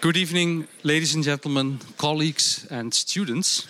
Good 0.00 0.16
evening, 0.16 0.66
ladies 0.82 1.14
and 1.14 1.22
gentlemen, 1.22 1.78
colleagues, 1.98 2.66
and 2.70 2.94
students. 2.94 3.66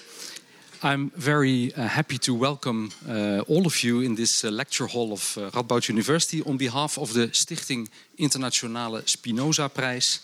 I'm 0.81 1.11
very 1.17 1.75
uh, 1.75 1.89
happy 1.89 2.19
to 2.19 2.35
welcome 2.35 2.93
uh, 3.09 3.41
all 3.49 3.67
of 3.67 3.83
you 3.83 4.01
in 4.01 4.15
this 4.15 4.45
uh, 4.45 4.51
lecture 4.51 4.87
hall 4.87 5.13
of 5.13 5.37
uh, 5.37 5.51
Radboud 5.51 5.89
University 5.89 6.41
on 6.47 6.57
behalf 6.57 6.99
of 6.99 7.15
the 7.15 7.33
Stichting 7.33 7.89
Internationale 8.17 9.03
Spinoza 9.07 9.69
Prijs, 9.69 10.21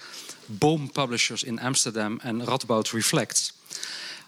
Boom 0.48 0.88
Publishers 0.90 1.42
in 1.42 1.58
Amsterdam, 1.58 2.20
and 2.22 2.42
Radboud 2.42 2.92
Reflects. 2.92 3.52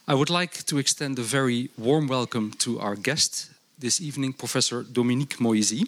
I 0.08 0.14
would 0.14 0.30
like 0.30 0.64
to 0.64 0.79
extend 0.79 1.20
a 1.20 1.22
very 1.22 1.70
warm 1.79 2.08
welcome 2.08 2.50
to 2.58 2.80
our 2.80 2.96
guest 2.96 3.50
this 3.79 4.00
evening, 4.00 4.32
Professor 4.32 4.82
Dominique 4.82 5.38
Moïsi. 5.38 5.86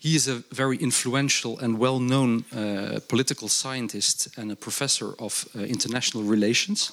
He 0.00 0.16
is 0.16 0.28
a 0.28 0.42
very 0.50 0.78
influential 0.78 1.58
and 1.58 1.78
well 1.78 2.00
known 2.00 2.44
uh, 2.52 3.00
political 3.06 3.48
scientist 3.48 4.28
and 4.38 4.50
a 4.50 4.56
professor 4.56 5.14
of 5.18 5.46
uh, 5.54 5.60
international 5.60 6.22
relations. 6.22 6.92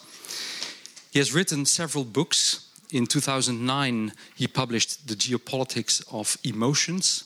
He 1.11 1.19
has 1.19 1.33
written 1.33 1.65
several 1.65 2.03
books. 2.03 2.65
In 2.91 3.07
2009, 3.07 4.11
he 4.35 4.47
published 4.47 5.07
The 5.07 5.15
Geopolitics 5.15 6.03
of 6.11 6.37
Emotions. 6.43 7.23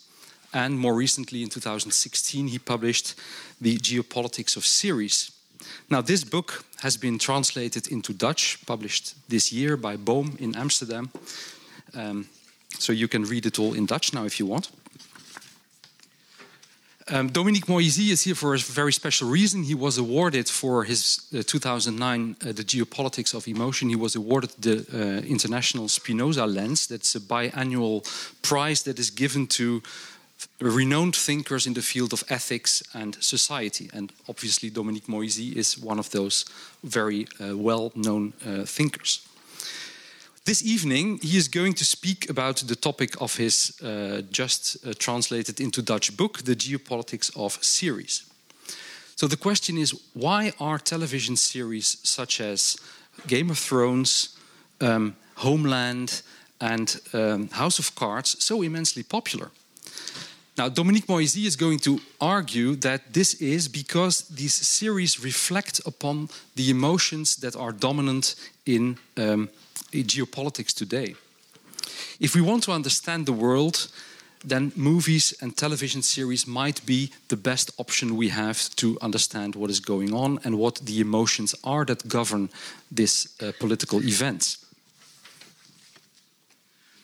And 0.53 0.80
more 0.80 0.94
recently, 0.94 1.41
in 1.41 1.49
2016, 1.49 2.48
he 2.48 2.59
published 2.59 3.16
The 3.59 3.77
Geopolitics 3.77 4.55
of 4.55 4.66
Series. 4.66 5.31
Now, 5.89 6.02
this 6.02 6.23
book 6.23 6.63
has 6.81 6.98
been 6.98 7.17
translated 7.17 7.88
into 7.88 8.13
Dutch, 8.13 8.59
published 8.66 9.16
this 9.30 9.52
year 9.52 9.77
by 9.77 9.98
Boom 9.98 10.36
in 10.39 10.55
Amsterdam. 10.55 11.09
Um, 11.95 12.27
so 12.77 12.94
you 12.94 13.08
can 13.08 13.23
read 13.23 13.45
it 13.45 13.59
all 13.59 13.73
in 13.73 13.86
Dutch 13.86 14.13
now 14.13 14.25
if 14.25 14.39
you 14.39 14.45
want. 14.45 14.70
Um, 17.13 17.27
Dominique 17.27 17.65
Moïsi 17.65 18.09
is 18.09 18.21
here 18.23 18.35
for 18.35 18.55
a 18.55 18.57
very 18.57 18.93
special 18.93 19.27
reason. 19.27 19.63
He 19.63 19.75
was 19.75 19.97
awarded 19.97 20.47
for 20.47 20.85
his 20.85 21.19
uh, 21.38 21.43
2009 21.45 22.38
uh, 22.39 22.53
The 22.53 22.63
Geopolitics 22.63 23.33
of 23.33 23.49
Emotion. 23.49 23.89
He 23.89 23.97
was 23.97 24.15
awarded 24.15 24.52
the 24.59 24.86
uh, 24.94 25.27
International 25.27 25.89
Spinoza 25.89 26.45
Lens. 26.45 26.88
That's 26.88 27.13
a 27.16 27.19
biannual 27.19 28.05
prize 28.41 28.83
that 28.83 28.97
is 28.97 29.09
given 29.09 29.47
to 29.47 29.83
renowned 30.61 31.17
thinkers 31.17 31.67
in 31.67 31.73
the 31.73 31.81
field 31.81 32.13
of 32.13 32.23
ethics 32.30 32.81
and 32.94 33.21
society. 33.21 33.89
And 33.93 34.14
obviously, 34.30 34.69
Dominique 34.69 35.08
Moïsi 35.08 35.53
is 35.58 35.77
one 35.77 35.99
of 35.99 36.11
those 36.11 36.45
very 36.81 37.27
uh, 37.41 37.58
well 37.58 37.91
known 37.93 38.31
uh, 38.45 38.64
thinkers. 38.64 39.27
This 40.44 40.66
evening, 40.66 41.20
he 41.22 41.38
is 41.38 41.47
going 41.47 41.73
to 41.75 41.86
speak 41.86 42.28
about 42.28 42.64
the 42.67 42.75
topic 42.75 43.22
of 43.22 43.38
his 43.38 43.80
uh, 43.84 44.23
just 44.31 44.75
uh, 44.83 44.94
translated 44.98 45.59
into 45.59 45.83
Dutch 45.83 46.17
book, 46.17 46.39
The 46.39 46.56
Geopolitics 46.56 47.30
of 47.36 47.64
Series. 47.64 48.23
So 49.16 49.28
the 49.28 49.38
question 49.38 49.78
is 49.78 49.94
why 50.14 50.52
are 50.59 50.80
television 50.80 51.36
series 51.36 51.98
such 52.02 52.42
as 52.42 52.75
Game 53.28 53.52
of 53.52 53.59
Thrones, 53.59 54.36
um, 54.80 55.16
Homeland, 55.36 56.23
and 56.59 57.00
um, 57.14 57.50
House 57.50 57.78
of 57.78 57.94
Cards 57.94 58.44
so 58.44 58.64
immensely 58.64 59.03
popular? 59.03 59.52
Now, 60.58 60.70
Dominique 60.70 61.08
Moïsi 61.08 61.45
is 61.45 61.55
going 61.55 61.80
to 61.81 62.00
argue 62.20 62.76
that 62.78 63.14
this 63.14 63.36
is 63.36 63.67
because 63.67 64.28
these 64.28 64.55
series 64.55 65.23
reflect 65.23 65.81
upon 65.86 66.30
the 66.55 66.72
emotions 66.72 67.36
that 67.38 67.55
are 67.55 67.72
dominant 67.72 68.36
in 68.66 68.98
um, 69.17 69.50
geopolitics 69.91 70.73
today. 70.73 71.15
If 72.19 72.35
we 72.35 72.41
want 72.41 72.63
to 72.63 72.71
understand 72.71 73.25
the 73.25 73.33
world, 73.33 73.87
then 74.43 74.71
movies 74.75 75.33
and 75.41 75.55
television 75.55 76.01
series 76.01 76.45
might 76.47 76.85
be 76.85 77.11
the 77.27 77.37
best 77.37 77.71
option 77.77 78.15
we 78.15 78.29
have 78.29 78.69
to 78.75 78.97
understand 79.02 79.55
what 79.55 79.69
is 79.69 79.79
going 79.79 80.13
on 80.13 80.39
and 80.43 80.57
what 80.57 80.75
the 80.85 80.99
emotions 80.99 81.55
are 81.63 81.85
that 81.85 82.07
govern 82.07 82.49
this 82.95 83.27
uh, 83.41 83.52
political 83.59 83.99
events. 83.99 84.57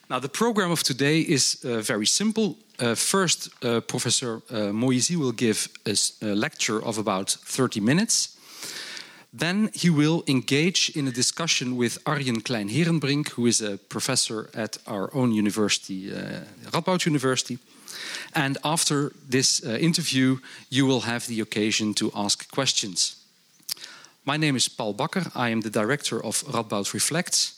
Now, 0.09 0.19
the 0.19 0.29
program 0.29 0.71
of 0.71 0.83
today 0.83 1.19
is 1.19 1.63
uh, 1.63 1.81
very 1.81 2.05
simple. 2.05 2.57
Uh, 2.79 2.95
first, 2.95 3.49
uh, 3.63 3.81
Professor 3.81 4.41
uh, 4.49 4.71
Moïsi 4.71 5.15
will 5.15 5.33
give 5.33 5.67
a, 5.85 5.95
a 6.21 6.33
lecture 6.33 6.81
of 6.81 6.97
about 6.97 7.29
30 7.29 7.81
minutes. 7.81 8.36
Then 9.39 9.69
he 9.73 9.89
will 9.91 10.23
engage 10.25 10.91
in 10.95 11.07
a 11.07 11.11
discussion 11.11 11.77
with 11.77 11.99
Arjen 12.05 12.41
Kleinherenbrink, 12.41 13.29
who 13.29 13.45
is 13.45 13.61
a 13.61 13.77
professor 13.77 14.49
at 14.55 14.79
our 14.87 15.13
own 15.13 15.31
university, 15.31 16.11
uh, 16.11 16.41
Radboud 16.71 17.05
University. 17.05 17.59
And 18.33 18.57
after 18.63 19.11
this 19.29 19.63
uh, 19.63 19.77
interview, 19.79 20.39
you 20.69 20.87
will 20.87 21.01
have 21.01 21.27
the 21.27 21.41
occasion 21.41 21.93
to 21.93 22.11
ask 22.15 22.49
questions. 22.49 23.15
My 24.25 24.37
name 24.37 24.55
is 24.55 24.67
Paul 24.67 24.95
Bakker. 24.95 25.31
I 25.35 25.49
am 25.49 25.61
the 25.61 25.69
director 25.69 26.19
of 26.23 26.43
Radboud 26.45 26.93
Reflects, 26.93 27.53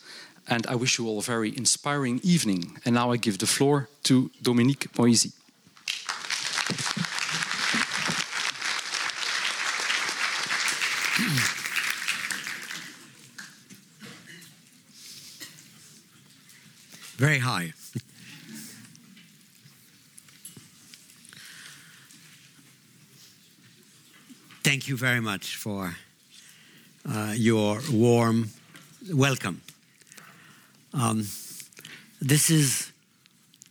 and 0.47 0.67
I 0.67 0.75
wish 0.75 0.99
you 0.99 1.07
all 1.07 1.19
a 1.19 1.21
very 1.21 1.55
inspiring 1.55 2.19
evening. 2.23 2.77
And 2.83 2.95
now 2.95 3.11
I 3.13 3.17
give 3.17 3.37
the 3.37 3.47
floor 3.47 3.87
to 4.03 4.29
Dominique 4.41 4.91
Moïsi. 4.97 5.31
very 17.19 17.39
high. 17.39 17.73
Thank 24.63 24.87
you 24.87 24.95
very 24.95 25.19
much 25.19 25.57
for 25.57 25.97
uh, 27.05 27.33
your 27.35 27.81
warm 27.91 28.51
welcome. 29.11 29.61
Um, 30.93 31.27
this 32.21 32.49
is 32.49 32.93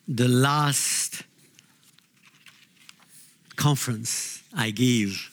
the 0.06 0.28
last 0.28 1.22
conference 3.56 4.42
I 4.54 4.72
give 4.72 5.31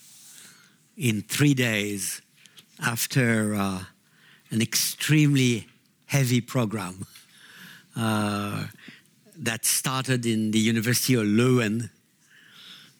in 0.96 1.20
three 1.20 1.52
days 1.52 2.22
after 2.80 3.54
uh, 3.54 3.84
an 4.50 4.62
extremely 4.62 5.66
heavy 6.06 6.40
program. 6.40 7.04
Uh, 7.96 8.66
that 9.38 9.64
started 9.64 10.24
in 10.26 10.50
the 10.50 10.58
University 10.58 11.14
of 11.14 11.24
Leuven 11.24 11.90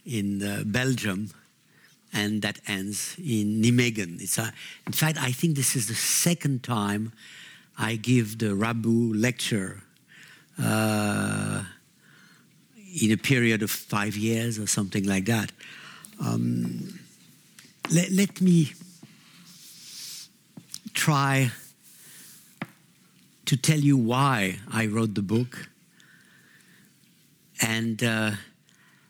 in 0.05 0.43
uh, 0.43 0.63
Belgium 0.67 1.31
and 2.13 2.43
that 2.43 2.59
ends 2.67 3.17
in 3.19 3.63
Nijmegen. 3.63 4.21
It's 4.21 4.39
a, 4.39 4.53
in 4.87 4.93
fact, 4.93 5.19
I 5.21 5.33
think 5.33 5.57
this 5.57 5.77
is 5.77 5.89
the 5.89 5.95
second 5.95 6.63
time 6.63 7.13
I 7.79 7.97
give 7.97 8.39
the 8.39 8.55
Radboud 8.55 9.21
lecture 9.21 9.83
uh, 10.63 11.63
in 13.03 13.13
a 13.13 13.17
period 13.17 13.63
of 13.63 13.71
five 13.71 14.17
years 14.17 14.59
or 14.59 14.67
something 14.67 15.05
like 15.05 15.27
that. 15.27 15.53
Um, 16.25 16.99
let, 17.93 18.11
let 18.11 18.41
me 18.41 18.73
try 20.95 21.51
to 23.47 23.57
tell 23.57 23.79
you 23.79 23.97
why 23.97 24.59
I 24.71 24.87
wrote 24.87 25.15
the 25.15 25.23
book 25.23 25.69
and 27.63 28.03
uh, 28.03 28.33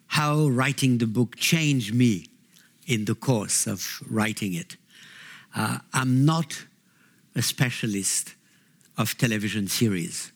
how 0.09 0.49
writing 0.49 0.99
the 0.99 1.07
book 1.07 1.37
changed 1.37 1.95
me 1.95 2.27
in 2.87 3.07
the 3.07 3.15
course 3.15 3.67
of 3.67 4.03
writing 4.09 4.55
it. 4.55 4.77
Uh, 5.55 5.79
I'm 5.93 6.25
not 6.25 6.65
a 7.35 7.43
specialist 7.43 8.35
of 8.97 9.17
television 9.19 9.69
series. 9.69 10.33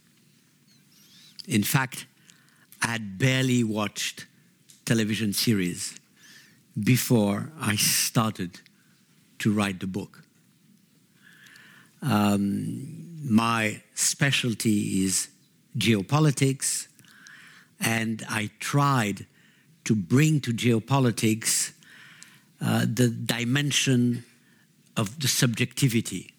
In 1.47 1.63
fact, 1.63 2.07
I 2.83 2.89
had 2.89 3.19
barely 3.19 3.63
watched 3.63 4.27
television 4.85 5.33
series 5.33 5.99
before 6.83 7.53
I 7.61 7.77
started 7.77 8.61
to 9.41 9.53
write 9.53 9.81
the 9.81 9.87
book. 9.87 10.23
Um, 12.03 13.10
my 13.23 13.83
specialty 13.95 15.05
is 15.05 15.29
geopolitics, 15.77 16.89
and 17.79 18.25
I 18.29 18.51
tried 18.61 19.27
to 19.85 19.95
bring 19.95 20.41
to 20.41 20.53
geopolitics 20.53 21.73
uh, 22.61 22.81
the 22.81 23.09
dimension 23.09 24.25
of 24.97 25.21
the 25.21 25.29
subjectivity, 25.29 26.35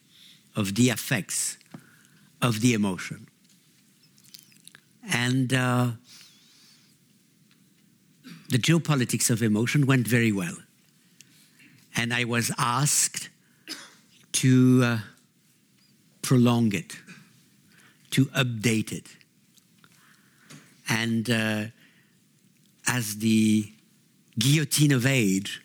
of 0.56 0.76
the 0.76 0.90
effects, 0.90 1.58
of 2.42 2.62
the 2.62 2.74
emotion. 2.74 3.28
And 5.14 5.54
uh, 5.54 5.92
the 8.50 8.58
geopolitics 8.58 9.30
of 9.30 9.42
emotion 9.42 9.86
went 9.86 10.08
very 10.08 10.32
well. 10.32 10.58
And 11.96 12.14
I 12.14 12.24
was 12.24 12.52
asked 12.58 13.30
to 14.34 14.82
uh, 14.84 14.98
prolong 16.22 16.74
it, 16.74 16.96
to 18.12 18.26
update 18.26 18.92
it. 18.92 19.08
And 20.90 21.30
uh, 21.30 21.66
as 22.88 23.18
the 23.18 23.72
guillotine 24.38 24.92
of 24.92 25.06
age, 25.06 25.62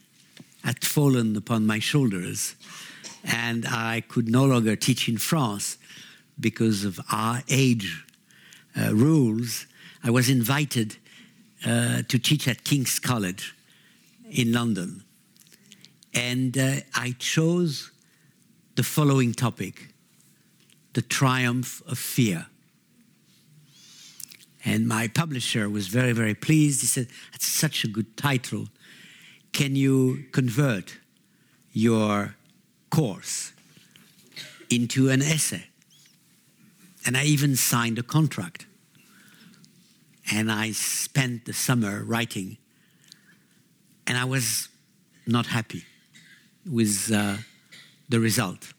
had 0.67 0.85
fallen 0.85 1.37
upon 1.37 1.65
my 1.65 1.79
shoulders, 1.79 2.57
and 3.23 3.65
I 3.67 4.03
could 4.09 4.29
no 4.29 4.45
longer 4.45 4.75
teach 4.75 5.09
in 5.09 5.17
France 5.17 5.79
because 6.41 6.85
of 6.85 6.99
our 7.13 7.43
age 7.49 8.05
uh, 8.77 8.93
rules. 8.93 9.67
I 10.03 10.11
was 10.11 10.29
invited 10.29 10.97
uh, 11.65 12.03
to 12.09 12.19
teach 12.19 12.49
at 12.49 12.65
King's 12.65 12.99
College 12.99 13.55
in 14.29 14.53
London. 14.53 15.05
And 16.15 16.59
uh, 16.59 16.77
I 16.95 17.15
chose 17.19 17.93
the 18.75 18.83
following 18.83 19.33
topic 19.33 19.95
The 20.97 21.03
Triumph 21.03 21.83
of 21.87 21.99
Fear. 21.99 22.47
And 24.65 24.89
my 24.89 25.09
publisher 25.09 25.69
was 25.69 25.89
very, 25.89 26.13
very 26.13 26.35
pleased. 26.35 26.81
He 26.81 26.87
said, 26.87 27.09
That's 27.33 27.47
such 27.47 27.85
a 27.85 27.87
good 27.87 28.17
title. 28.17 28.69
Can 29.53 29.77
you 29.77 30.25
convert 30.33 30.97
your 31.71 32.37
course 32.89 33.53
into 34.71 35.11
an 35.11 35.21
essay? 35.21 35.67
And 37.05 37.15
I 37.15 37.25
even 37.25 37.57
signed 37.57 37.99
a 37.99 38.03
contract. 38.03 38.65
And 40.33 40.51
I 40.51 40.71
spent 40.73 41.45
the 41.45 41.53
summer 41.53 42.03
writing. 42.03 42.57
And 44.07 44.17
I 44.17 44.25
was 44.25 44.71
not 45.27 45.45
happy 45.45 45.85
with 46.65 47.13
uh, 47.13 47.37
the 48.09 48.19
result. 48.19 48.73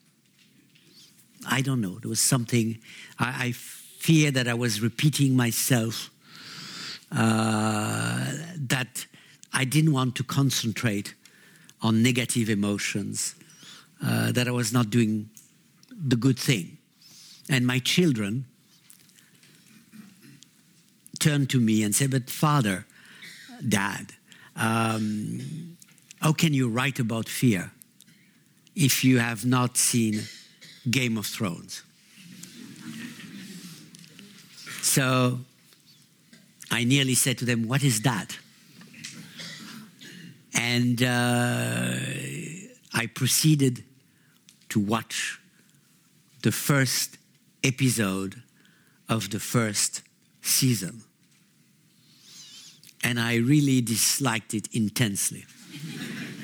I 1.50 1.62
don't 1.62 1.82
know. 1.82 2.00
There 2.00 2.10
was 2.10 2.20
something, 2.22 2.78
I, 3.20 3.48
I 3.48 3.52
fear 3.52 4.32
that 4.32 4.48
I 4.48 4.54
was 4.54 4.82
repeating 4.82 5.36
myself, 5.36 6.12
uh, 7.12 8.32
that 8.58 9.06
I 9.54 9.64
didn't 9.66 9.94
want 9.94 10.16
to 10.16 10.24
concentrate 10.24 11.16
on 11.82 12.04
negative 12.04 12.50
emotions, 12.50 13.36
uh, 14.04 14.32
that 14.34 14.48
I 14.48 14.52
was 14.52 14.74
not 14.74 14.90
doing 14.90 15.30
the 15.90 16.16
good 16.16 16.38
thing. 16.38 16.78
And 17.50 17.66
my 17.66 17.80
children 17.80 18.46
turned 21.20 21.50
to 21.52 21.60
me 21.60 21.84
and 21.84 21.96
said, 21.96 22.12
But 22.12 22.30
father, 22.30 22.86
dad, 23.68 24.14
um, 24.56 25.78
how 26.22 26.34
can 26.34 26.54
you 26.54 26.70
write 26.70 27.00
about 27.00 27.30
fear 27.30 27.72
if 28.76 29.04
you 29.04 29.20
have 29.20 29.46
not 29.46 29.78
seen 29.78 30.22
Game 30.90 31.18
of 31.18 31.26
Thrones? 31.26 31.84
So 34.82 35.40
I 36.72 36.84
nearly 36.84 37.14
said 37.14 37.38
to 37.40 37.46
them, 37.46 37.68
What 37.68 37.84
is 37.84 38.02
that? 38.02 38.38
And 40.54 41.04
uh, 41.04 41.96
I 42.94 43.06
proceeded 43.14 43.84
to 44.70 44.80
watch 44.80 45.40
the 46.42 46.52
first 46.52 47.18
episode 47.64 48.42
of 49.08 49.30
the 49.30 49.40
first 49.40 50.02
season. 50.42 51.04
And 53.04 53.20
I 53.20 53.36
really 53.36 53.82
disliked 53.82 54.54
it 54.54 54.68
intensely. 54.74 55.46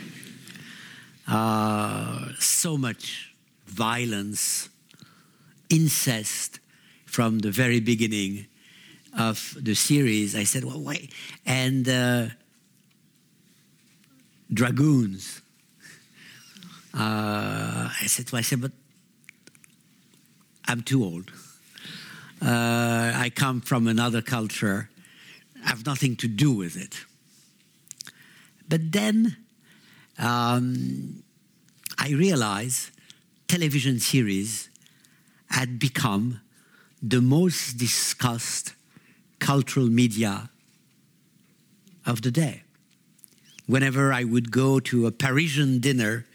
uh, 1.28 2.30
so 2.40 2.78
much 2.78 3.33
violence, 3.74 4.70
incest 5.70 6.60
from 7.06 7.40
the 7.40 7.52
very 7.52 7.80
beginning 7.80 8.48
of 9.18 9.56
the 9.60 9.76
series. 9.76 10.36
I 10.36 10.44
said, 10.46 10.64
well, 10.64 10.82
wait. 10.82 11.12
And 11.46 11.88
uh, 11.88 12.28
dragoons. 14.52 15.42
Uh, 16.94 17.90
I 18.02 18.06
said 18.06 18.28
to 18.28 18.36
myself, 18.36 18.62
but 18.62 18.72
I'm 20.68 20.82
too 20.82 21.04
old. 21.04 21.32
Uh, 22.42 23.12
I 23.16 23.32
come 23.34 23.62
from 23.62 23.88
another 23.88 24.22
culture. 24.22 24.90
I 25.64 25.70
have 25.70 25.86
nothing 25.86 26.16
to 26.18 26.28
do 26.28 26.52
with 26.52 26.76
it. 26.76 27.06
But 28.68 28.92
then 28.92 29.38
um, 30.18 31.24
I 31.98 32.10
realized 32.10 32.92
television 33.54 34.00
series 34.00 34.68
had 35.52 35.78
become 35.78 36.42
the 37.04 37.22
most 37.22 37.78
discussed 37.78 38.74
cultural 39.38 39.86
media 39.86 40.50
of 42.04 42.24
the 42.24 42.32
day. 42.32 42.64
Whenever 43.68 44.12
I 44.12 44.24
would 44.24 44.50
go 44.50 44.80
to 44.80 45.06
a 45.06 45.12
Parisian 45.12 45.78
dinner, 45.78 46.26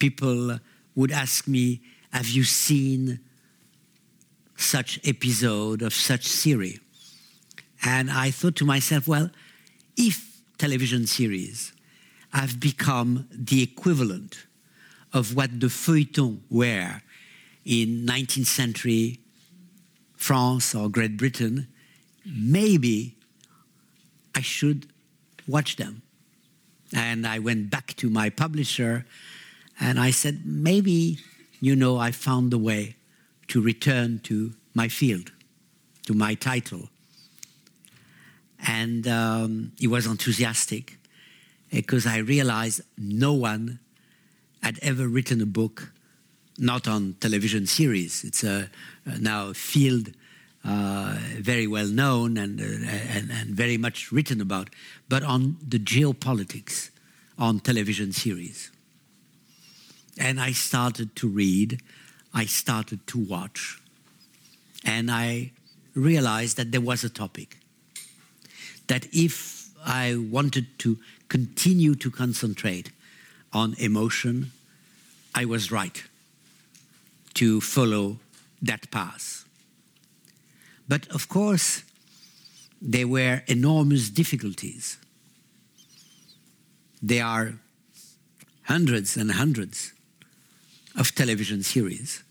people 0.00 0.58
would 0.96 1.12
ask 1.12 1.46
me, 1.46 1.80
Have 2.12 2.26
you 2.26 2.42
seen 2.42 3.20
such 4.56 4.98
episode 5.06 5.80
of 5.80 5.94
such 5.94 6.26
series? 6.26 6.80
And 7.84 8.10
I 8.10 8.32
thought 8.32 8.56
to 8.56 8.64
myself, 8.64 9.06
well, 9.06 9.30
if 9.96 10.42
television 10.58 11.06
series 11.06 11.72
have 12.32 12.58
become 12.58 13.28
the 13.30 13.62
equivalent 13.62 14.47
of 15.12 15.34
what 15.34 15.60
the 15.60 15.68
feuilleton 15.68 16.40
were 16.50 17.00
in 17.64 18.06
19th 18.06 18.46
century 18.46 19.20
France 20.16 20.74
or 20.74 20.88
Great 20.88 21.16
Britain, 21.16 21.68
maybe 22.26 23.16
I 24.34 24.40
should 24.40 24.86
watch 25.46 25.76
them. 25.76 26.02
And 26.94 27.26
I 27.26 27.38
went 27.38 27.70
back 27.70 27.94
to 27.96 28.10
my 28.10 28.30
publisher 28.30 29.06
and 29.80 30.00
I 30.00 30.10
said, 30.10 30.42
maybe, 30.44 31.18
you 31.60 31.76
know, 31.76 31.98
I 31.98 32.10
found 32.10 32.50
the 32.50 32.58
way 32.58 32.96
to 33.48 33.60
return 33.60 34.20
to 34.24 34.54
my 34.74 34.88
field, 34.88 35.30
to 36.06 36.14
my 36.14 36.34
title. 36.34 36.88
And 38.66 39.06
um, 39.06 39.72
he 39.78 39.86
was 39.86 40.06
enthusiastic 40.06 40.98
because 41.70 42.06
I 42.06 42.18
realized 42.18 42.80
no 42.96 43.32
one 43.34 43.78
had 44.62 44.78
ever 44.82 45.08
written 45.08 45.40
a 45.40 45.46
book, 45.46 45.92
not 46.58 46.88
on 46.88 47.14
television 47.20 47.66
series. 47.66 48.24
It's 48.24 48.44
a, 48.44 48.70
now 49.20 49.48
a 49.48 49.54
field 49.54 50.10
uh, 50.64 51.16
very 51.36 51.66
well 51.66 51.86
known 51.86 52.36
and, 52.36 52.60
uh, 52.60 52.64
and, 52.64 53.30
and 53.30 53.50
very 53.50 53.78
much 53.78 54.12
written 54.12 54.40
about, 54.40 54.70
but 55.08 55.22
on 55.22 55.56
the 55.66 55.78
geopolitics 55.78 56.90
on 57.38 57.60
television 57.60 58.12
series. 58.12 58.70
And 60.18 60.40
I 60.40 60.52
started 60.52 61.14
to 61.16 61.28
read, 61.28 61.80
I 62.34 62.44
started 62.46 63.06
to 63.06 63.18
watch, 63.18 63.80
and 64.84 65.10
I 65.10 65.52
realized 65.94 66.56
that 66.56 66.72
there 66.72 66.80
was 66.80 67.04
a 67.04 67.08
topic. 67.08 67.58
That 68.88 69.06
if 69.12 69.70
I 69.86 70.16
wanted 70.16 70.66
to 70.80 70.98
continue 71.28 71.94
to 71.94 72.10
concentrate 72.10 72.90
on 73.52 73.74
emotion, 73.78 74.52
I 75.34 75.44
was 75.44 75.70
right 75.70 76.02
to 77.34 77.60
follow 77.60 78.18
that 78.62 78.90
path. 78.90 79.44
But 80.88 81.06
of 81.08 81.28
course, 81.28 81.82
there 82.80 83.06
were 83.06 83.42
enormous 83.46 84.10
difficulties. 84.10 84.98
There 87.02 87.24
are 87.24 87.54
hundreds 88.64 89.16
and 89.16 89.30
hundreds 89.32 89.92
of 90.96 91.14
television 91.14 91.62
series. 91.62 92.22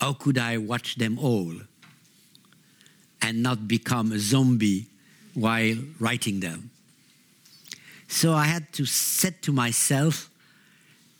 How 0.00 0.12
could 0.12 0.38
I 0.38 0.58
watch 0.58 0.96
them 0.96 1.18
all 1.18 1.54
and 3.20 3.42
not 3.42 3.68
become 3.68 4.12
a 4.12 4.18
zombie 4.18 4.86
while 5.34 5.76
writing 6.00 6.40
them? 6.40 6.70
So 8.12 8.34
I 8.34 8.44
had 8.44 8.74
to 8.74 8.84
set 8.84 9.40
to 9.42 9.52
myself 9.52 10.30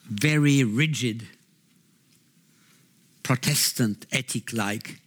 very 0.04 0.62
rigid 0.62 1.26
Protestant 3.22 4.04
ethic 4.12 4.52
like 4.52 5.00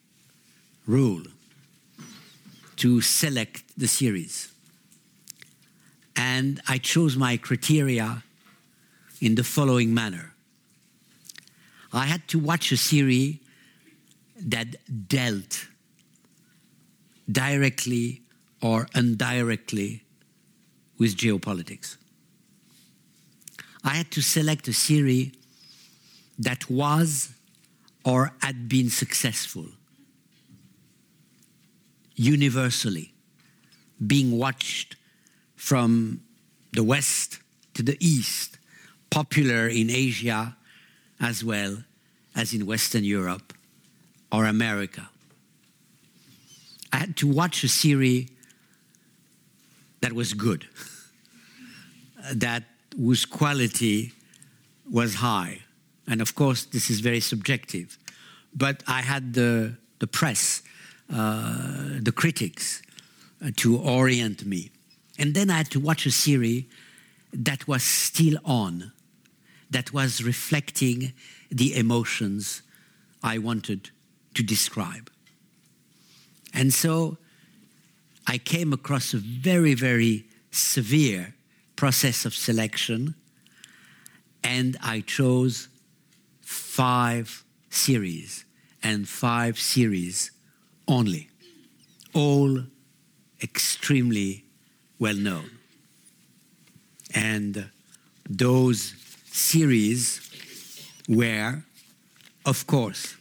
rule 0.87 1.21
to 2.77 3.01
select 3.01 3.63
the 3.77 3.87
series. 3.87 4.51
And 6.15 6.59
I 6.67 6.79
chose 6.79 7.15
my 7.15 7.37
criteria 7.37 8.23
in 9.21 9.35
the 9.35 9.43
following 9.43 9.93
manner 9.93 10.33
I 11.93 12.05
had 12.07 12.27
to 12.29 12.39
watch 12.39 12.71
a 12.71 12.77
series 12.77 13.37
that 14.41 14.75
dealt 15.07 15.67
directly 17.31 18.23
or 18.59 18.87
indirectly 18.95 20.04
with 20.97 21.15
geopolitics. 21.15 21.97
I 23.83 23.89
had 23.89 24.11
to 24.11 24.21
select 24.21 24.67
a 24.67 24.73
series 24.73 25.31
that 26.39 26.69
was 26.69 27.33
or 28.03 28.33
had 28.41 28.67
been 28.69 28.89
successful 28.89 29.65
universally, 32.15 33.13
being 34.05 34.37
watched 34.37 34.95
from 35.55 36.21
the 36.71 36.83
West 36.83 37.39
to 37.73 37.83
the 37.83 37.97
east, 37.99 38.57
popular 39.09 39.67
in 39.67 39.89
Asia 39.89 40.55
as 41.19 41.43
well 41.43 41.77
as 42.35 42.53
in 42.53 42.65
Western 42.65 43.03
Europe 43.03 43.53
or 44.31 44.45
America. 44.45 45.09
I 46.91 46.97
had 46.97 47.17
to 47.17 47.27
watch 47.27 47.63
a 47.63 47.67
series 47.67 48.29
that 50.05 50.13
was 50.13 50.35
good, 50.35 50.67
that 52.31 52.63
whose 52.95 53.25
quality 53.25 54.13
was 54.87 55.15
high. 55.15 55.63
And 56.05 56.21
of 56.21 56.35
course, 56.35 56.65
this 56.65 56.91
is 56.91 56.99
very 56.99 57.19
subjective. 57.19 57.97
But 58.53 58.83
I 58.85 59.01
had 59.01 59.33
the, 59.33 59.77
the 59.97 60.05
press, 60.05 60.61
uh, 61.11 61.97
the 62.03 62.11
critics, 62.15 62.83
uh, 63.43 63.49
to 63.55 63.79
orient 63.79 64.45
me. 64.45 64.69
And 65.17 65.33
then 65.33 65.49
I 65.49 65.57
had 65.57 65.71
to 65.71 65.79
watch 65.79 66.05
a 66.05 66.11
series 66.11 66.65
that 67.33 67.67
was 67.67 67.81
still 67.81 68.37
on, 68.45 68.91
that 69.71 69.91
was 69.91 70.23
reflecting 70.23 71.13
the 71.49 71.75
emotions 71.75 72.61
I 73.23 73.39
wanted 73.39 73.89
to 74.35 74.43
describe. 74.43 75.09
And 76.53 76.71
so 76.71 77.17
I 78.27 78.37
came 78.37 78.73
across 78.73 79.13
a 79.13 79.17
very, 79.17 79.73
very 79.73 80.25
severe 80.51 81.35
process 81.75 82.25
of 82.25 82.33
selection, 82.33 83.15
and 84.43 84.77
I 84.81 85.01
chose 85.01 85.67
five 86.41 87.43
series 87.69 88.45
and 88.81 89.07
five 89.07 89.59
series 89.59 90.31
only, 90.87 91.29
all 92.13 92.63
extremely 93.41 94.45
well 94.99 95.15
known. 95.15 95.49
And 97.13 97.69
those 98.29 98.95
series 99.25 100.21
were, 101.07 101.63
of 102.45 102.65
course, 102.65 103.15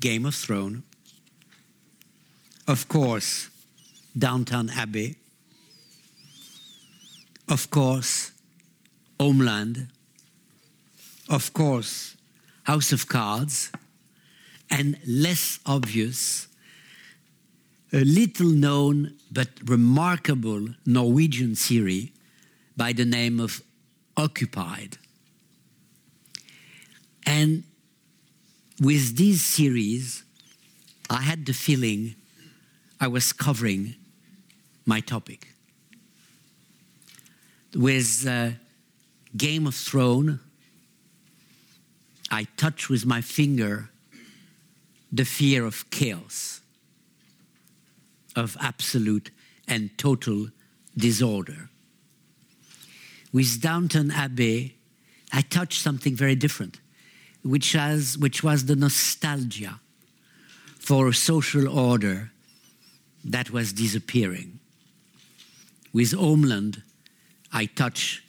Game 0.00 0.26
of 0.26 0.34
Thrones, 0.34 0.82
of 2.66 2.86
course, 2.88 3.48
Downton 4.18 4.70
Abbey, 4.70 5.16
of 7.48 7.70
course, 7.70 8.32
Homeland, 9.20 9.88
of 11.28 11.52
course, 11.52 12.16
House 12.64 12.92
of 12.92 13.06
Cards, 13.06 13.70
and 14.70 14.98
less 15.06 15.60
obvious, 15.64 16.48
a 17.92 18.04
little 18.04 18.50
known 18.50 19.14
but 19.30 19.48
remarkable 19.64 20.68
Norwegian 20.84 21.54
series 21.54 22.10
by 22.76 22.92
the 22.92 23.04
name 23.04 23.40
of 23.40 23.62
Occupied. 24.16 24.98
And 27.24 27.64
with 28.80 29.16
this 29.16 29.42
series, 29.42 30.24
I 31.08 31.22
had 31.22 31.46
the 31.46 31.52
feeling 31.52 32.14
I 33.00 33.08
was 33.08 33.32
covering 33.32 33.94
my 34.88 35.00
topic. 35.00 35.46
With 37.74 38.26
uh, 38.26 38.52
Game 39.36 39.66
of 39.66 39.74
Thrones, 39.74 40.40
I 42.30 42.46
touch 42.56 42.88
with 42.88 43.04
my 43.04 43.20
finger 43.20 43.90
the 45.12 45.24
fear 45.24 45.66
of 45.66 45.90
chaos, 45.90 46.62
of 48.34 48.56
absolute 48.60 49.30
and 49.66 49.90
total 49.98 50.48
disorder. 50.96 51.68
With 53.30 53.60
Downton 53.60 54.10
Abbey, 54.10 54.76
I 55.32 55.42
touched 55.42 55.82
something 55.82 56.16
very 56.16 56.34
different, 56.34 56.80
which, 57.42 57.72
has, 57.72 58.16
which 58.16 58.42
was 58.42 58.64
the 58.64 58.76
nostalgia 58.76 59.80
for 60.78 61.08
a 61.08 61.14
social 61.14 61.68
order 61.68 62.30
that 63.22 63.50
was 63.50 63.74
disappearing. 63.74 64.60
With 65.92 66.12
Homeland, 66.12 66.82
I 67.52 67.66
touch 67.66 68.22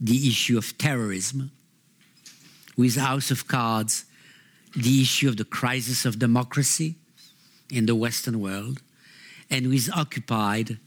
the 0.00 0.28
issue 0.28 0.58
of 0.58 0.76
terrorism. 0.78 1.50
With 2.76 2.96
House 2.96 3.30
of 3.30 3.48
Cards, 3.48 4.04
the 4.74 5.00
issue 5.00 5.28
of 5.28 5.38
the 5.38 5.44
crisis 5.44 6.04
of 6.04 6.18
democracy 6.18 6.96
in 7.70 7.86
the 7.86 7.94
Western 7.94 8.40
world. 8.40 8.82
And 9.50 9.68
with 9.68 9.90
Occupied, 9.94 10.78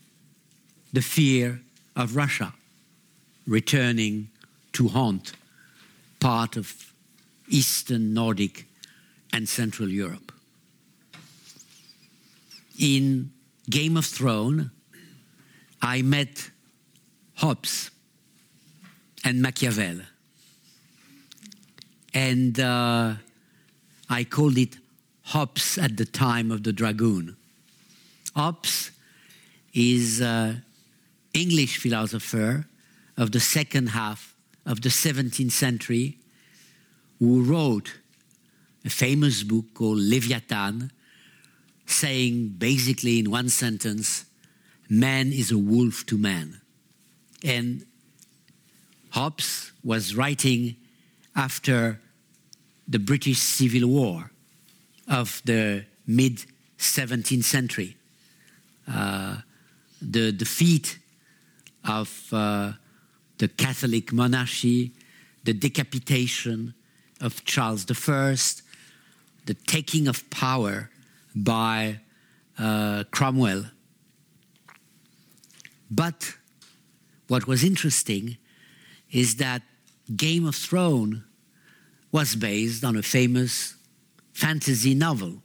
the 0.94 1.02
fear 1.02 1.62
of 1.96 2.16
Russia 2.16 2.54
returning 3.48 4.30
to 4.74 4.88
haunt 4.90 5.34
part 6.20 6.56
of 6.56 6.94
Eastern 7.48 8.14
Nordic 8.14 8.66
and 9.34 9.50
Central 9.50 9.90
Europe. 9.90 10.32
In 12.78 13.32
Game 13.70 13.98
of 13.98 14.06
Thrones, 14.06 14.70
I 15.82 16.02
met 16.02 16.52
Hobbes 17.36 17.92
and 19.24 19.42
Machiavelli. 19.42 20.04
And 22.14 22.60
uh, 22.60 23.14
I 24.10 24.24
called 24.24 24.58
it 24.58 24.78
Hobbes 25.24 25.78
at 25.78 25.98
the 25.98 26.06
time 26.06 26.52
of 26.52 26.64
the 26.64 26.74
dragoon. 26.74 27.38
Hobbes 28.36 28.92
is 29.74 30.22
an 30.22 30.64
English 31.34 31.78
philosopher 31.78 32.66
of 33.16 33.32
the 33.32 33.40
second 33.40 33.90
half 33.90 34.36
of 34.66 34.82
the 34.82 34.90
17th 34.90 35.52
century 35.52 36.18
who 37.20 37.44
wrote 37.44 37.94
a 38.86 38.90
famous 38.90 39.44
book 39.44 39.66
called 39.74 40.00
Leviathan, 40.00 40.92
saying 41.86 42.50
basically 42.58 43.20
in 43.20 43.30
one 43.30 43.50
sentence, 43.50 44.26
man 44.90 45.32
is 45.32 45.52
a 45.52 45.58
wolf 45.58 46.06
to 46.08 46.18
man. 46.18 46.60
And 47.44 47.86
Hobbes 49.12 49.72
was 49.84 50.16
writing 50.16 50.76
after 51.36 52.00
the 52.88 53.00
British 53.00 53.40
Civil 53.40 53.88
War 53.88 54.32
of 55.08 55.42
the 55.46 55.86
mid 56.08 56.46
17th 56.78 57.44
century. 57.44 57.96
Uh, 58.92 59.38
the 60.02 60.32
defeat 60.32 60.98
of 61.88 62.28
uh, 62.32 62.74
the 63.38 63.48
Catholic 63.48 64.12
monarchy, 64.12 64.92
the 65.44 65.54
decapitation 65.54 66.74
of 67.22 67.44
Charles 67.46 67.86
I, 67.90 68.36
the 69.46 69.54
taking 69.68 70.08
of 70.08 70.30
power 70.30 70.90
by 71.36 72.00
uh, 72.58 73.04
Cromwell. 73.12 73.66
But 75.90 76.36
what 77.28 77.48
was 77.48 77.64
interesting 77.64 78.38
is 79.12 79.36
that 79.36 79.62
Game 80.16 80.46
of 80.48 80.56
Thrones 80.56 81.24
was 82.12 82.36
based 82.36 82.84
on 82.84 82.96
a 82.96 83.04
famous 83.04 83.76
fantasy 84.34 84.96
novel 84.96 85.42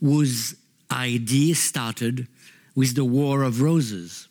whose 0.00 0.56
idea 0.90 1.54
started 1.54 2.26
with 2.74 2.94
the 2.94 3.04
War 3.04 3.42
of 3.42 3.60
Roses 3.60 4.28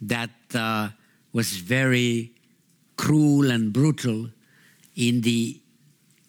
that 0.00 0.30
uh, 0.54 0.90
was 1.32 1.56
very 1.56 2.32
cruel 2.96 3.50
and 3.50 3.72
brutal 3.72 4.30
in 4.94 5.22
the 5.22 5.60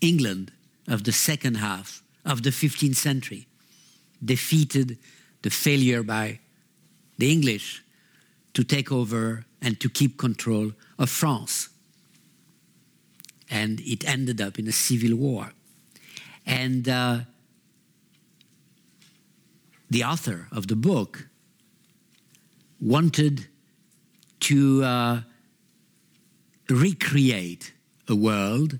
England 0.01 0.51
of 0.87 1.03
the 1.03 1.11
second 1.11 1.55
half 1.55 2.01
of 2.23 2.43
the 2.43 2.49
15th 2.49 2.95
century, 2.95 3.47
defeated 4.23 4.97
the 5.45 5.51
failure 5.51 6.01
by 6.01 6.39
the 7.19 7.31
English 7.31 7.83
to 8.55 8.63
take 8.63 8.91
over 8.91 9.45
and 9.61 9.79
to 9.79 9.87
keep 9.87 10.17
control 10.17 10.71
of 10.97 11.07
France. 11.07 11.69
And 13.51 13.79
it 13.81 14.03
ended 14.09 14.41
up 14.41 14.57
in 14.57 14.67
a 14.67 14.71
civil 14.71 15.15
war. 15.15 15.51
And 16.47 16.89
uh, 16.89 17.19
the 19.87 20.03
author 20.03 20.47
of 20.51 20.65
the 20.65 20.75
book 20.75 21.27
wanted 22.81 23.45
to 24.39 24.83
uh, 24.83 25.21
recreate 26.71 27.71
a 28.07 28.15
world 28.15 28.79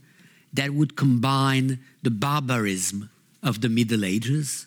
that 0.52 0.72
would 0.72 0.96
combine 0.96 1.78
the 2.02 2.10
barbarism 2.10 3.12
of 3.44 3.62
the 3.62 3.70
Middle 3.70 4.04
Ages, 4.04 4.66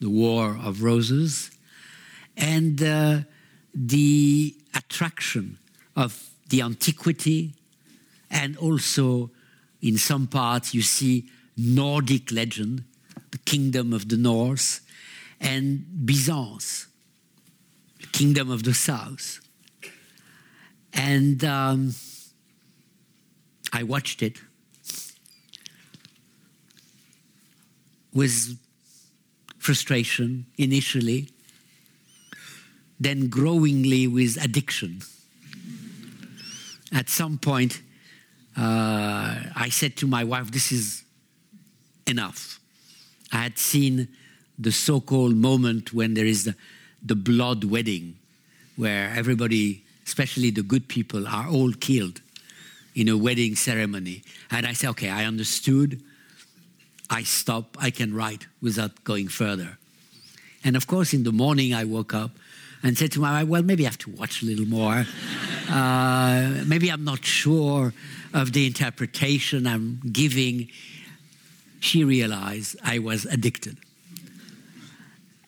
the 0.00 0.10
War 0.10 0.58
of 0.62 0.82
Roses, 0.82 1.50
and 2.36 2.82
uh, 2.82 3.20
the 3.74 4.54
attraction 4.74 5.58
of 5.94 6.30
the 6.48 6.62
antiquity, 6.62 7.54
and 8.30 8.56
also 8.56 9.30
in 9.80 9.96
some 9.96 10.26
parts 10.26 10.74
you 10.74 10.82
see 10.82 11.28
Nordic 11.56 12.30
legend, 12.30 12.84
the 13.30 13.38
kingdom 13.38 13.92
of 13.92 14.08
the 14.08 14.16
north, 14.16 14.80
and 15.40 15.86
Byzance, 16.04 16.86
the 18.00 18.06
kingdom 18.08 18.50
of 18.50 18.62
the 18.62 18.74
south. 18.74 19.40
And 20.92 21.44
um, 21.44 21.94
I 23.72 23.82
watched 23.82 24.22
it 24.22 24.38
with 28.12 28.58
frustration 29.66 30.46
initially, 30.58 31.28
then 33.00 33.28
growingly 33.28 34.06
with 34.06 34.36
addiction. 34.40 35.02
At 36.92 37.08
some 37.10 37.36
point, 37.36 37.82
uh, 38.56 39.34
I 39.56 39.68
said 39.70 39.96
to 39.96 40.06
my 40.06 40.22
wife, 40.22 40.52
This 40.52 40.70
is 40.70 41.02
enough. 42.06 42.60
I 43.32 43.42
had 43.42 43.58
seen 43.58 44.06
the 44.56 44.70
so 44.70 45.00
called 45.00 45.34
moment 45.34 45.92
when 45.92 46.14
there 46.14 46.26
is 46.26 46.44
the, 46.44 46.54
the 47.02 47.16
blood 47.16 47.64
wedding, 47.64 48.16
where 48.76 49.12
everybody, 49.16 49.82
especially 50.06 50.50
the 50.50 50.62
good 50.62 50.86
people, 50.86 51.26
are 51.26 51.48
all 51.48 51.72
killed 51.72 52.20
in 52.94 53.08
a 53.08 53.16
wedding 53.16 53.56
ceremony. 53.56 54.22
And 54.48 54.64
I 54.64 54.74
said, 54.74 54.90
Okay, 54.90 55.10
I 55.10 55.24
understood. 55.24 56.00
I 57.08 57.22
stop, 57.22 57.76
I 57.80 57.90
can 57.90 58.14
write 58.14 58.46
without 58.60 59.04
going 59.04 59.28
further. 59.28 59.78
And 60.64 60.76
of 60.76 60.86
course, 60.86 61.14
in 61.14 61.22
the 61.22 61.32
morning, 61.32 61.74
I 61.74 61.84
woke 61.84 62.14
up 62.14 62.32
and 62.82 62.98
said 62.98 63.12
to 63.12 63.20
my 63.20 63.42
wife, 63.42 63.48
Well, 63.48 63.62
maybe 63.62 63.84
I 63.84 63.90
have 63.90 63.98
to 63.98 64.10
watch 64.10 64.42
a 64.42 64.46
little 64.46 64.66
more. 64.66 65.06
uh, 65.70 66.64
maybe 66.66 66.90
I'm 66.90 67.04
not 67.04 67.24
sure 67.24 67.92
of 68.34 68.52
the 68.52 68.66
interpretation 68.66 69.66
I'm 69.66 70.00
giving. 70.12 70.68
She 71.80 72.04
realized 72.04 72.76
I 72.84 72.98
was 72.98 73.24
addicted. 73.26 73.78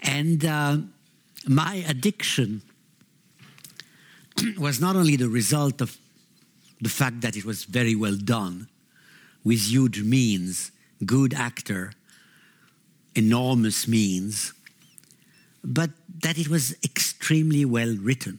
And 0.02 0.44
uh, 0.44 0.78
my 1.46 1.84
addiction 1.88 2.62
was 4.58 4.80
not 4.80 4.96
only 4.96 5.16
the 5.16 5.28
result 5.28 5.80
of 5.80 5.96
the 6.80 6.88
fact 6.88 7.22
that 7.22 7.36
it 7.36 7.44
was 7.44 7.64
very 7.64 7.96
well 7.96 8.16
done, 8.16 8.68
with 9.44 9.68
huge 9.68 10.02
means, 10.02 10.70
good 11.04 11.34
actor, 11.34 11.92
enormous 13.14 13.86
means, 13.88 14.52
but 15.64 15.90
that 16.22 16.38
it 16.38 16.48
was 16.48 16.74
extremely 16.84 17.64
well 17.64 17.94
written. 18.00 18.38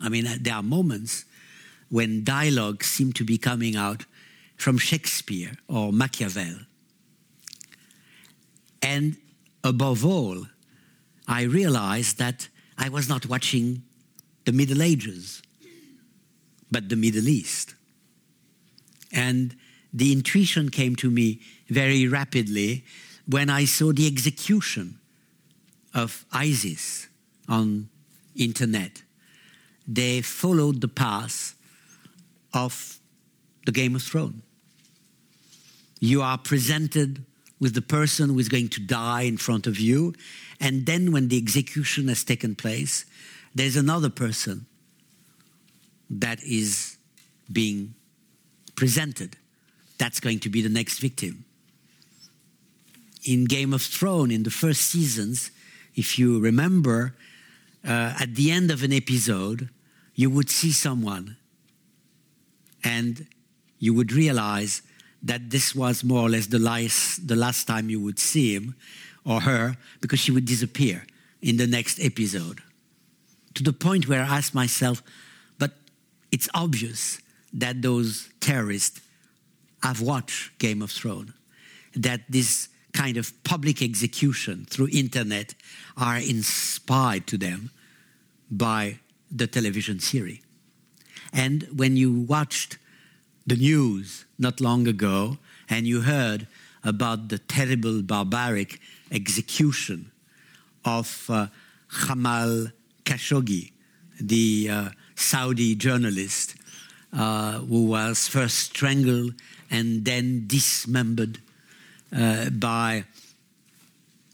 I 0.00 0.08
mean, 0.08 0.26
uh, 0.26 0.36
there 0.40 0.54
are 0.54 0.62
moments 0.62 1.24
when 1.88 2.24
dialogue 2.24 2.84
seemed 2.84 3.16
to 3.16 3.24
be 3.24 3.38
coming 3.38 3.76
out 3.76 4.04
from 4.56 4.78
Shakespeare 4.78 5.52
or 5.68 5.92
Machiavel. 5.92 6.58
And 8.82 9.16
above 9.64 10.04
all, 10.04 10.46
I 11.26 11.42
realized 11.42 12.18
that 12.18 12.48
I 12.76 12.88
was 12.88 13.08
not 13.08 13.26
watching 13.26 13.82
the 14.44 14.52
Middle 14.52 14.82
Ages, 14.82 15.42
but 16.70 16.88
the 16.88 16.96
Middle 16.96 17.28
East. 17.28 17.74
And 19.12 19.56
the 19.92 20.12
intuition 20.12 20.68
came 20.70 20.96
to 20.96 21.10
me 21.10 21.40
very 21.68 22.06
rapidly 22.06 22.84
when 23.26 23.50
I 23.50 23.66
saw 23.66 23.92
the 23.92 24.06
execution 24.06 24.98
of 25.94 26.24
ISIS 26.32 27.08
on 27.48 27.88
internet. 28.36 29.02
They 29.86 30.20
followed 30.20 30.80
the 30.80 30.88
path 30.88 31.54
of 32.54 32.98
the 33.66 33.72
Game 33.72 33.94
of 33.94 34.02
Thrones. 34.02 34.42
You 36.00 36.22
are 36.22 36.38
presented 36.38 37.24
with 37.60 37.74
the 37.74 37.82
person 37.82 38.30
who 38.30 38.38
is 38.38 38.48
going 38.48 38.68
to 38.68 38.80
die 38.80 39.22
in 39.22 39.36
front 39.36 39.66
of 39.66 39.80
you, 39.80 40.14
and 40.60 40.86
then 40.86 41.10
when 41.10 41.28
the 41.28 41.36
execution 41.36 42.08
has 42.08 42.22
taken 42.22 42.54
place, 42.54 43.04
there's 43.54 43.76
another 43.76 44.10
person 44.10 44.66
that 46.08 46.42
is 46.44 46.96
being 47.50 47.94
presented. 48.76 49.36
That's 49.98 50.20
going 50.20 50.38
to 50.40 50.48
be 50.48 50.62
the 50.62 50.68
next 50.68 51.00
victim. 51.00 51.44
In 53.28 53.44
Game 53.44 53.74
of 53.74 53.82
Thrones, 53.82 54.32
in 54.32 54.42
the 54.44 54.50
first 54.50 54.80
seasons, 54.80 55.50
if 55.94 56.18
you 56.18 56.40
remember, 56.40 57.14
uh, 57.84 58.14
at 58.18 58.34
the 58.36 58.50
end 58.50 58.70
of 58.70 58.82
an 58.82 58.90
episode, 58.90 59.68
you 60.14 60.30
would 60.30 60.48
see 60.48 60.72
someone 60.72 61.36
and 62.82 63.26
you 63.78 63.92
would 63.92 64.12
realize 64.12 64.80
that 65.22 65.50
this 65.50 65.74
was 65.74 66.02
more 66.02 66.22
or 66.22 66.30
less 66.30 66.46
the 66.46 66.58
last, 66.58 67.28
the 67.28 67.36
last 67.36 67.66
time 67.66 67.90
you 67.90 68.00
would 68.00 68.18
see 68.18 68.54
him 68.54 68.74
or 69.26 69.42
her 69.42 69.76
because 70.00 70.20
she 70.20 70.32
would 70.32 70.46
disappear 70.46 71.04
in 71.42 71.58
the 71.58 71.66
next 71.66 72.00
episode. 72.00 72.62
To 73.56 73.62
the 73.62 73.74
point 73.74 74.08
where 74.08 74.22
I 74.22 74.38
asked 74.38 74.54
myself, 74.54 75.02
but 75.58 75.72
it's 76.32 76.48
obvious 76.54 77.20
that 77.52 77.82
those 77.82 78.30
terrorists 78.40 79.02
have 79.82 80.00
watched 80.00 80.58
Game 80.58 80.80
of 80.80 80.90
Thrones, 80.90 81.32
that 81.94 82.22
this 82.30 82.70
kind 82.92 83.16
of 83.16 83.32
public 83.44 83.82
execution 83.82 84.66
through 84.68 84.88
internet 84.92 85.54
are 85.96 86.18
inspired 86.18 87.26
to 87.26 87.38
them 87.38 87.70
by 88.50 88.98
the 89.30 89.46
television 89.46 90.00
series. 90.00 90.40
And 91.32 91.68
when 91.74 91.96
you 91.96 92.12
watched 92.12 92.78
the 93.46 93.56
news 93.56 94.24
not 94.38 94.60
long 94.60 94.88
ago 94.88 95.38
and 95.68 95.86
you 95.86 96.02
heard 96.02 96.46
about 96.84 97.28
the 97.28 97.38
terrible 97.38 98.02
barbaric 98.02 98.80
execution 99.12 100.10
of 100.84 101.26
uh, 101.28 101.48
Jamal 102.06 102.68
Khashoggi, 103.04 103.72
the 104.20 104.68
uh, 104.70 104.88
Saudi 105.14 105.74
journalist 105.74 106.54
uh, 107.12 107.58
who 107.58 107.86
was 107.86 108.28
first 108.28 108.58
strangled 108.58 109.34
and 109.70 110.04
then 110.04 110.44
dismembered 110.46 111.38
uh, 112.14 112.50
by 112.50 113.04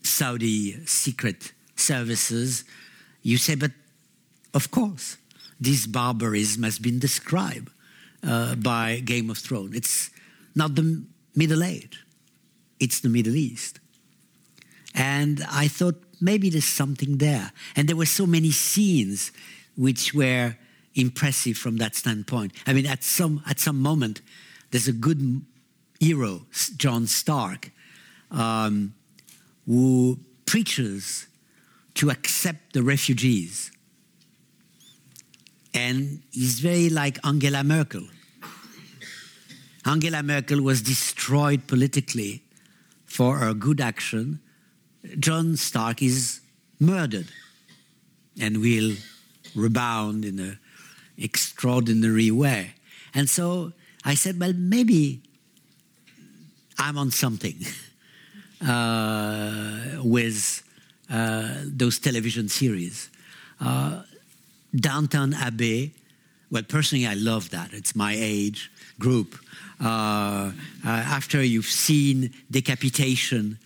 Saudi 0.03 0.85
secret 0.87 1.53
services, 1.77 2.65
you 3.23 3.37
say, 3.37 3.55
but 3.55 3.73
of 4.53 4.71
course, 4.71 5.17
this 5.61 5.87
barbarism 5.87 6.63
has 6.63 6.79
been 6.79 6.99
described 6.99 7.71
uh, 8.23 8.55
by 8.55 9.01
Game 9.01 9.31
of 9.31 9.39
Thrones. 9.39 9.75
It's 9.75 10.11
not 10.55 10.75
the 10.75 11.05
Middle 11.35 11.63
Age, 11.63 12.05
it's 12.79 13.01
the 13.01 13.09
Middle 13.09 13.35
East. 13.35 13.81
And 14.95 15.45
I 15.51 15.67
thought 15.67 15.97
maybe 16.21 16.51
there's 16.51 16.65
something 16.65 17.19
there. 17.19 17.53
And 17.75 17.89
there 17.89 17.97
were 17.97 18.07
so 18.07 18.27
many 18.27 18.53
scenes 18.53 19.33
which 19.77 20.15
were 20.15 20.57
impressive 20.95 21.57
from 21.57 21.79
that 21.79 21.97
standpoint. 21.97 22.53
I 22.67 22.73
mean, 22.73 22.87
at 22.87 23.03
some, 23.03 23.43
at 23.49 23.59
some 23.59 23.81
moment, 23.81 24.21
there's 24.71 24.87
a 24.87 24.93
good 24.93 25.45
hero, 26.05 26.43
John 26.77 27.07
Stark, 27.07 27.71
um, 28.31 28.95
who 29.67 30.19
preaches 30.47 31.27
to 31.95 32.11
accept 32.11 32.73
the 32.75 32.83
refugees 32.83 33.71
and 35.75 36.23
he's 36.31 36.61
very 36.61 36.89
like 36.89 37.19
Angela 37.27 37.65
Merkel. 37.65 38.05
Angela 39.85 40.23
Merkel 40.23 40.63
was 40.63 40.81
destroyed 40.81 41.67
politically 41.67 42.43
for 43.05 43.39
her 43.39 43.53
good 43.53 43.81
action. 43.81 44.41
John 45.19 45.57
Stark 45.57 46.01
is 46.01 46.41
murdered 46.79 47.27
and 48.41 48.63
will 48.63 48.95
rebound 49.55 50.25
in 50.25 50.39
an 50.39 50.59
extraordinary 51.19 52.31
way. 52.31 52.75
And 53.13 53.29
so 53.29 53.73
I 54.05 54.15
said, 54.15 54.41
well, 54.41 54.53
maybe 54.55 55.23
I'm 56.79 56.99
on 56.99 57.11
something 57.11 57.57
uh, 58.67 60.03
with 60.03 60.63
uh, 61.11 61.55
those 61.65 61.99
television 61.99 62.49
series. 62.49 63.11
Uh, 63.61 64.03
Downton 64.75 65.35
Abbey. 65.35 65.93
Well, 66.51 66.63
personally, 66.63 67.07
I 67.07 67.15
love 67.15 67.51
that. 67.51 67.73
It's 67.73 67.95
my 67.95 68.15
age 68.17 68.71
group. 68.99 69.37
Uh, 69.81 69.85
uh, 69.85 70.89
after 70.89 71.43
you've 71.43 71.67
seen 71.67 72.33
decapitation 72.51 73.59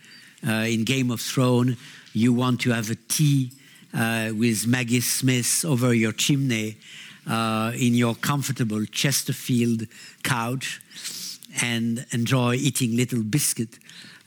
uh, 0.47 0.51
in 0.67 0.83
Game 0.83 1.11
of 1.11 1.21
Thrones, 1.21 1.77
you 2.13 2.33
want 2.33 2.61
to 2.61 2.71
have 2.71 2.89
a 2.89 2.95
tea 2.95 3.51
with 3.93 4.67
Maggie 4.67 5.01
Smith 5.01 5.65
over 5.65 5.93
your 5.93 6.11
chimney 6.11 6.77
in 7.27 7.93
your 7.93 8.15
comfortable 8.15 8.85
Chesterfield 8.85 9.87
couch 10.23 10.81
and 11.61 12.05
enjoy 12.11 12.55
eating 12.55 12.95
little 12.95 13.23
biscuit 13.23 13.79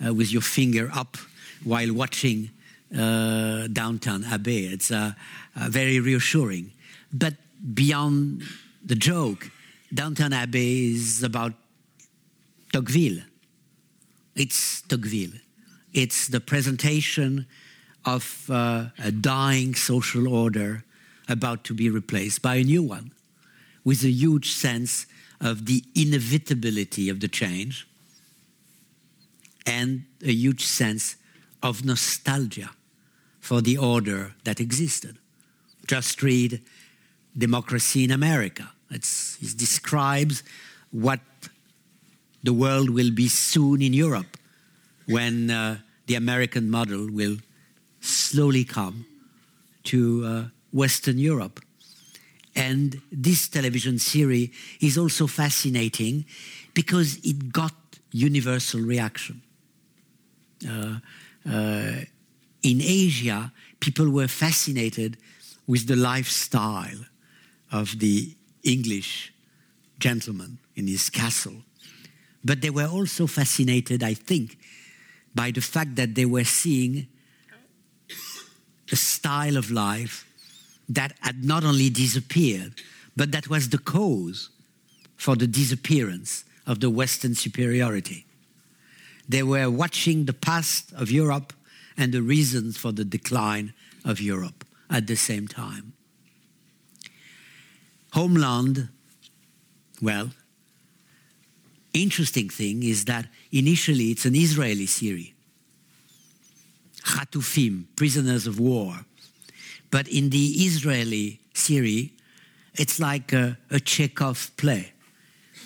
uh, 0.04 0.12
with 0.12 0.32
your 0.32 0.42
finger 0.42 0.90
up 0.94 1.16
while 1.64 1.92
watching 1.92 2.50
uh, 2.96 3.66
Downton 3.68 4.24
Abbey. 4.24 4.66
It's 4.66 4.90
uh, 4.90 5.12
very 5.54 6.00
reassuring. 6.00 6.72
But 7.12 7.34
beyond 7.74 8.42
the 8.84 8.94
joke, 8.94 9.50
Downton 9.92 10.32
Abbey 10.32 10.92
is 10.94 11.22
about 11.22 11.52
Tocqueville. 12.72 13.22
It's 14.34 14.82
Tocqueville. 14.82 15.38
It's 15.92 16.28
the 16.28 16.40
presentation 16.40 17.46
of 18.04 18.50
uh, 18.50 18.86
a 18.98 19.12
dying 19.12 19.74
social 19.74 20.26
order 20.26 20.84
about 21.28 21.64
to 21.64 21.74
be 21.74 21.88
replaced 21.88 22.42
by 22.42 22.56
a 22.56 22.64
new 22.64 22.82
one, 22.82 23.12
with 23.84 24.02
a 24.02 24.10
huge 24.10 24.52
sense 24.52 25.06
of 25.42 25.66
the 25.66 25.84
inevitability 25.94 27.08
of 27.08 27.20
the 27.20 27.28
change 27.28 27.86
and 29.66 30.04
a 30.24 30.32
huge 30.32 30.64
sense 30.64 31.16
of 31.62 31.84
nostalgia 31.84 32.70
for 33.40 33.60
the 33.60 33.76
order 33.76 34.34
that 34.44 34.60
existed. 34.60 35.18
Just 35.86 36.22
read 36.22 36.62
Democracy 37.36 38.04
in 38.04 38.10
America. 38.10 38.70
It's, 38.90 39.36
it 39.42 39.58
describes 39.58 40.42
what 40.90 41.20
the 42.42 42.52
world 42.52 42.90
will 42.90 43.10
be 43.10 43.28
soon 43.28 43.82
in 43.82 43.92
Europe 43.92 44.36
when 45.06 45.50
uh, 45.50 45.78
the 46.06 46.14
American 46.14 46.70
model 46.70 47.08
will 47.10 47.38
slowly 48.00 48.64
come 48.64 49.06
to 49.84 50.24
uh, 50.24 50.44
Western 50.72 51.18
Europe. 51.18 51.60
And 52.54 53.00
this 53.10 53.48
television 53.48 53.98
series 53.98 54.50
is 54.80 54.98
also 54.98 55.26
fascinating 55.26 56.26
because 56.74 57.18
it 57.24 57.52
got 57.52 57.72
universal 58.10 58.80
reaction. 58.80 59.42
Uh, 60.68 60.96
uh, 61.50 61.92
in 62.62 62.80
Asia, 62.80 63.52
people 63.80 64.08
were 64.10 64.28
fascinated 64.28 65.16
with 65.66 65.86
the 65.86 65.96
lifestyle 65.96 67.06
of 67.70 67.98
the 67.98 68.34
English 68.62 69.32
gentleman 69.98 70.58
in 70.76 70.86
his 70.86 71.08
castle. 71.10 71.62
But 72.44 72.60
they 72.60 72.70
were 72.70 72.86
also 72.86 73.26
fascinated, 73.26 74.02
I 74.02 74.14
think, 74.14 74.58
by 75.34 75.50
the 75.50 75.60
fact 75.60 75.96
that 75.96 76.14
they 76.14 76.26
were 76.26 76.44
seeing 76.44 77.06
a 78.90 78.96
style 78.96 79.56
of 79.56 79.70
life 79.70 80.26
that 80.88 81.14
had 81.20 81.44
not 81.44 81.64
only 81.64 81.90
disappeared, 81.90 82.74
but 83.16 83.32
that 83.32 83.48
was 83.48 83.68
the 83.68 83.78
cause 83.78 84.50
for 85.16 85.36
the 85.36 85.46
disappearance 85.46 86.44
of 86.66 86.80
the 86.80 86.90
Western 86.90 87.34
superiority. 87.34 88.26
They 89.28 89.42
were 89.42 89.70
watching 89.70 90.24
the 90.24 90.32
past 90.32 90.92
of 90.92 91.10
Europe 91.10 91.52
and 91.96 92.12
the 92.12 92.22
reasons 92.22 92.76
for 92.76 92.92
the 92.92 93.04
decline 93.04 93.72
of 94.04 94.20
Europe 94.20 94.64
at 94.90 95.06
the 95.06 95.16
same 95.16 95.48
time. 95.48 95.92
Homeland, 98.12 98.88
well, 100.00 100.30
interesting 101.94 102.48
thing 102.48 102.82
is 102.82 103.04
that 103.06 103.26
initially 103.52 104.10
it's 104.10 104.26
an 104.26 104.34
Israeli 104.34 104.86
series. 104.86 105.32
Hatufim, 107.04 107.84
prisoners 107.96 108.46
of 108.46 108.58
war. 108.60 109.04
But 109.92 110.08
in 110.08 110.30
the 110.30 110.46
Israeli 110.66 111.38
theory, 111.54 112.14
it's 112.74 112.98
like 112.98 113.32
a, 113.32 113.58
a 113.70 113.78
Chekhov 113.78 114.50
play. 114.56 114.92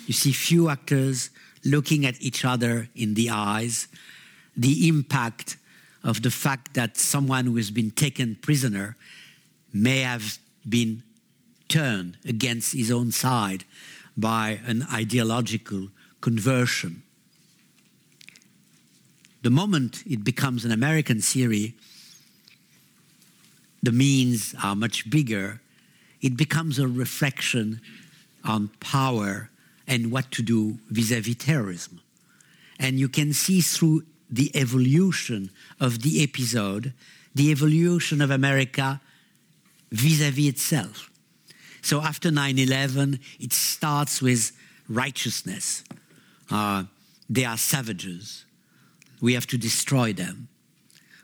You 0.05 0.13
see 0.13 0.33
few 0.33 0.69
actors 0.69 1.31
looking 1.63 2.05
at 2.05 2.21
each 2.21 2.45
other 2.45 2.89
in 2.93 3.15
the 3.15 3.29
eyes, 3.29 3.87
the 4.55 4.87
impact 4.87 5.57
of 6.03 6.21
the 6.21 6.29
fact 6.29 6.73
that 6.73 6.97
someone 6.97 7.45
who 7.45 7.55
has 7.55 7.71
been 7.71 7.89
taken 7.89 8.35
prisoner 8.35 8.97
may 9.73 10.01
have 10.01 10.37
been 10.67 11.03
turned 11.69 12.17
against 12.25 12.73
his 12.73 12.91
own 12.91 13.11
side 13.11 13.63
by 14.17 14.59
an 14.65 14.85
ideological 14.91 15.87
conversion. 16.19 17.01
The 19.43 19.49
moment 19.49 20.03
it 20.05 20.25
becomes 20.25 20.65
an 20.65 20.71
American 20.71 21.21
series, 21.21 21.73
the 23.81 23.91
means 23.91 24.55
are 24.63 24.75
much 24.75 25.09
bigger. 25.09 25.61
It 26.21 26.35
becomes 26.35 26.79
a 26.79 26.87
reflection 26.87 27.81
on 28.43 28.69
power 28.79 29.49
and 29.87 30.11
what 30.11 30.31
to 30.31 30.41
do 30.41 30.79
vis 30.89 31.11
a 31.11 31.19
vis 31.19 31.35
terrorism. 31.35 32.01
And 32.79 32.99
you 32.99 33.09
can 33.09 33.33
see 33.33 33.61
through 33.61 34.03
the 34.29 34.51
evolution 34.55 35.51
of 35.79 36.01
the 36.01 36.21
episode, 36.23 36.93
the 37.33 37.51
evolution 37.51 38.21
of 38.21 38.29
America 38.31 39.01
vis 39.91 40.21
a 40.21 40.31
vis 40.31 40.49
itself. 40.49 41.09
So 41.81 42.01
after 42.01 42.31
9 42.31 42.59
11, 42.59 43.19
it 43.39 43.53
starts 43.53 44.21
with 44.21 44.51
righteousness. 44.89 45.83
Uh, 46.51 46.83
they 47.29 47.45
are 47.45 47.57
savages. 47.57 48.45
We 49.21 49.33
have 49.33 49.47
to 49.47 49.57
destroy 49.57 50.13
them. 50.13 50.49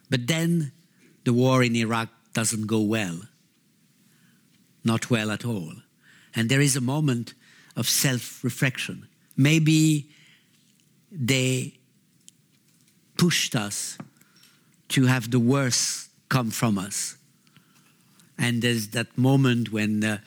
But 0.09 0.27
then 0.27 0.71
the 1.23 1.33
war 1.33 1.63
in 1.63 1.75
Iraq 1.75 2.09
doesn't 2.33 2.67
go 2.67 2.81
well. 2.81 3.21
Not 4.83 5.09
well 5.09 5.31
at 5.31 5.45
all. 5.45 5.73
And 6.35 6.49
there 6.49 6.61
is 6.61 6.75
a 6.75 6.81
moment 6.81 7.33
of 7.75 7.87
self 7.87 8.43
reflection. 8.43 9.07
Maybe 9.37 10.09
they 11.11 11.77
pushed 13.17 13.55
us 13.55 13.97
to 14.89 15.05
have 15.05 15.31
the 15.31 15.39
worst 15.39 16.09
come 16.29 16.51
from 16.51 16.77
us. 16.77 17.17
And 18.37 18.61
there's 18.61 18.89
that 18.89 19.15
moment 19.17 19.71
when 19.71 20.03
uh, 20.03 20.17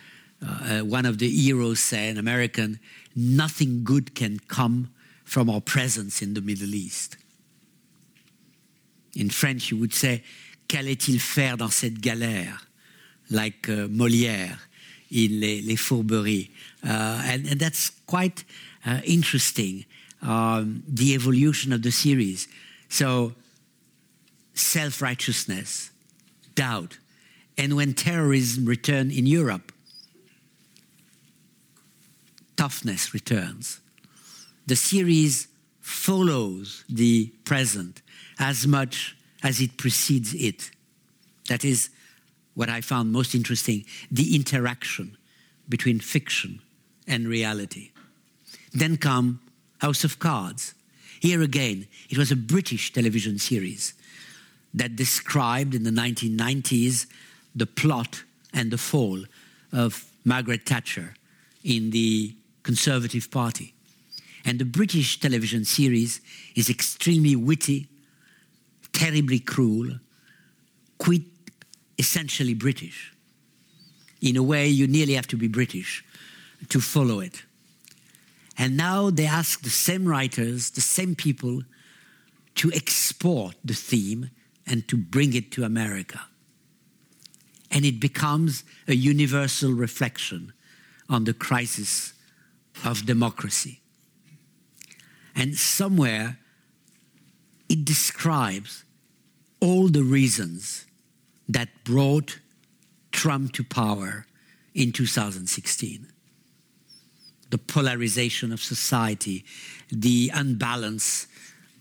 uh, 0.43 0.81
one 0.81 1.07
of 1.07 1.19
the 1.19 1.29
heroes 1.29 1.81
say, 1.81 2.09
an 2.09 2.19
American, 2.19 2.79
nothing 3.15 3.83
good 3.85 4.15
can 4.15 4.39
come 4.39 4.91
from 5.25 5.51
our 5.51 5.61
presence 5.61 6.23
in 6.23 6.35
the 6.35 6.41
Middle 6.41 6.75
East. 6.75 7.17
In 9.15 9.31
French, 9.31 9.71
you 9.71 9.77
would 9.79 9.93
say, 9.93 10.23
qu'allait-il 10.69 11.21
faire 11.21 11.57
dans 11.57 11.71
cette 11.71 12.01
galère? 12.01 12.67
Like 13.31 13.69
uh, 13.69 13.89
Molière 13.89 14.69
in 15.11 15.41
Les, 15.41 15.61
Les 15.61 15.77
Fourberies. 15.77 16.51
Uh, 16.85 17.23
and, 17.25 17.47
and, 17.47 17.59
that's 17.59 17.91
quite 18.07 18.45
uh, 18.85 19.01
interesting, 19.05 19.85
um, 20.23 20.83
the 20.87 21.15
evolution 21.15 21.73
of 21.73 21.83
the 21.83 21.91
series. 21.91 22.47
So, 22.89 23.33
self 24.55 25.03
righteousness, 25.03 25.91
doubt. 26.55 26.99
And 27.59 27.75
when 27.75 27.95
terrorism 27.95 28.67
returned 28.67 29.13
in 29.13 29.27
Europe, 29.27 29.73
toughness 32.57 33.15
returns. 33.15 33.81
The 34.67 34.77
series 34.77 35.49
follows 35.81 36.85
the 36.89 37.29
present 37.45 38.03
as 38.39 38.67
much 38.67 39.16
as 39.43 39.61
it 39.61 39.77
precedes 39.77 40.35
it. 40.35 40.71
That 41.49 41.65
is 41.65 41.91
what 42.55 42.69
I 42.69 42.81
found 42.81 43.13
most 43.13 43.35
interesting 43.35 43.85
the 44.11 44.35
interaction 44.35 45.17
between 45.69 46.01
fiction 46.01 46.61
and 47.07 47.29
reality. 47.29 47.91
Then 48.73 48.97
come 48.97 49.41
House 49.79 50.05
of 50.05 50.19
Cards. 50.19 50.75
Here 51.21 51.43
again, 51.43 51.87
it 52.11 52.19
was 52.19 52.31
a 52.31 52.37
British 52.37 52.93
television 52.93 53.39
series 53.39 53.95
that 54.75 54.97
described 54.97 55.75
in 55.75 55.85
the 55.85 55.91
1990s 55.91 57.07
the 57.55 57.67
plot 57.67 58.23
and 58.53 58.71
the 58.71 58.79
fall 58.79 59.25
of 59.73 60.05
Margaret 60.25 60.67
Thatcher 60.67 61.15
in 61.65 61.91
the 61.91 62.35
Conservative 62.63 63.31
Party. 63.31 63.75
And 64.45 64.59
the 64.59 64.65
British 64.65 65.19
television 65.19 65.65
series 65.65 66.21
is 66.55 66.69
extremely 66.71 67.35
witty, 67.35 67.89
terribly 68.97 69.39
cruel, 69.39 69.91
quite 70.97 71.23
essentially 71.99 72.55
British. 72.55 73.13
In 74.23 74.37
a 74.37 74.43
way, 74.43 74.67
you 74.67 74.87
nearly 74.87 75.13
have 75.13 75.27
to 75.29 75.37
be 75.37 75.49
British 75.49 76.03
to 76.71 76.81
follow 76.81 77.21
it. 77.21 77.43
And 78.59 78.77
now 78.77 79.11
they 79.11 79.27
ask 79.27 79.61
the 79.61 79.71
same 79.71 80.09
writers, 80.09 80.71
the 80.71 80.81
same 80.81 81.15
people, 81.15 81.63
to 82.55 82.73
export 82.73 83.55
the 83.63 83.75
theme 83.75 84.31
and 84.67 84.89
to 84.89 84.97
bring 84.97 85.35
it 85.35 85.53
to 85.53 85.65
America. 85.65 86.21
And 87.71 87.85
it 87.85 88.01
becomes 88.01 88.65
a 88.89 88.95
universal 88.95 89.73
reflection 89.73 90.55
on 91.11 91.25
the 91.25 91.35
crisis 91.35 92.15
of 92.83 93.05
democracy. 93.05 93.81
And 95.35 95.55
somewhere 95.55 96.39
it 97.69 97.85
describes 97.85 98.85
all 99.61 99.89
the 99.89 100.03
reasons 100.03 100.87
that 101.49 101.69
brought 101.85 102.39
Trump 103.13 103.53
to 103.53 103.65
power 103.65 104.27
in 104.75 104.93
2016 104.93 106.09
the 107.51 107.59
polarization 107.59 108.53
of 108.53 108.61
society, 108.61 109.45
the 109.91 110.31
unbalance 110.35 111.27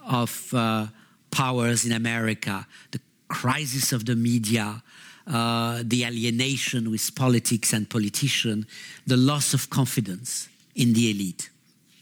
of 0.07 0.53
uh, 0.53 0.87
powers 1.31 1.85
in 1.85 1.91
America, 1.91 2.67
the 2.91 2.99
crisis 3.27 3.91
of 3.91 4.05
the 4.05 4.15
media, 4.15 4.83
uh, 5.27 5.81
the 5.83 6.03
alienation 6.05 6.91
with 6.91 7.15
politics 7.15 7.73
and 7.73 7.89
politicians, 7.89 8.65
the 9.07 9.17
loss 9.17 9.53
of 9.53 9.69
confidence 9.69 10.47
in 10.75 10.93
the 10.93 11.09
elite. 11.09 11.49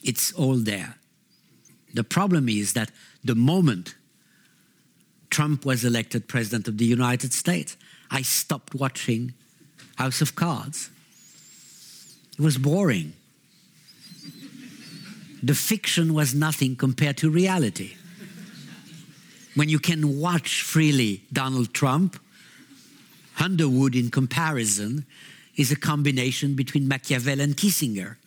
It's 0.04 0.34
all 0.34 0.58
there. 0.58 0.96
The 1.94 2.04
problem 2.04 2.50
is 2.50 2.74
that 2.74 2.92
the 3.24 3.36
moment 3.36 3.96
Trump 5.34 5.66
was 5.66 5.84
elected 5.84 6.28
president 6.28 6.68
of 6.68 6.78
the 6.78 6.86
United 6.86 7.34
States, 7.34 7.76
I 8.12 8.22
stopped 8.22 8.76
watching 8.76 9.34
House 9.96 10.22
of 10.22 10.36
Cards. 10.36 10.92
It 12.38 12.44
was 12.44 12.60
boring. 12.60 13.14
the 15.42 15.56
fiction 15.56 16.14
was 16.14 16.36
nothing 16.36 16.76
compared 16.76 17.18
to 17.18 17.30
reality. 17.32 17.96
When 19.56 19.70
you 19.70 19.80
can 19.80 20.20
watch 20.20 20.62
freely 20.62 21.24
Donald 21.34 21.74
Trump, 21.74 22.20
Underwood, 23.40 23.96
in 23.96 24.12
comparison, 24.12 25.06
is 25.56 25.72
a 25.72 25.76
combination 25.76 26.54
between 26.54 26.88
Machiavelli 26.88 27.44
and 27.44 27.58
Kissinger. 27.58 28.18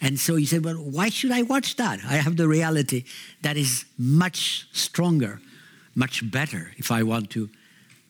And 0.00 0.20
so 0.20 0.36
you 0.36 0.46
say, 0.46 0.58
well, 0.58 0.76
why 0.76 1.08
should 1.08 1.32
I 1.32 1.42
watch 1.42 1.76
that? 1.76 2.00
I 2.04 2.16
have 2.16 2.36
the 2.36 2.48
reality 2.48 3.04
that 3.40 3.56
is 3.56 3.86
much 3.98 4.68
stronger, 4.72 5.40
much 5.94 6.30
better 6.30 6.72
if 6.76 6.90
I 6.90 7.02
want 7.02 7.30
to 7.30 7.48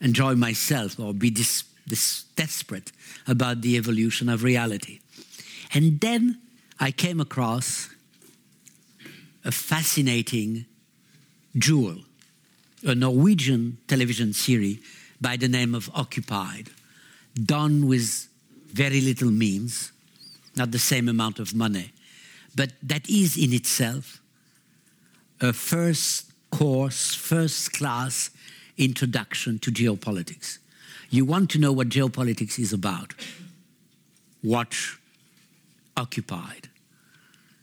enjoy 0.01 0.35
myself 0.35 0.99
or 0.99 1.15
be 1.15 1.31
desperate 1.31 2.93
about 3.27 3.61
the 3.61 3.77
evolution 3.77 4.29
of 4.29 4.43
reality. 4.43 5.01
And 5.75 6.01
then 6.01 6.41
I 6.79 6.91
came 6.91 7.21
across 7.21 7.89
a 9.45 9.53
fascinating 9.53 10.67
jewel, 11.57 11.97
a 12.85 12.95
Norwegian 12.95 13.79
television 13.89 14.33
series 14.33 14.79
by 15.21 15.37
the 15.37 15.49
name 15.49 15.75
of 15.75 15.91
Occupied, 15.95 16.71
done 17.35 17.87
with 17.87 18.29
very 18.73 19.01
little 19.01 19.31
means 19.31 19.93
not 20.57 20.71
the 20.71 20.79
same 20.79 21.09
amount 21.09 21.39
of 21.39 21.55
money. 21.55 21.93
But 22.55 22.73
that 22.83 23.09
is 23.09 23.37
in 23.37 23.53
itself 23.53 24.21
a 25.41 25.53
first 25.53 26.32
course, 26.53 27.15
first 27.15 27.73
class 27.73 28.31
introduction 28.79 29.59
to 29.59 29.73
geopolitics. 29.73 30.59
You 31.11 31.25
want 31.25 31.51
to 31.51 31.59
know 31.59 31.73
what 31.73 31.89
geopolitics 31.89 32.59
is 32.59 32.73
about? 32.73 33.15
Watch 34.45 34.99
Occupied. 35.97 36.69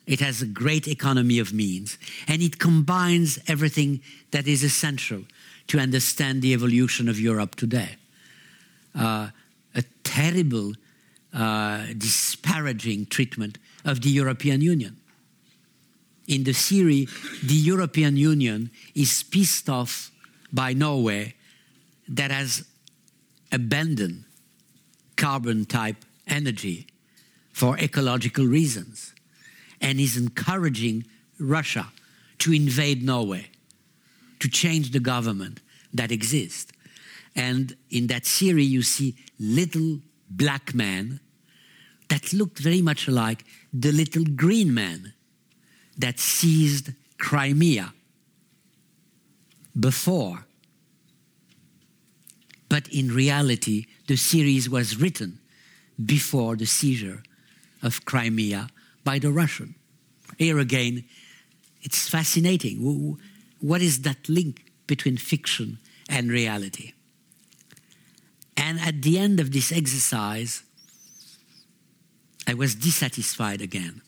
It 0.06 0.20
has 0.20 0.42
a 0.42 0.46
great 0.46 0.88
economy 0.88 1.40
of 1.40 1.54
means, 1.54 1.98
and 2.28 2.42
it 2.42 2.60
combines 2.60 3.40
everything 3.48 4.02
that 4.32 4.48
is 4.48 4.64
essential 4.64 5.24
to 5.68 5.80
understand 5.80 6.42
the 6.42 6.54
evolution 6.54 7.10
of 7.10 7.20
Europe 7.20 7.56
today. 7.56 7.96
Uh, 8.94 9.30
a 9.76 9.84
terrible 10.04 10.74
uh, 11.34 11.86
disparaging 11.98 13.06
treatment 13.08 13.58
of 13.86 14.02
the 14.02 14.10
European 14.10 14.62
Union. 14.62 14.99
In 16.30 16.44
the 16.44 16.54
series, 16.54 17.10
the 17.44 17.56
European 17.56 18.16
Union 18.16 18.70
is 18.94 19.24
pissed 19.24 19.68
off 19.68 20.12
by 20.54 20.74
Norway 20.74 21.34
that 22.08 22.30
has 22.30 22.66
abandoned 23.52 24.26
carbon 25.16 25.66
type 25.66 26.06
energy 26.28 26.86
for 27.52 27.80
ecological 27.80 28.46
reasons 28.46 29.16
and 29.82 30.00
is 30.00 30.18
encouraging 30.18 31.06
Russia 31.40 31.88
to 32.38 32.54
invade 32.54 33.02
Norway, 33.04 33.48
to 34.40 34.48
change 34.48 34.92
the 34.92 35.00
government 35.00 35.62
that 35.96 36.12
exists. 36.12 36.72
And 37.36 37.76
in 37.90 38.06
that 38.08 38.28
series, 38.28 38.70
you 38.70 38.84
see 38.84 39.16
little 39.40 39.98
black 40.30 40.76
man 40.76 41.22
that 42.10 42.34
looked 42.34 42.60
very 42.60 42.84
much 42.84 43.08
like 43.08 43.44
the 43.74 43.92
little 43.92 44.26
green 44.26 44.72
man 44.72 45.14
that 46.00 46.20
seized 46.20 46.94
Crimea 47.18 47.94
before. 49.80 50.46
But 52.68 52.88
in 52.88 53.14
reality, 53.14 53.86
the 54.08 54.16
series 54.16 54.70
was 54.70 54.98
written 55.00 55.40
before 56.04 56.56
the 56.56 56.66
seizure 56.66 57.22
of 57.84 58.06
Crimea 58.06 58.70
by 59.04 59.20
the 59.20 59.32
Russian. 59.32 59.76
Here 60.38 60.60
again, 60.60 61.06
it's 61.82 62.10
fascinating. 62.10 63.18
What 63.60 63.82
is 63.82 64.02
that 64.02 64.30
link 64.30 64.72
between 64.88 65.18
fiction 65.18 65.80
and 66.08 66.32
reality? 66.32 66.94
And 68.56 68.80
at 68.80 69.02
the 69.02 69.18
end 69.18 69.40
of 69.40 69.52
this 69.52 69.72
exercise, 69.72 70.64
I 72.48 72.54
was 72.54 72.76
dissatisfied 72.76 73.62
again 73.62 74.02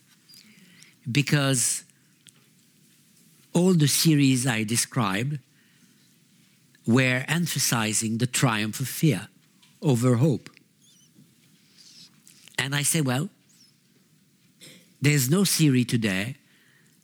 because 1.10 1.84
all 3.54 3.74
the 3.74 3.88
series 3.88 4.46
I 4.48 4.64
described 4.64 5.40
were 6.86 7.24
emphasizing 7.28 8.18
the 8.18 8.28
triumph 8.28 8.80
of 8.80 8.88
fear 8.88 9.28
over 9.82 10.16
hope. 10.16 10.50
And 12.58 12.76
I 12.76 12.84
say, 12.84 13.02
well, 13.02 13.30
there's 15.02 15.30
no 15.30 15.44
series 15.44 15.88
today 15.88 16.36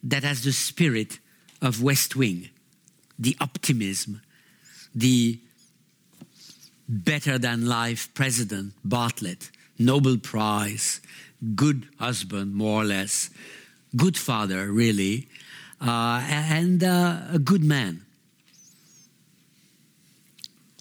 that 0.04 0.24
has 0.24 0.44
the 0.44 0.52
spirit 0.52 1.20
of 1.62 1.82
West 1.82 2.16
Wing, 2.16 2.50
the 3.18 3.36
optimism, 3.42 4.22
the 4.94 5.40
better 6.88 7.38
than 7.38 7.66
life 7.66 8.14
president, 8.14 8.74
Bartlet, 8.88 9.50
Nobel 9.80 10.18
Prize, 10.18 11.02
good 11.56 11.88
husband, 12.00 12.56
more 12.56 12.82
or 12.82 12.86
less, 12.86 13.30
good 13.98 14.18
father, 14.18 14.72
really, 14.72 15.28
uh, 15.82 16.24
and 16.30 16.84
uh, 16.84 17.22
a 17.34 17.40
good 17.40 17.64
man. 17.64 18.06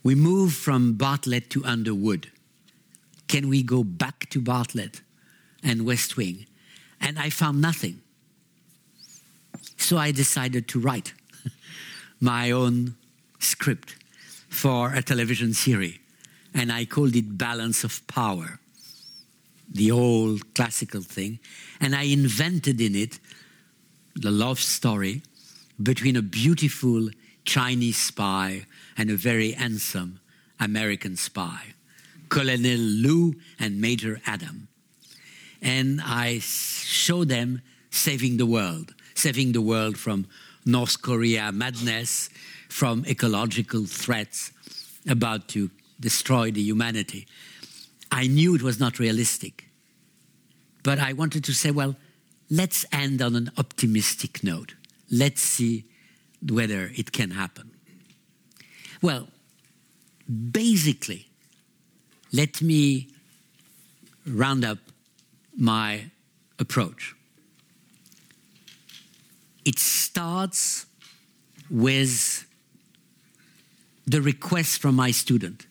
We 0.05 0.15
move 0.15 0.53
from 0.53 0.97
Bartlet 0.97 1.49
to 1.51 1.65
Underwood. 1.65 2.31
Can 3.27 3.49
we 3.49 3.63
go 3.63 3.83
back 3.83 4.31
to 4.31 4.41
Bartlet 4.41 5.01
and 5.65 5.85
West 5.85 6.17
Wing? 6.17 6.47
And 7.01 7.19
I 7.19 7.31
found 7.31 7.61
nothing. 7.61 8.01
So 9.77 9.97
I 9.97 10.13
decided 10.13 10.69
to 10.69 10.79
write 10.79 11.13
my 12.21 12.51
own 12.51 12.95
script 13.41 13.97
for 14.49 14.95
a 14.95 15.03
television 15.03 15.55
series, 15.55 15.99
and 16.55 16.73
I 16.73 16.85
called 16.85 17.17
it 17.17 17.37
Balance 17.37 17.85
of 17.85 18.07
Power, 18.07 18.59
the 19.73 19.91
old 19.91 20.55
classical 20.55 21.03
thing. 21.03 21.39
And 21.81 21.95
I 21.95 22.05
invented 22.05 22.81
in 22.81 22.95
it 22.95 23.19
the 24.15 24.31
love 24.31 24.61
story 24.61 25.23
between 25.83 26.17
a 26.17 26.23
beautiful 26.23 27.11
Chinese 27.45 27.99
spy 27.99 28.67
and 28.97 29.11
a 29.11 29.17
very 29.17 29.53
handsome 29.53 30.21
American 30.59 31.17
spy, 31.17 31.75
Colonel 32.29 32.79
Lu 32.79 33.35
and 33.59 33.81
Major 33.81 34.21
Adam. 34.27 34.69
And 35.63 36.01
I 36.03 36.39
show 36.41 37.25
them 37.25 37.63
saving 37.91 38.37
the 38.37 38.47
world, 38.47 38.95
saving 39.15 39.53
the 39.53 39.61
world 39.61 39.99
from 39.99 40.27
North 40.65 41.03
Korea 41.03 41.53
madness, 41.53 42.29
from 42.69 43.05
ecological 43.07 43.85
threats 43.87 44.53
about 45.09 45.49
to 45.49 45.71
destroy 46.01 46.51
the 46.51 46.61
humanity. 46.61 47.27
I 48.17 48.29
knew 48.29 48.55
it 48.55 48.63
was 48.63 48.81
not 48.81 48.99
realistic. 48.99 49.69
But 50.83 50.99
I 50.99 51.13
wanted 51.13 51.45
to 51.45 51.53
say, 51.53 51.71
well, 51.71 51.97
let's 52.49 52.87
end 52.91 53.21
on 53.21 53.37
an 53.37 53.51
optimistic 53.59 54.43
note. 54.43 54.75
Let's 55.11 55.43
see 55.43 55.85
whether 56.41 56.91
it 56.97 57.13
can 57.13 57.33
happen. 57.33 57.73
Well, 59.03 59.29
basically, 60.51 61.27
let 62.33 62.63
me 62.63 63.09
round 64.27 64.65
up 64.65 64.79
my 65.55 66.11
approach. 66.59 67.15
It 69.67 69.79
starts 69.79 70.87
with 71.69 72.47
the 74.07 74.23
request 74.23 74.81
from 74.81 74.95
my 74.95 75.11
student 75.11 75.66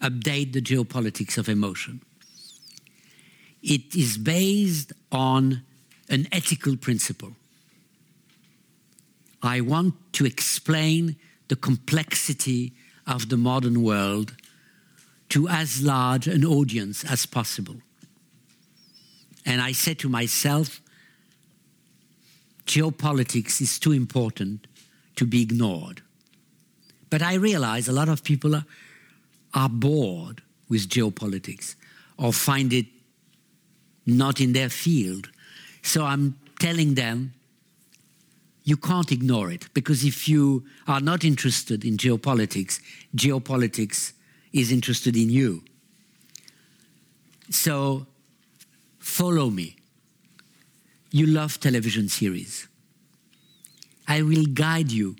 update 0.00 0.52
the 0.52 0.62
geopolitics 0.62 1.38
of 1.38 1.48
emotion. 1.48 2.00
It 3.62 3.94
is 3.94 4.16
based 4.16 4.92
on 5.12 5.62
an 6.08 6.26
ethical 6.32 6.76
principle. 6.76 7.32
I 9.42 9.60
want 9.60 9.94
to 10.14 10.26
explain 10.26 11.16
the 11.48 11.56
complexity 11.56 12.72
of 13.06 13.28
the 13.28 13.36
modern 13.36 13.82
world 13.82 14.34
to 15.30 15.48
as 15.48 15.82
large 15.82 16.26
an 16.26 16.44
audience 16.44 17.04
as 17.04 17.26
possible. 17.26 17.76
And 19.46 19.60
I 19.60 19.72
said 19.72 19.98
to 20.00 20.08
myself, 20.08 20.80
geopolitics 22.66 23.60
is 23.60 23.78
too 23.78 23.92
important 23.92 24.66
to 25.16 25.26
be 25.26 25.42
ignored. 25.42 26.02
But 27.08 27.22
I 27.22 27.34
realize 27.34 27.88
a 27.88 27.92
lot 27.92 28.08
of 28.08 28.22
people 28.22 28.54
are, 28.54 28.64
are 29.54 29.68
bored 29.68 30.42
with 30.68 30.88
geopolitics 30.88 31.74
or 32.16 32.32
find 32.32 32.72
it 32.72 32.86
not 34.06 34.40
in 34.40 34.52
their 34.52 34.68
field. 34.68 35.30
So 35.82 36.04
I'm 36.04 36.38
telling 36.58 36.94
them 36.94 37.34
you 38.64 38.76
can't 38.76 39.10
ignore 39.10 39.50
it 39.50 39.72
because 39.74 40.04
if 40.04 40.28
you 40.28 40.64
are 40.86 41.00
not 41.00 41.24
interested 41.24 41.84
in 41.84 41.96
geopolitics, 41.96 42.80
geopolitics 43.16 44.12
is 44.52 44.70
interested 44.70 45.16
in 45.16 45.30
you. 45.30 45.62
So 47.50 48.06
follow 48.98 49.50
me. 49.50 49.76
You 51.10 51.26
love 51.26 51.58
television 51.58 52.08
series. 52.08 52.68
I 54.06 54.22
will 54.22 54.46
guide 54.46 54.92
you 54.92 55.16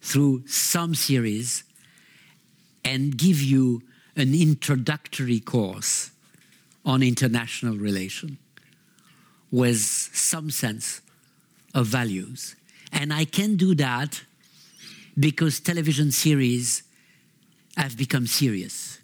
through 0.00 0.46
some 0.46 0.94
series 0.94 1.64
and 2.86 3.18
give 3.18 3.42
you 3.42 3.82
an 4.14 4.32
introductory 4.32 5.40
course 5.40 6.12
on 6.84 7.02
international 7.02 7.76
relation 7.76 8.38
with 9.50 9.80
some 9.80 10.50
sense 10.50 11.00
of 11.74 11.86
values. 11.86 12.54
And 12.92 13.12
I 13.12 13.24
can 13.24 13.56
do 13.56 13.74
that 13.74 14.22
because 15.18 15.58
television 15.58 16.12
series 16.12 16.84
have 17.76 17.96
become 17.96 18.26
serious. 18.26 19.00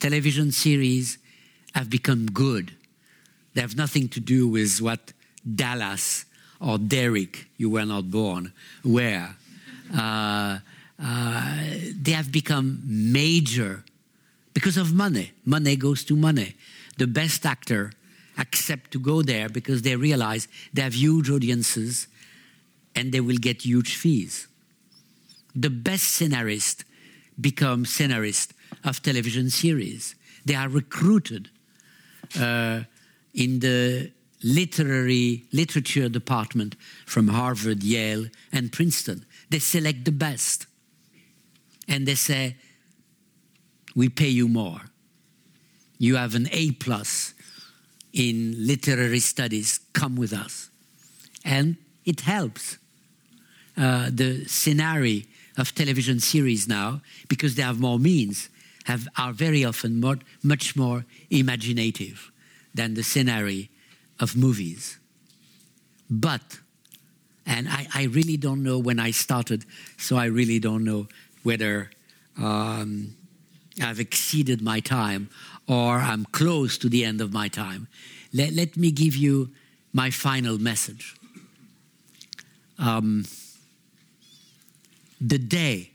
Television 0.00 0.50
series 0.50 1.18
have 1.74 1.88
become 1.88 2.26
good. 2.26 2.72
They 3.54 3.60
have 3.60 3.76
nothing 3.76 4.08
to 4.08 4.20
do 4.20 4.48
with 4.48 4.80
what 4.80 5.12
Dallas 5.54 6.24
or 6.60 6.78
Derrick, 6.78 7.46
you 7.56 7.70
were 7.70 7.86
not 7.86 8.10
born, 8.10 8.52
were. 8.84 9.28
Uh, 9.96 10.58
they 11.02 12.12
have 12.12 12.30
become 12.30 12.80
major 12.84 13.84
because 14.54 14.76
of 14.76 14.94
money. 14.94 15.32
Money 15.44 15.76
goes 15.76 16.04
to 16.04 16.16
money. 16.16 16.54
The 16.98 17.06
best 17.06 17.44
actor 17.44 17.92
accept 18.38 18.90
to 18.92 18.98
go 18.98 19.22
there 19.22 19.48
because 19.48 19.82
they 19.82 19.96
realize 19.96 20.48
they 20.72 20.82
have 20.82 20.94
huge 20.94 21.30
audiences 21.30 22.06
and 22.94 23.12
they 23.12 23.20
will 23.20 23.36
get 23.36 23.62
huge 23.64 23.96
fees. 23.96 24.46
The 25.54 25.70
best 25.70 26.20
scenarist 26.20 26.84
become 27.40 27.84
scenarist 27.84 28.52
of 28.84 29.02
television 29.02 29.50
series. 29.50 30.14
They 30.44 30.54
are 30.54 30.68
recruited 30.68 31.50
uh, 32.38 32.82
in 33.34 33.60
the 33.60 34.12
literary 34.42 35.44
literature 35.52 36.08
department 36.08 36.76
from 37.06 37.28
Harvard, 37.28 37.82
Yale, 37.82 38.26
and 38.52 38.72
Princeton. 38.72 39.24
They 39.50 39.58
select 39.58 40.04
the 40.04 40.12
best. 40.12 40.66
And 41.92 42.08
they 42.08 42.14
say, 42.14 42.56
we 43.94 44.08
pay 44.08 44.28
you 44.28 44.48
more. 44.48 44.80
You 45.98 46.16
have 46.16 46.34
an 46.34 46.48
A 46.50 46.70
plus 46.70 47.34
in 48.14 48.54
literary 48.66 49.20
studies, 49.20 49.78
come 49.92 50.16
with 50.16 50.32
us. 50.32 50.70
And 51.44 51.76
it 52.06 52.20
helps. 52.20 52.78
Uh, 53.76 54.08
the 54.10 54.46
scenario 54.46 55.22
of 55.58 55.74
television 55.74 56.18
series 56.18 56.66
now, 56.66 57.02
because 57.28 57.56
they 57.56 57.62
have 57.62 57.78
more 57.78 57.98
means, 57.98 58.48
have, 58.84 59.06
are 59.18 59.34
very 59.34 59.62
often 59.62 60.00
more, 60.00 60.18
much 60.42 60.74
more 60.74 61.04
imaginative 61.30 62.32
than 62.74 62.94
the 62.94 63.02
scenario 63.02 63.66
of 64.18 64.34
movies. 64.34 64.98
But, 66.08 66.58
and 67.44 67.68
I, 67.68 67.86
I, 67.94 68.04
really 68.04 68.38
don't 68.38 68.62
know 68.62 68.78
when 68.78 68.98
I 68.98 69.10
started, 69.10 69.66
so 69.98 70.16
I 70.16 70.26
really 70.26 70.58
don't 70.58 70.84
know 70.84 71.06
whether 71.42 71.90
um, 72.40 73.16
I've 73.80 74.00
exceeded 74.00 74.62
my 74.62 74.80
time 74.80 75.30
or 75.66 75.98
I'm 75.98 76.24
close 76.26 76.78
to 76.78 76.88
the 76.88 77.04
end 77.04 77.20
of 77.20 77.32
my 77.32 77.48
time. 77.48 77.88
Let, 78.32 78.52
let 78.52 78.76
me 78.76 78.90
give 78.90 79.16
you 79.16 79.50
my 79.92 80.10
final 80.10 80.58
message. 80.58 81.14
Um, 82.78 83.24
the 85.20 85.38
day 85.38 85.90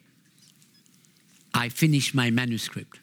I 1.54 1.70
finished 1.70 2.14
my 2.16 2.30
manuscript, 2.30 3.00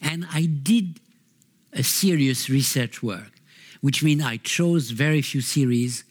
and 0.00 0.26
I 0.32 0.44
did 0.44 1.00
a 1.72 1.82
serious 1.82 2.48
research 2.48 3.02
work, 3.02 3.32
which 3.80 4.02
means 4.02 4.22
I 4.22 4.36
chose 4.36 4.90
very 4.90 5.22
few 5.22 5.40
series, 5.40 6.04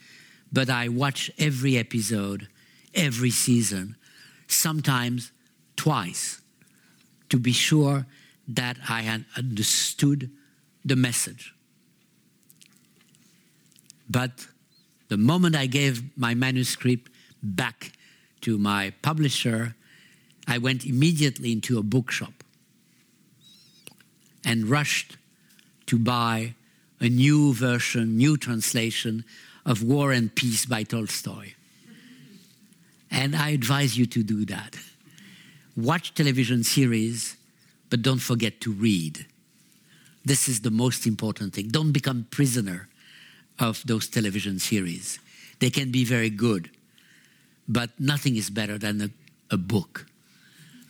but 0.51 0.69
I 0.69 0.89
watched 0.89 1.31
every 1.37 1.77
episode, 1.77 2.47
every 2.93 3.31
season, 3.31 3.95
sometimes 4.47 5.31
twice, 5.75 6.41
to 7.29 7.37
be 7.37 7.51
sure 7.51 8.05
that 8.47 8.77
I 8.89 9.01
had 9.01 9.25
understood 9.37 10.29
the 10.85 10.95
message. 10.95 11.53
But 14.09 14.47
the 15.09 15.17
moment 15.17 15.55
I 15.55 15.65
gave 15.65 16.17
my 16.17 16.33
manuscript 16.33 17.11
back 17.43 17.91
to 18.41 18.57
my 18.57 18.93
publisher, 19.01 19.75
I 20.47 20.57
went 20.57 20.85
immediately 20.85 21.51
into 21.51 21.77
a 21.77 21.83
bookshop 21.83 22.43
and 24.45 24.69
rushed 24.69 25.17
to 25.87 25.99
buy 25.99 26.55
a 26.99 27.09
new 27.09 27.53
version, 27.53 28.17
new 28.17 28.37
translation 28.37 29.25
of 29.65 29.83
War 29.83 30.11
and 30.13 30.33
Peace 30.33 30.65
by 30.65 30.83
Tolstoy. 30.83 31.53
And 33.09 33.35
I 33.35 33.49
advise 33.49 33.97
you 33.97 34.05
to 34.07 34.23
do 34.23 34.45
that. 34.45 34.75
Watch 35.75 36.13
television 36.13 36.63
series 36.63 37.37
but 37.89 38.01
don't 38.01 38.19
forget 38.19 38.61
to 38.61 38.71
read. 38.71 39.25
This 40.25 40.47
is 40.47 40.61
the 40.61 40.71
most 40.71 41.07
important 41.07 41.53
thing. 41.53 41.69
Don't 41.69 41.91
become 41.91 42.27
prisoner 42.31 42.89
of 43.59 43.81
those 43.85 44.07
television 44.07 44.59
series. 44.59 45.19
They 45.59 45.69
can 45.69 45.91
be 45.91 46.03
very 46.03 46.29
good, 46.29 46.69
but 47.67 47.89
nothing 47.99 48.35
is 48.35 48.49
better 48.49 48.77
than 48.77 49.01
a, 49.01 49.09
a 49.51 49.57
book. 49.57 50.05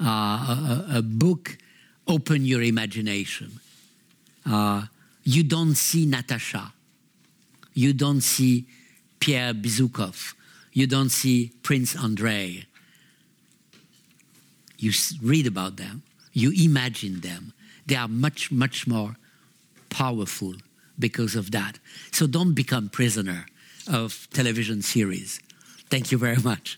Uh, 0.02 0.06
a, 0.06 0.86
a, 0.98 1.02
book 1.02 1.58
open 2.08 2.46
your 2.46 2.62
imagination. 2.62 3.60
Uh, 4.46 4.84
you 5.24 5.44
don't 5.44 5.76
see 5.76 6.06
Natasha. 6.06 6.72
You 7.74 7.94
don't 7.94 8.22
see 8.22 8.66
Pierre 9.20 9.54
Bezukhov. 9.54 10.34
You 10.78 10.86
don't 10.86 11.10
see 11.10 11.54
Prince 11.64 11.96
Andrei. 11.96 12.66
You 14.78 14.92
read 15.24 15.48
about 15.48 15.78
them 15.78 16.04
you 16.38 16.52
imagine 16.52 17.22
them. 17.22 17.52
They 17.88 17.96
are 17.96 18.08
much, 18.08 18.52
much 18.52 18.86
more 18.86 19.16
powerful 19.90 20.54
because 21.00 21.36
of 21.36 21.50
that. 21.50 21.80
So 22.12 22.28
don't 22.28 22.54
become 22.54 22.90
prisoner 22.90 23.48
of 23.92 24.28
television 24.34 24.84
series. 24.84 25.40
Thank 25.90 26.12
you 26.12 26.20
very 26.20 26.38
much. 26.38 26.78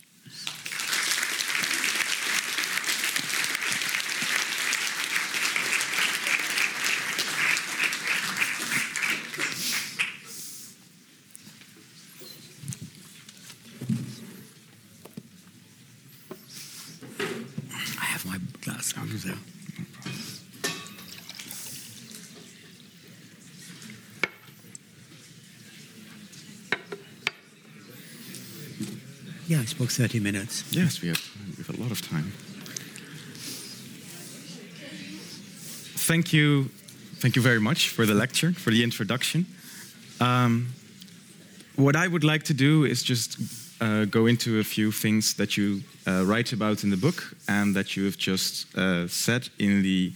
Yeah, 29.50 29.62
I 29.62 29.66
spoke 29.66 29.89
30 30.00 30.22
minutes. 30.22 30.64
Yes, 30.72 31.02
we 31.02 31.10
have, 31.10 31.22
we 31.58 31.64
have 31.66 31.78
a 31.78 31.82
lot 31.82 31.92
of 31.92 32.02
time. 32.02 32.32
Thank 36.08 36.32
you, 36.32 36.70
thank 37.16 37.36
you 37.36 37.42
very 37.42 37.60
much 37.60 37.90
for 37.90 38.06
the 38.06 38.14
lecture, 38.14 38.54
for 38.54 38.72
the 38.72 38.82
introduction. 38.82 39.46
Um, 40.22 40.70
what 41.76 41.98
I 41.98 42.08
would 42.08 42.24
like 42.24 42.44
to 42.44 42.54
do 42.54 42.86
is 42.86 43.04
just 43.04 43.40
uh, 43.82 44.06
go 44.06 44.26
into 44.26 44.60
a 44.60 44.64
few 44.64 44.94
things 44.94 45.34
that 45.34 45.58
you 45.58 45.84
uh, 46.08 46.24
write 46.24 46.54
about 46.54 46.86
in 46.86 46.92
the 46.92 46.98
book 46.98 47.36
and 47.50 47.76
that 47.76 47.98
you 47.98 48.06
have 48.06 48.18
just 48.18 48.74
uh, 48.78 49.06
said 49.10 49.50
in 49.60 49.82
the 49.82 50.14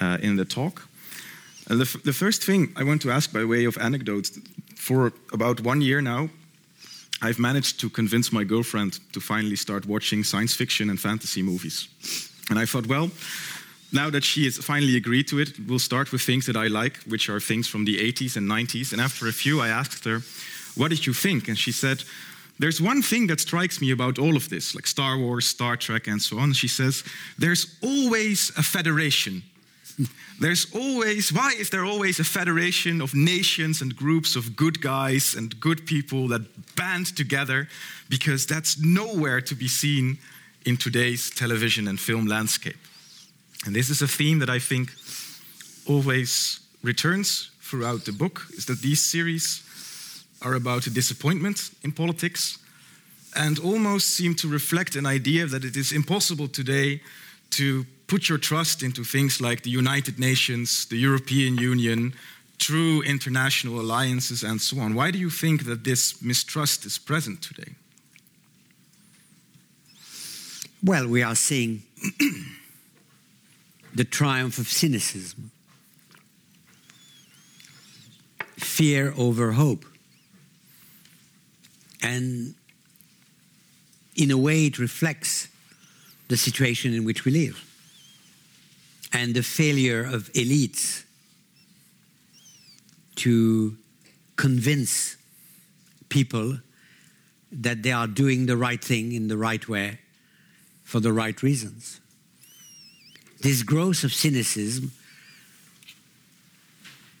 uh, 0.00 0.18
in 0.20 0.34
the 0.34 0.44
talk. 0.44 0.88
Uh, 1.70 1.76
the, 1.76 2.00
the 2.04 2.12
first 2.12 2.42
thing 2.42 2.72
I 2.74 2.82
want 2.82 3.02
to 3.02 3.12
ask 3.12 3.32
by 3.32 3.44
way 3.44 3.66
of 3.66 3.78
anecdote, 3.78 4.30
for 4.74 5.12
about 5.32 5.60
one 5.60 5.80
year 5.80 6.02
now, 6.02 6.28
I've 7.22 7.38
managed 7.38 7.78
to 7.80 7.88
convince 7.88 8.32
my 8.32 8.42
girlfriend 8.42 8.98
to 9.12 9.20
finally 9.20 9.56
start 9.56 9.86
watching 9.86 10.24
science 10.24 10.54
fiction 10.54 10.90
and 10.90 10.98
fantasy 10.98 11.42
movies. 11.42 11.88
And 12.50 12.58
I 12.58 12.66
thought, 12.66 12.88
well, 12.88 13.10
now 13.92 14.10
that 14.10 14.24
she 14.24 14.44
has 14.44 14.58
finally 14.58 14.96
agreed 14.96 15.28
to 15.28 15.38
it, 15.38 15.52
we'll 15.68 15.78
start 15.78 16.10
with 16.10 16.22
things 16.22 16.46
that 16.46 16.56
I 16.56 16.66
like, 16.66 16.96
which 17.06 17.28
are 17.28 17.38
things 17.38 17.68
from 17.68 17.84
the 17.84 17.98
80s 18.12 18.36
and 18.36 18.50
90s. 18.50 18.92
And 18.92 19.00
after 19.00 19.28
a 19.28 19.32
few, 19.32 19.60
I 19.60 19.68
asked 19.68 20.04
her, 20.04 20.22
What 20.76 20.88
did 20.88 21.06
you 21.06 21.12
think? 21.12 21.48
And 21.48 21.56
she 21.56 21.72
said, 21.72 22.02
There's 22.58 22.80
one 22.80 23.02
thing 23.02 23.28
that 23.28 23.40
strikes 23.40 23.80
me 23.80 23.92
about 23.92 24.18
all 24.18 24.36
of 24.36 24.48
this, 24.48 24.74
like 24.74 24.86
Star 24.86 25.16
Wars, 25.18 25.46
Star 25.46 25.76
Trek, 25.76 26.08
and 26.08 26.20
so 26.20 26.38
on. 26.38 26.54
She 26.54 26.68
says, 26.68 27.04
There's 27.38 27.76
always 27.82 28.50
a 28.56 28.62
federation 28.62 29.42
there's 30.40 30.66
always, 30.74 31.32
why 31.32 31.52
is 31.58 31.70
there 31.70 31.84
always 31.84 32.18
a 32.18 32.24
federation 32.24 33.00
of 33.00 33.14
nations 33.14 33.82
and 33.82 33.94
groups 33.94 34.36
of 34.36 34.56
good 34.56 34.80
guys 34.80 35.34
and 35.34 35.58
good 35.60 35.86
people 35.86 36.28
that 36.28 36.42
band 36.76 37.16
together? 37.16 37.68
Because 38.08 38.46
that's 38.46 38.78
nowhere 38.78 39.40
to 39.40 39.54
be 39.54 39.68
seen 39.68 40.18
in 40.64 40.76
today's 40.76 41.30
television 41.30 41.88
and 41.88 41.98
film 41.98 42.26
landscape. 42.26 42.76
And 43.66 43.74
this 43.74 43.90
is 43.90 44.02
a 44.02 44.08
theme 44.08 44.38
that 44.40 44.50
I 44.50 44.58
think 44.58 44.92
always 45.86 46.60
returns 46.82 47.50
throughout 47.60 48.04
the 48.04 48.12
book 48.12 48.46
is 48.56 48.66
that 48.66 48.80
these 48.80 49.02
series 49.02 49.62
are 50.42 50.54
about 50.54 50.86
a 50.86 50.90
disappointment 50.90 51.70
in 51.82 51.92
politics 51.92 52.58
and 53.34 53.58
almost 53.58 54.08
seem 54.08 54.34
to 54.34 54.48
reflect 54.48 54.96
an 54.96 55.06
idea 55.06 55.46
that 55.46 55.64
it 55.64 55.76
is 55.76 55.92
impossible 55.92 56.48
today 56.48 57.00
to 57.50 57.86
put 58.12 58.28
your 58.28 58.36
trust 58.36 58.82
into 58.82 59.04
things 59.04 59.40
like 59.40 59.62
the 59.62 59.70
United 59.70 60.18
Nations, 60.18 60.84
the 60.84 60.98
European 60.98 61.56
Union, 61.56 62.12
true 62.58 63.00
international 63.00 63.80
alliances, 63.80 64.42
and 64.42 64.60
so 64.60 64.78
on. 64.80 64.94
Why 64.94 65.10
do 65.10 65.18
you 65.18 65.30
think 65.30 65.64
that 65.64 65.84
this 65.84 66.20
mistrust 66.20 66.84
is 66.84 66.98
present 66.98 67.40
today? 67.40 67.72
Well, 70.84 71.08
we 71.08 71.22
are 71.22 71.34
seeing 71.34 71.84
the 73.94 74.04
triumph 74.04 74.58
of 74.58 74.68
cynicism, 74.68 75.50
fear 78.58 79.14
over 79.16 79.52
hope. 79.52 79.86
And 82.02 82.54
in 84.16 84.30
a 84.30 84.36
way, 84.36 84.66
it 84.66 84.78
reflects 84.78 85.48
the 86.28 86.36
situation 86.36 86.92
in 86.92 87.06
which 87.06 87.24
we 87.24 87.32
live 87.32 87.71
and 89.12 89.34
the 89.34 89.42
failure 89.42 90.02
of 90.02 90.32
elites 90.32 91.04
to 93.16 93.76
convince 94.36 95.16
people 96.08 96.58
that 97.50 97.82
they 97.82 97.92
are 97.92 98.06
doing 98.06 98.46
the 98.46 98.56
right 98.56 98.82
thing 98.82 99.12
in 99.12 99.28
the 99.28 99.36
right 99.36 99.68
way 99.68 99.98
for 100.84 101.00
the 101.00 101.12
right 101.12 101.42
reasons. 101.42 102.00
This 103.40 103.62
growth 103.62 104.04
of 104.04 104.12
cynicism, 104.12 104.92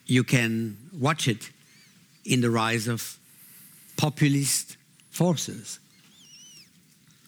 you 0.06 0.24
can 0.24 0.76
watch 0.92 1.28
it 1.28 1.50
in 2.24 2.40
the 2.40 2.50
rise 2.50 2.88
of 2.88 3.18
populist 3.96 4.76
forces 5.10 5.78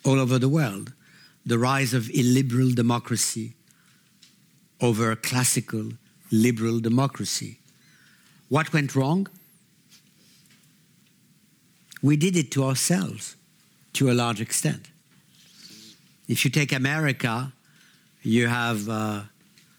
all 0.04 0.18
over 0.18 0.38
the 0.38 0.48
world, 0.48 0.92
the 1.44 1.58
rise 1.58 1.92
of 1.92 2.08
illiberal 2.10 2.72
democracy 2.72 3.54
over 4.84 5.16
classical 5.16 5.92
liberal 6.30 6.78
democracy. 6.78 7.58
What 8.50 8.70
went 8.74 8.94
wrong? 8.94 9.28
We 12.02 12.18
did 12.18 12.36
it 12.36 12.50
to 12.50 12.64
ourselves 12.64 13.34
to 13.94 14.10
a 14.10 14.12
large 14.12 14.42
extent. 14.42 14.90
If 16.28 16.44
you 16.44 16.50
take 16.50 16.70
America, 16.72 17.50
you 18.22 18.46
have 18.48 18.86
uh, 18.90 19.22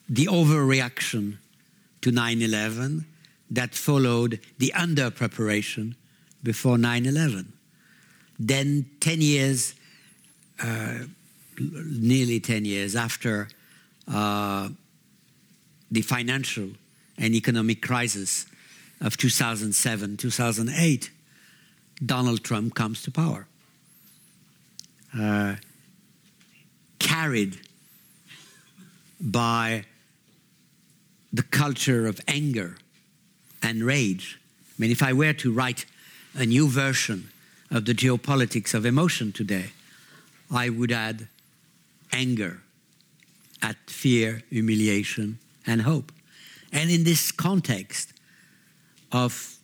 the 0.10 0.26
overreaction 0.26 1.38
to 2.02 2.12
9 2.12 2.42
11 2.42 3.06
that 3.52 3.76
followed 3.76 4.40
the 4.58 4.74
under 4.74 5.12
preparation 5.12 5.96
before 6.42 6.80
9 6.80 7.06
11. 7.06 7.54
Then, 8.40 8.86
10 9.02 9.22
years, 9.22 9.76
uh, 10.64 11.06
nearly 11.60 12.40
10 12.40 12.66
years 12.66 12.96
after 12.96 13.50
uh, 14.12 14.70
the 15.92 16.02
financial 16.02 16.70
and 17.18 17.34
economic 17.34 17.82
crisis 17.82 18.46
of 19.02 19.18
2007 19.18 20.18
2008, 20.18 21.12
Donald 22.06 22.44
Trump 22.44 22.76
comes 22.76 23.02
to 23.04 23.12
power. 23.12 23.48
Uh, 25.18 25.56
carried 27.00 27.58
by 29.20 29.86
the 31.32 31.44
culture 31.44 32.08
of 32.08 32.20
anger 32.28 32.78
and 33.62 33.84
rage. 33.84 34.40
I 34.70 34.74
mean, 34.78 34.92
if 34.92 35.02
I 35.02 35.14
were 35.14 35.34
to 35.34 35.52
write 35.52 35.86
a 36.34 36.46
new 36.46 36.68
version 36.68 37.30
of 37.72 37.86
the 37.86 37.94
geopolitics 37.94 38.74
of 38.74 38.86
emotion 38.86 39.32
today, 39.32 39.72
I 40.52 40.70
would 40.70 40.92
add 40.92 41.28
anger 42.12 42.62
at 43.62 43.78
fear, 43.88 44.44
humiliation, 44.50 45.40
and 45.66 45.82
hope. 45.82 46.12
And 46.72 46.90
in 46.90 47.04
this 47.04 47.32
context 47.32 48.14
of 49.12 49.58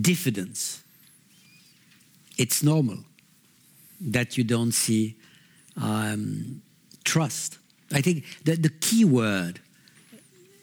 diffidence, 0.00 0.82
it's 2.38 2.62
normal 2.62 2.98
that 4.00 4.36
you 4.36 4.44
don't 4.44 4.72
see 4.72 5.16
um, 5.80 6.62
trust. 7.04 7.58
I 7.92 8.00
think 8.00 8.24
that 8.44 8.62
the 8.62 8.70
key 8.70 9.04
word, 9.04 9.60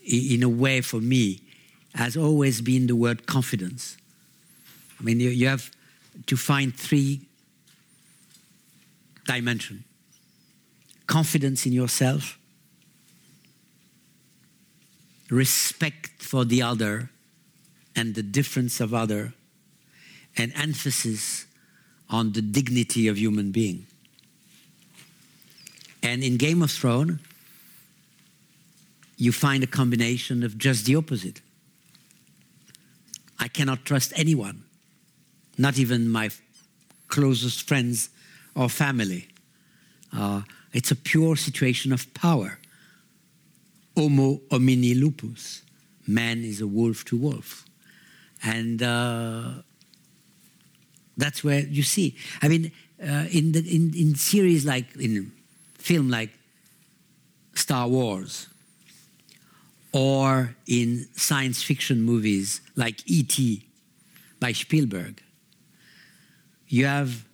in 0.04 0.44
a 0.44 0.50
way 0.50 0.82
for 0.82 1.00
me, 1.00 1.42
has 1.96 2.18
always 2.18 2.62
been 2.62 2.88
the 2.88 2.96
word 2.96 3.28
confidence. 3.28 3.98
I 5.00 5.04
mean, 5.04 5.20
you, 5.20 5.30
you 5.30 5.48
have 5.48 5.72
to 6.26 6.36
find 6.36 6.76
three 6.76 7.22
dimensions 9.26 9.84
confidence 11.10 11.66
in 11.66 11.74
yourself, 11.74 12.39
respect 15.30 16.22
for 16.24 16.46
the 16.46 16.62
other 16.62 17.10
and 17.96 18.16
the 18.16 18.24
difference 18.24 18.80
of 18.80 18.94
other, 18.94 19.34
and 20.38 20.54
emphasis 20.56 21.46
on 22.10 22.32
the 22.32 22.42
dignity 22.42 23.08
of 23.08 23.18
human 23.18 23.52
being. 23.52 23.86
And 26.02 26.24
in 26.24 26.38
Game 26.38 26.62
of 26.62 26.72
Thrones, 26.72 27.20
you 29.18 29.32
find 29.32 29.64
a 29.64 29.68
combination 29.68 30.44
of 30.44 30.58
just 30.58 30.86
the 30.86 30.96
opposite. 30.96 31.42
I 33.38 33.50
cannot 33.50 33.86
trust 33.86 34.14
anyone, 34.16 34.64
not 35.58 35.78
even 35.78 36.10
my 36.10 36.30
closest 37.10 37.68
friends 37.68 38.10
or 38.56 38.70
family. 38.70 39.28
Uh, 40.16 40.44
it's 40.72 40.92
a 40.92 40.96
pure 40.96 41.36
situation 41.36 41.92
of 41.92 42.14
power. 42.14 42.60
Homo 44.00 44.40
homini 44.50 44.96
lupus. 44.96 45.62
Man 46.08 46.46
is 46.46 46.62
a 46.62 46.68
wolf 46.68 47.04
to 47.06 47.18
wolf. 47.18 47.66
And 48.42 48.82
uh, 48.82 49.56
that's 51.18 51.44
where 51.44 51.60
you 51.60 51.84
see. 51.84 52.16
I 52.42 52.48
mean, 52.48 52.72
uh, 53.04 53.26
in, 53.30 53.52
the, 53.52 53.60
in, 53.60 53.94
in 53.94 54.16
series 54.16 54.66
like, 54.66 54.96
in 54.96 55.34
film 55.74 56.10
like 56.10 56.30
Star 57.56 57.90
Wars, 57.90 58.48
or 59.92 60.56
in 60.66 61.06
science 61.18 61.62
fiction 61.62 62.02
movies 62.02 62.62
like 62.78 63.04
E.T. 63.06 63.66
by 64.40 64.54
Spielberg, 64.54 65.22
you 66.70 66.86
have 66.86 67.26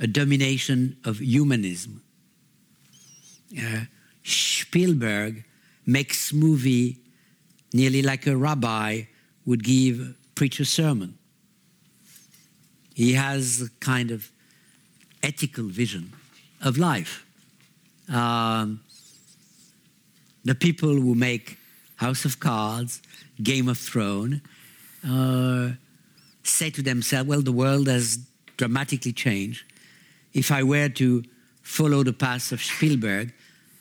a 0.00 0.08
domination 0.08 0.96
of 1.04 1.20
humanism. 1.20 2.02
Uh, 3.56 3.84
Spielberg 4.24 5.44
makes 5.86 6.32
movie 6.32 6.98
nearly 7.72 8.02
like 8.02 8.26
a 8.26 8.36
rabbi 8.36 9.02
would 9.44 9.64
give 9.64 10.14
preach 10.34 10.60
a 10.60 10.64
sermon. 10.64 11.18
He 12.94 13.14
has 13.14 13.62
a 13.62 13.70
kind 13.84 14.10
of 14.10 14.30
ethical 15.22 15.64
vision 15.64 16.12
of 16.60 16.78
life. 16.78 17.24
Um, 18.08 18.80
the 20.44 20.54
people 20.54 20.90
who 20.90 21.14
make 21.14 21.58
House 21.96 22.24
of 22.24 22.40
Cards, 22.40 23.00
Game 23.42 23.68
of 23.68 23.78
Thrones, 23.78 24.40
uh, 25.08 25.70
say 26.42 26.70
to 26.70 26.82
themselves, 26.82 27.28
well, 27.28 27.42
the 27.42 27.52
world 27.52 27.86
has 27.86 28.18
dramatically 28.56 29.12
changed. 29.12 29.64
If 30.32 30.50
I 30.50 30.62
were 30.62 30.88
to 30.88 31.22
follow 31.62 32.02
the 32.02 32.12
path 32.12 32.52
of 32.52 32.62
Spielberg, 32.62 33.32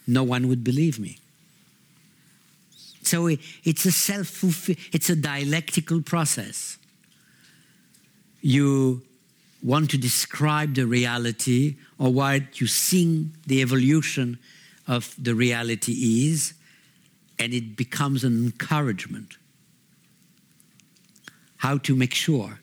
no 0.07 0.23
one 0.23 0.47
would 0.47 0.63
believe 0.63 0.99
me. 0.99 1.17
So 3.03 3.27
it's 3.27 3.85
a 3.85 3.91
self 3.91 4.43
it's 4.93 5.09
a 5.09 5.15
dialectical 5.15 6.01
process. 6.01 6.77
You 8.41 9.01
want 9.63 9.91
to 9.91 9.97
describe 9.97 10.75
the 10.75 10.85
reality 10.85 11.75
or 11.99 12.11
what 12.11 12.59
you 12.59 12.67
sing 12.67 13.35
the 13.45 13.61
evolution 13.61 14.39
of 14.87 15.15
the 15.17 15.35
reality 15.35 16.27
is, 16.29 16.53
and 17.37 17.53
it 17.53 17.75
becomes 17.75 18.23
an 18.23 18.45
encouragement. 18.45 19.37
How 21.57 21.77
to 21.79 21.95
make 21.95 22.13
sure 22.13 22.59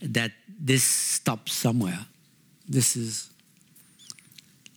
that 0.00 0.32
this 0.58 0.82
stops 0.82 1.52
somewhere. 1.52 2.06
This 2.66 2.96
is 2.96 3.30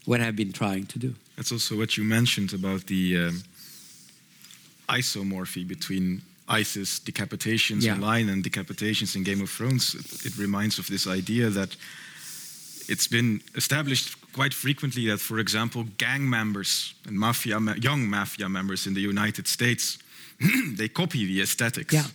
what 0.06 0.22
I've 0.22 0.36
been 0.36 0.52
trying 0.52 0.86
to 0.88 1.00
do. 1.00 1.16
That's 1.38 1.52
also 1.52 1.78
what 1.78 1.98
you 1.98 2.04
mentioned 2.04 2.54
about 2.54 2.88
the 2.88 3.18
um, 3.18 3.44
isomorphy 4.90 5.68
between 5.68 6.22
ISIS 6.48 7.00
decapitations 7.00 7.84
yeah. 7.84 7.94
online 7.94 8.30
and 8.30 8.44
decapitations 8.44 9.16
in 9.16 9.24
Game 9.24 9.42
of 9.42 9.50
Thrones. 9.50 9.96
It, 9.96 10.26
it 10.26 10.38
reminds 10.38 10.80
of 10.80 10.88
this 10.88 11.06
idea 11.08 11.50
that 11.50 11.76
it's 12.88 13.08
been 13.08 13.42
established 13.56 14.16
quite 14.34 14.54
frequently 14.54 15.08
that, 15.08 15.20
for 15.20 15.40
example, 15.40 15.84
gang 15.98 16.30
members 16.30 16.94
and 17.06 17.18
mafia, 17.20 17.60
young 17.82 18.08
mafia 18.10 18.48
members 18.48 18.88
in 18.88 18.94
the 18.94 19.02
United 19.02 19.48
States 19.48 19.98
they 20.78 20.88
copy 20.88 21.26
the 21.26 21.42
aesthetics 21.42 21.94
Yeah. 21.94 22.06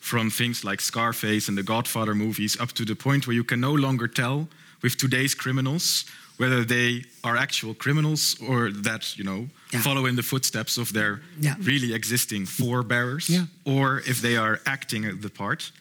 from 0.00 0.30
things 0.30 0.64
like 0.64 0.80
Scarface 0.80 1.48
and 1.48 1.56
the 1.58 1.62
Godfather 1.62 2.14
movies 2.14 2.58
up 2.60 2.72
to 2.72 2.84
the 2.84 2.94
point 2.96 3.26
where 3.26 3.34
you 3.36 3.44
can 3.44 3.60
no 3.60 3.74
longer 3.74 4.08
tell 4.08 4.48
with 4.82 4.96
today's 4.96 5.34
criminals 5.34 6.04
whether 6.38 6.64
they 6.64 7.04
are 7.24 7.36
actual 7.36 7.74
criminals 7.74 8.36
or 8.40 8.70
that, 8.70 9.16
you 9.18 9.24
know, 9.24 9.48
Yeah. 9.72 9.82
follow 9.82 10.06
in 10.06 10.16
the 10.16 10.22
footsteps 10.22 10.76
of 10.78 10.92
their 10.92 11.20
Yeah. 11.40 11.56
really 11.60 11.92
existing 11.94 12.46
forebearers 12.46 13.28
Yeah. 13.28 13.46
or 13.64 14.02
if 14.06 14.20
they 14.20 14.36
are 14.36 14.60
acting 14.66 15.20
the 15.20 15.30
part. 15.30 15.72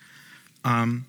Um, 0.63 1.05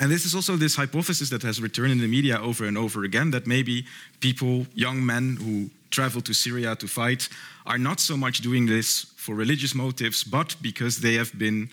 and 0.00 0.10
this 0.10 0.24
is 0.24 0.34
also 0.34 0.56
this 0.56 0.76
hypothesis 0.76 1.28
that 1.30 1.42
has 1.42 1.60
returned 1.60 1.90
in 1.92 1.98
the 1.98 2.06
media 2.06 2.38
over 2.40 2.66
and 2.68 2.78
over 2.78 3.04
again 3.04 3.30
that 3.32 3.46
maybe 3.46 3.84
people, 4.20 4.66
young 4.74 5.04
men 5.04 5.36
who 5.36 5.70
travel 5.90 6.20
to 6.22 6.32
Syria 6.32 6.76
to 6.76 6.86
fight, 6.86 7.28
are 7.66 7.78
not 7.78 8.00
so 8.00 8.16
much 8.16 8.40
doing 8.40 8.66
this 8.66 9.06
for 9.16 9.34
religious 9.34 9.74
motives, 9.74 10.22
but 10.24 10.54
because 10.62 10.98
they 11.00 11.14
have 11.14 11.32
been 11.36 11.68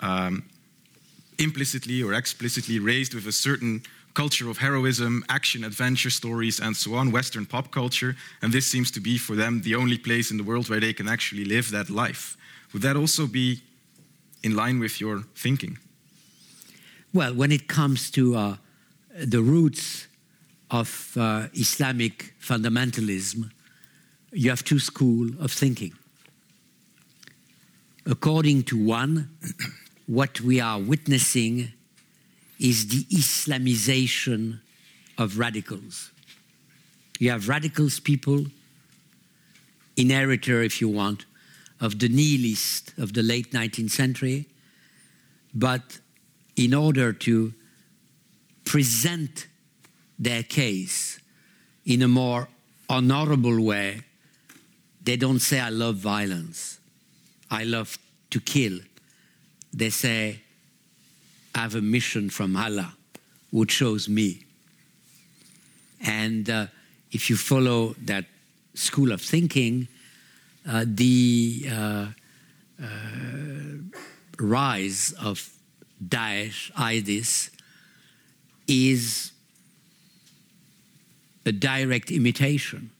um, 0.00 0.42
implicitly 1.38 2.02
or 2.02 2.14
explicitly 2.14 2.78
raised 2.78 3.14
with 3.14 3.26
a 3.26 3.32
certain 3.32 3.82
culture 4.16 4.48
of 4.48 4.58
heroism, 4.58 5.22
action, 5.28 5.62
adventure 5.62 6.10
stories, 6.10 6.58
and 6.58 6.74
so 6.74 6.94
on, 6.94 7.12
Western 7.12 7.44
pop 7.44 7.70
culture, 7.70 8.16
and 8.40 8.50
this 8.50 8.66
seems 8.66 8.90
to 8.90 9.00
be 9.00 9.18
for 9.18 9.36
them 9.36 9.60
the 9.60 9.74
only 9.74 9.98
place 9.98 10.30
in 10.30 10.38
the 10.38 10.42
world 10.42 10.70
where 10.70 10.80
they 10.80 10.94
can 10.94 11.06
actually 11.06 11.44
live 11.44 11.70
that 11.70 11.90
life. 11.90 12.36
Would 12.72 12.82
that 12.82 12.96
also 12.96 13.26
be 13.26 13.60
in 14.42 14.56
line 14.56 14.80
with 14.80 15.00
your 15.00 15.24
thinking? 15.34 15.78
Well, 17.12 17.34
when 17.34 17.52
it 17.52 17.68
comes 17.68 18.10
to 18.12 18.22
uh, 18.36 18.56
the 19.34 19.42
roots 19.42 20.06
of 20.70 21.12
uh, 21.16 21.48
Islamic 21.52 22.34
fundamentalism, 22.40 23.50
you 24.32 24.48
have 24.48 24.64
two 24.64 24.78
schools 24.78 25.32
of 25.38 25.52
thinking. 25.52 25.92
According 28.06 28.64
to 28.64 28.76
one, 28.76 29.28
what 30.06 30.40
we 30.40 30.58
are 30.60 30.80
witnessing 30.80 31.72
is 32.58 32.88
the 32.88 33.04
Islamization 33.04 34.60
of 35.18 35.38
radicals. 35.38 36.10
You 37.18 37.30
have 37.30 37.48
radicals 37.48 38.00
people, 38.00 38.46
inheritor, 39.96 40.62
if 40.62 40.80
you 40.80 40.88
want, 40.88 41.24
of 41.80 41.98
the 41.98 42.08
nihilist 42.08 42.92
of 42.98 43.12
the 43.12 43.22
late 43.22 43.52
19th 43.52 43.90
century, 43.90 44.46
but 45.54 45.98
in 46.56 46.72
order 46.74 47.12
to 47.12 47.52
present 48.64 49.46
their 50.18 50.42
case 50.42 51.20
in 51.84 52.02
a 52.02 52.08
more 52.08 52.48
honorable 52.88 53.60
way, 53.62 54.02
they 55.02 55.16
don't 55.16 55.38
say, 55.38 55.60
I 55.60 55.68
love 55.68 55.96
violence, 55.96 56.80
I 57.50 57.64
love 57.64 57.98
to 58.30 58.40
kill. 58.40 58.78
They 59.72 59.90
say, 59.90 60.42
I 61.56 61.60
have 61.60 61.74
a 61.74 61.80
mission 61.80 62.28
from 62.28 62.54
Allah, 62.54 62.92
which 63.50 63.70
shows 63.70 64.10
me. 64.10 64.44
And 66.04 66.50
uh, 66.50 66.66
if 67.10 67.30
you 67.30 67.36
follow 67.36 67.94
that 68.04 68.26
school 68.74 69.10
of 69.10 69.22
thinking, 69.22 69.88
uh, 70.68 70.84
the 70.86 71.66
uh, 71.72 72.06
uh, 72.82 72.86
rise 74.38 75.14
of 75.18 75.48
Daesh, 76.06 76.70
ISIS, 76.76 77.50
is 78.68 79.32
a 81.46 81.52
direct 81.52 82.10
imitation 82.10 82.90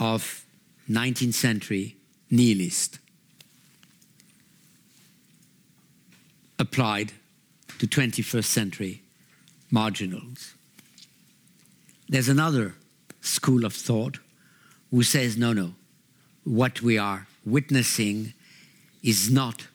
of 0.00 0.42
19th 0.88 1.34
century 1.34 1.96
nihilist 2.30 2.98
applied 6.58 7.12
to 7.78 7.86
21st 7.86 8.44
century 8.44 9.02
marginals. 9.70 10.54
There's 12.08 12.28
another 12.28 12.74
school 13.20 13.64
of 13.64 13.74
thought 13.74 14.18
who 14.90 15.02
says 15.02 15.36
no, 15.36 15.52
no, 15.52 15.74
what 16.44 16.80
we 16.80 16.96
are 16.96 17.26
witnessing 17.44 18.32
is 19.02 19.30
not 19.30 19.66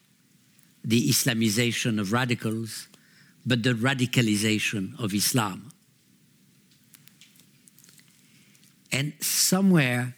the 0.83 1.09
Islamization 1.09 1.99
of 1.99 2.11
radicals, 2.11 2.87
but 3.45 3.63
the 3.63 3.73
radicalization 3.73 4.99
of 4.99 5.13
Islam. 5.13 5.71
And 8.91 9.13
somewhere 9.21 10.15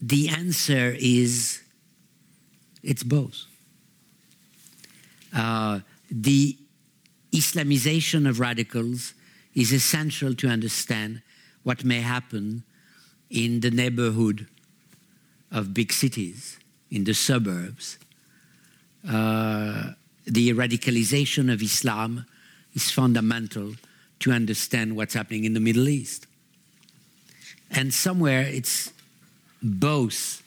the 0.00 0.28
answer 0.28 0.96
is 0.98 1.62
it's 2.82 3.02
both. 3.02 3.44
Uh, 5.34 5.80
the 6.10 6.56
Islamization 7.32 8.28
of 8.28 8.40
radicals 8.40 9.14
is 9.54 9.72
essential 9.72 10.34
to 10.34 10.48
understand 10.48 11.22
what 11.62 11.84
may 11.84 12.00
happen 12.00 12.64
in 13.28 13.60
the 13.60 13.70
neighborhood 13.70 14.46
of 15.52 15.74
big 15.74 15.92
cities, 15.92 16.58
in 16.90 17.04
the 17.04 17.14
suburbs. 17.14 17.98
Uh, 19.08 19.92
the 20.24 20.52
radicalization 20.52 21.52
of 21.52 21.62
Islam 21.62 22.26
is 22.74 22.90
fundamental 22.90 23.74
to 24.20 24.32
understand 24.32 24.96
what's 24.96 25.14
happening 25.14 25.44
in 25.44 25.54
the 25.54 25.60
Middle 25.60 25.88
East. 25.88 26.26
And 27.70 27.94
somewhere 27.94 28.42
it's 28.42 28.92
both 29.62 30.42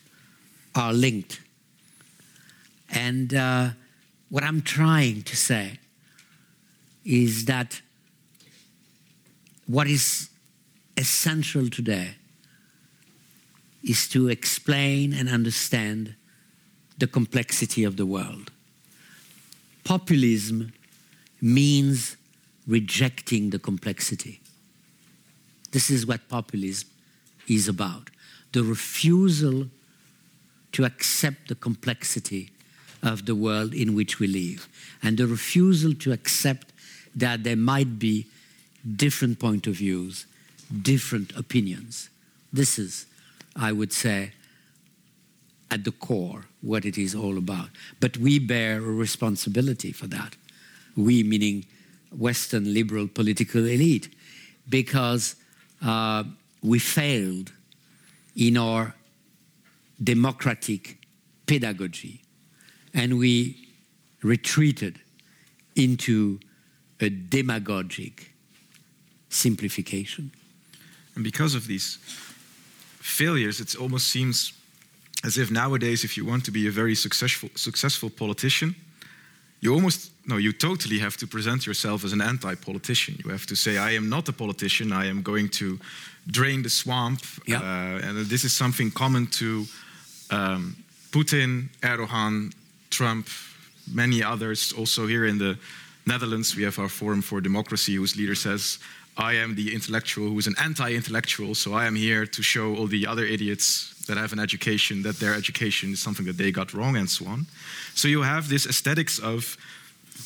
are 0.76 0.94
linked. 0.94 1.42
And 2.90 3.34
uh, 3.34 3.70
what 4.34 4.44
I'm 4.44 4.64
trying 4.64 5.22
to 5.22 5.36
say 5.36 5.78
is 7.06 7.46
that 7.46 7.80
what 9.68 9.86
is 9.86 10.32
essential 10.98 11.70
today 11.70 12.16
is 13.88 14.10
to 14.10 14.30
explain 14.30 15.14
and 15.14 15.30
understand 15.30 16.16
the 16.98 17.06
complexity 17.06 17.84
of 17.84 17.96
the 17.96 18.08
world. 18.08 18.52
Populism 19.84 20.74
means 21.40 22.18
rejecting 22.66 23.52
the 23.52 23.60
complexity. 23.60 24.42
This 25.70 25.92
is 25.92 26.08
what 26.08 26.28
populism 26.28 26.90
is 27.48 27.68
about 27.68 28.10
the 28.52 28.64
refusal 28.64 29.68
to 30.72 30.86
accept 30.86 31.50
the 31.50 31.56
complexity 31.56 32.50
of 33.04 33.26
the 33.26 33.36
world 33.36 33.74
in 33.74 33.94
which 33.94 34.20
we 34.20 34.28
live, 34.28 34.68
and 35.04 35.18
the 35.18 35.28
refusal 35.28 35.94
to 35.94 36.12
accept 36.12 36.72
that 37.16 37.44
there 37.44 37.58
might 37.58 38.00
be 38.00 38.26
different 38.96 39.40
point 39.40 39.68
of 39.68 39.76
views, 39.76 40.26
different 40.82 41.36
opinions. 41.36 42.10
This 42.52 42.80
is, 42.80 43.06
I 43.56 43.72
would 43.72 43.94
say, 43.94 44.32
at 45.70 45.84
the 45.84 45.92
core 45.92 46.46
what 46.62 46.86
it 46.86 46.98
is 46.98 47.14
all 47.14 47.38
about. 47.38 47.70
But 48.00 48.18
we 48.18 48.40
bear 48.40 48.78
a 48.78 48.82
responsibility 48.82 49.92
for 49.92 50.08
that. 50.08 50.36
We, 50.96 51.24
meaning 51.24 51.66
Western 52.18 52.74
liberal 52.74 53.08
political 53.08 53.66
elite, 53.66 54.14
because 54.70 55.36
uh, 55.84 56.24
we 56.62 56.80
failed 56.80 57.52
in 58.36 58.58
our 58.58 58.96
democratic 60.02 60.98
pedagogy 61.46 62.23
and 62.94 63.18
we 63.18 63.68
retreated 64.22 65.00
into 65.76 66.40
a 67.00 67.10
demagogic 67.10 68.32
simplification. 69.30 70.32
And 71.16 71.24
because 71.24 71.56
of 71.56 71.68
these 71.68 71.98
failures, 73.00 73.60
it 73.60 73.76
almost 73.76 74.08
seems 74.08 74.54
as 75.24 75.38
if 75.38 75.52
nowadays, 75.52 76.04
if 76.04 76.18
you 76.18 76.26
want 76.26 76.46
to 76.46 76.52
be 76.52 76.68
a 76.68 76.72
very 76.72 76.96
successful, 76.96 77.50
successful 77.56 78.10
politician, 78.10 78.76
you 79.62 79.74
almost, 79.74 80.12
no, 80.26 80.36
you 80.36 80.52
totally 80.52 81.00
have 81.00 81.16
to 81.18 81.28
present 81.28 81.66
yourself 81.66 82.04
as 82.04 82.12
an 82.12 82.22
anti 82.22 82.56
politician. 82.56 83.16
You 83.24 83.32
have 83.32 83.46
to 83.46 83.56
say, 83.56 83.78
I 83.78 83.92
am 83.92 84.10
not 84.10 84.28
a 84.28 84.34
politician, 84.34 84.92
I 84.92 85.06
am 85.08 85.22
going 85.22 85.50
to 85.50 85.80
drain 86.28 86.64
the 86.64 86.70
swamp. 86.70 87.22
Yeah. 87.48 87.60
Uh, 87.60 88.08
and 88.08 88.18
this 88.26 88.44
is 88.44 88.54
something 88.54 88.92
common 88.92 89.28
to 89.28 89.66
um, 90.30 90.76
Putin, 91.12 91.70
Erdogan, 91.82 92.52
Trump, 92.94 93.28
many 93.92 94.24
others. 94.24 94.74
Also, 94.74 95.08
here 95.08 95.26
in 95.26 95.38
the 95.38 95.58
Netherlands, 96.06 96.56
we 96.56 96.64
have 96.64 96.80
our 96.80 96.90
Forum 96.90 97.22
for 97.22 97.42
Democracy, 97.42 97.96
whose 97.96 98.16
leader 98.16 98.36
says, 98.36 98.80
I 99.18 99.34
am 99.34 99.56
the 99.56 99.74
intellectual 99.74 100.30
who 100.30 100.40
is 100.40 100.48
an 100.48 100.56
anti 100.60 100.94
intellectual, 100.94 101.56
so 101.56 101.74
I 101.74 101.86
am 101.86 101.96
here 101.96 102.26
to 102.26 102.42
show 102.42 102.76
all 102.76 102.88
the 102.88 103.06
other 103.06 103.26
idiots 103.26 103.94
that 104.08 104.18
have 104.18 104.34
an 104.34 104.40
education 104.40 105.04
that 105.04 105.20
their 105.20 105.34
education 105.34 105.94
is 105.94 106.02
something 106.02 106.26
that 106.26 106.38
they 106.38 106.52
got 106.52 106.74
wrong, 106.74 106.98
and 106.98 107.10
so 107.10 107.26
on. 107.28 107.46
So 107.94 108.08
you 108.08 108.24
have 108.24 108.50
this 108.50 108.66
aesthetics 108.66 109.20
of, 109.20 109.58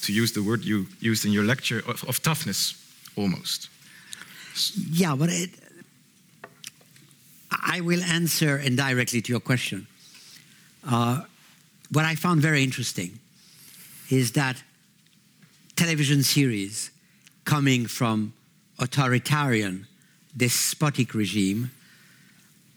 to 0.03 0.13
use 0.13 0.32
the 0.32 0.41
word 0.41 0.63
you 0.63 0.88
used 0.99 1.26
in 1.26 1.32
your 1.32 1.43
lecture, 1.43 1.84
of, 1.88 2.03
of 2.07 2.22
toughness 2.22 2.76
almost. 3.15 3.70
Yeah, 4.91 5.15
but 5.15 5.30
it, 5.30 5.49
I 7.51 7.82
will 7.82 8.03
answer 8.03 8.57
indirectly 8.57 9.22
to 9.22 9.32
your 9.32 9.41
question. 9.41 9.88
Uh, 10.89 11.24
what 11.91 12.05
I 12.05 12.15
found 12.15 12.41
very 12.41 12.63
interesting 12.63 13.19
is 14.09 14.33
that 14.33 14.61
television 15.75 16.23
series 16.23 16.91
coming 17.45 17.85
from 17.85 18.33
authoritarian, 18.79 19.88
despotic 20.35 21.13
regime 21.13 21.71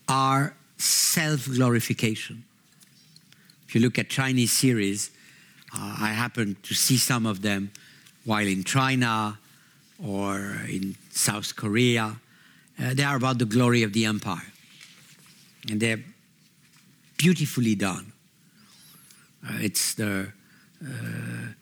are 0.09 0.55
self 0.77 1.47
glorification. 1.47 2.45
If 3.69 3.75
you 3.75 3.81
look 3.81 3.99
at 3.99 4.09
Chinese 4.09 4.53
series, 4.53 5.11
uh, 5.73 5.97
I 6.01 6.09
happened 6.09 6.63
to 6.65 6.75
see 6.75 6.97
some 6.97 7.27
of 7.27 7.43
them 7.43 7.71
while 8.25 8.47
in 8.47 8.65
China 8.65 9.39
or 10.05 10.57
in 10.69 10.97
South 11.11 11.55
Korea. 11.55 12.17
Uh, 12.79 12.95
they 12.95 13.05
are 13.05 13.17
about 13.17 13.39
the 13.39 13.45
glory 13.45 13.83
of 13.83 13.93
the 13.93 14.07
empire. 14.07 14.53
And 15.71 15.81
they're 15.81 16.03
beautifully 17.17 17.75
done. 17.75 18.10
Uh, 19.47 19.59
it's 19.61 19.95
the 19.95 20.33
uh, 20.85 21.53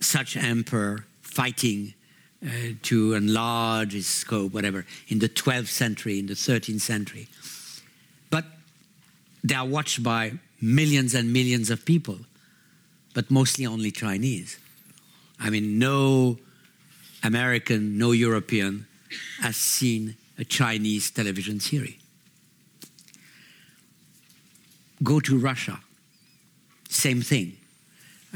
such 0.00 0.36
emperor 0.36 1.04
fighting 1.22 1.94
uh, 2.44 2.48
to 2.82 3.14
enlarge 3.14 3.92
his 3.92 4.06
scope, 4.06 4.52
whatever, 4.52 4.84
in 5.08 5.20
the 5.20 5.28
12th 5.28 5.68
century, 5.68 6.18
in 6.18 6.26
the 6.26 6.34
13th 6.34 6.80
century. 6.80 7.28
But 8.30 8.44
they 9.44 9.54
are 9.54 9.66
watched 9.66 10.02
by 10.02 10.32
millions 10.60 11.14
and 11.14 11.32
millions 11.32 11.70
of 11.70 11.84
people, 11.84 12.18
but 13.14 13.30
mostly 13.30 13.66
only 13.66 13.90
Chinese. 13.90 14.58
I 15.38 15.50
mean, 15.50 15.78
no 15.78 16.38
American, 17.22 17.98
no 17.98 18.12
European 18.12 18.86
has 19.40 19.56
seen 19.56 20.16
a 20.38 20.44
Chinese 20.44 21.10
television 21.10 21.60
series. 21.60 22.01
Go 25.02 25.20
to 25.20 25.38
Russia, 25.38 25.80
same 26.88 27.22
thing. 27.22 27.56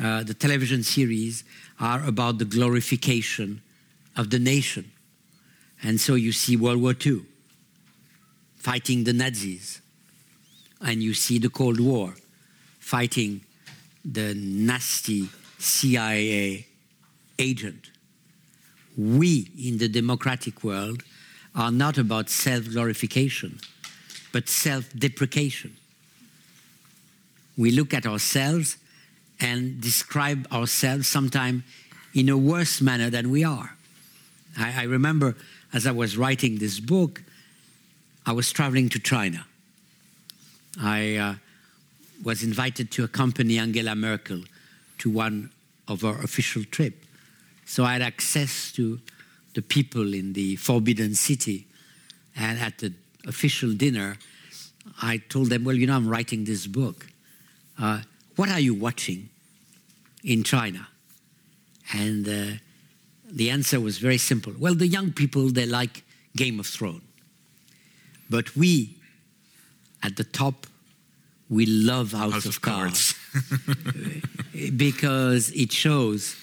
Uh, 0.03 0.23
the 0.23 0.35
television 0.35 0.83
series 0.83 1.45
are 1.81 2.05
about 2.05 2.39
the 2.39 2.45
glorification 2.45 3.63
of 4.17 4.31
the 4.31 4.39
nation. 4.39 4.91
And 5.83 6.01
so 6.01 6.15
you 6.15 6.33
see 6.33 6.57
World 6.57 6.81
War 6.81 6.95
II 7.05 7.23
fighting 8.57 9.05
the 9.05 9.13
Nazis, 9.13 9.81
and 10.81 11.03
you 11.03 11.15
see 11.15 11.39
the 11.39 11.49
Cold 11.49 11.79
War 11.79 12.15
fighting 12.81 13.43
the 14.05 14.35
nasty 14.35 15.29
CIA 15.59 16.67
agent. 17.39 17.91
We 18.97 19.51
in 19.59 19.79
the 19.79 19.89
democratic 19.89 20.65
world 20.65 21.03
are 21.55 21.71
not 21.71 21.99
about 21.99 22.29
self 22.29 22.71
glorification, 22.71 23.61
but 24.33 24.49
self 24.49 24.93
deprecation. 24.99 25.77
We 27.57 27.71
look 27.71 27.95
at 27.95 28.07
ourselves 28.07 28.77
and 29.41 29.81
describe 29.81 30.47
ourselves 30.53 31.09
sometimes 31.09 31.63
in 32.15 32.29
a 32.29 32.37
worse 32.37 32.81
manner 32.81 33.11
than 33.11 33.31
we 33.31 33.45
are. 33.45 33.77
I, 34.59 34.83
I, 34.83 34.85
remember 34.85 35.37
as 35.73 35.87
I 35.87 35.93
was 35.93 36.17
writing 36.17 36.59
this 36.59 36.81
book, 36.81 37.23
I 38.25 38.33
was 38.33 38.51
traveling 38.53 38.89
to 38.91 38.99
China. 38.99 39.47
I 40.81 41.17
uh, 41.17 41.35
was 42.25 42.43
invited 42.43 42.91
to 42.93 43.05
accompany 43.05 43.59
Angela 43.59 43.95
Merkel 43.95 44.43
to 44.99 45.11
one 45.11 45.51
of 45.89 46.03
her 46.03 46.19
official 46.23 46.65
trip. 46.65 47.05
So 47.67 47.85
I 47.85 47.95
had 47.95 48.03
access 48.03 48.73
to 48.73 49.01
the 49.55 49.63
people 49.63 50.15
in 50.15 50.33
the 50.33 50.57
Forbidden 50.57 51.15
City. 51.15 51.67
And 52.37 52.59
at 52.59 52.79
the 52.79 52.93
official 53.27 53.73
dinner, 53.73 54.17
I 55.03 55.19
told 55.19 55.49
them, 55.49 55.65
Well, 55.65 55.75
you 55.75 55.87
know, 55.87 55.97
I'm 55.97 56.09
writing 56.09 56.45
this 56.45 56.67
book. 56.67 57.07
Uh, 57.79 58.01
what 58.37 58.51
are 58.51 58.61
you 58.61 58.75
watching 58.75 59.29
in 60.25 60.43
China? 60.43 60.89
And 61.93 62.29
uh, 62.29 62.59
the 63.31 63.51
answer 63.51 63.81
was 63.81 63.99
very 63.99 64.19
simple. 64.19 64.53
Well, 64.59 64.75
the 64.75 64.87
young 64.87 65.13
people, 65.13 65.51
they 65.51 65.67
like 65.67 66.05
Game 66.35 66.61
of 66.61 66.67
Thrones. 66.67 67.03
But 68.29 68.57
we, 68.57 68.97
at 70.03 70.17
the 70.17 70.25
top, 70.25 70.67
we 71.49 71.67
love 71.67 72.13
House, 72.13 72.33
House 72.33 72.45
of, 72.47 72.57
of, 72.57 72.63
Cards, 72.63 73.15
because 74.77 75.51
it 75.53 75.71
shows 75.71 76.37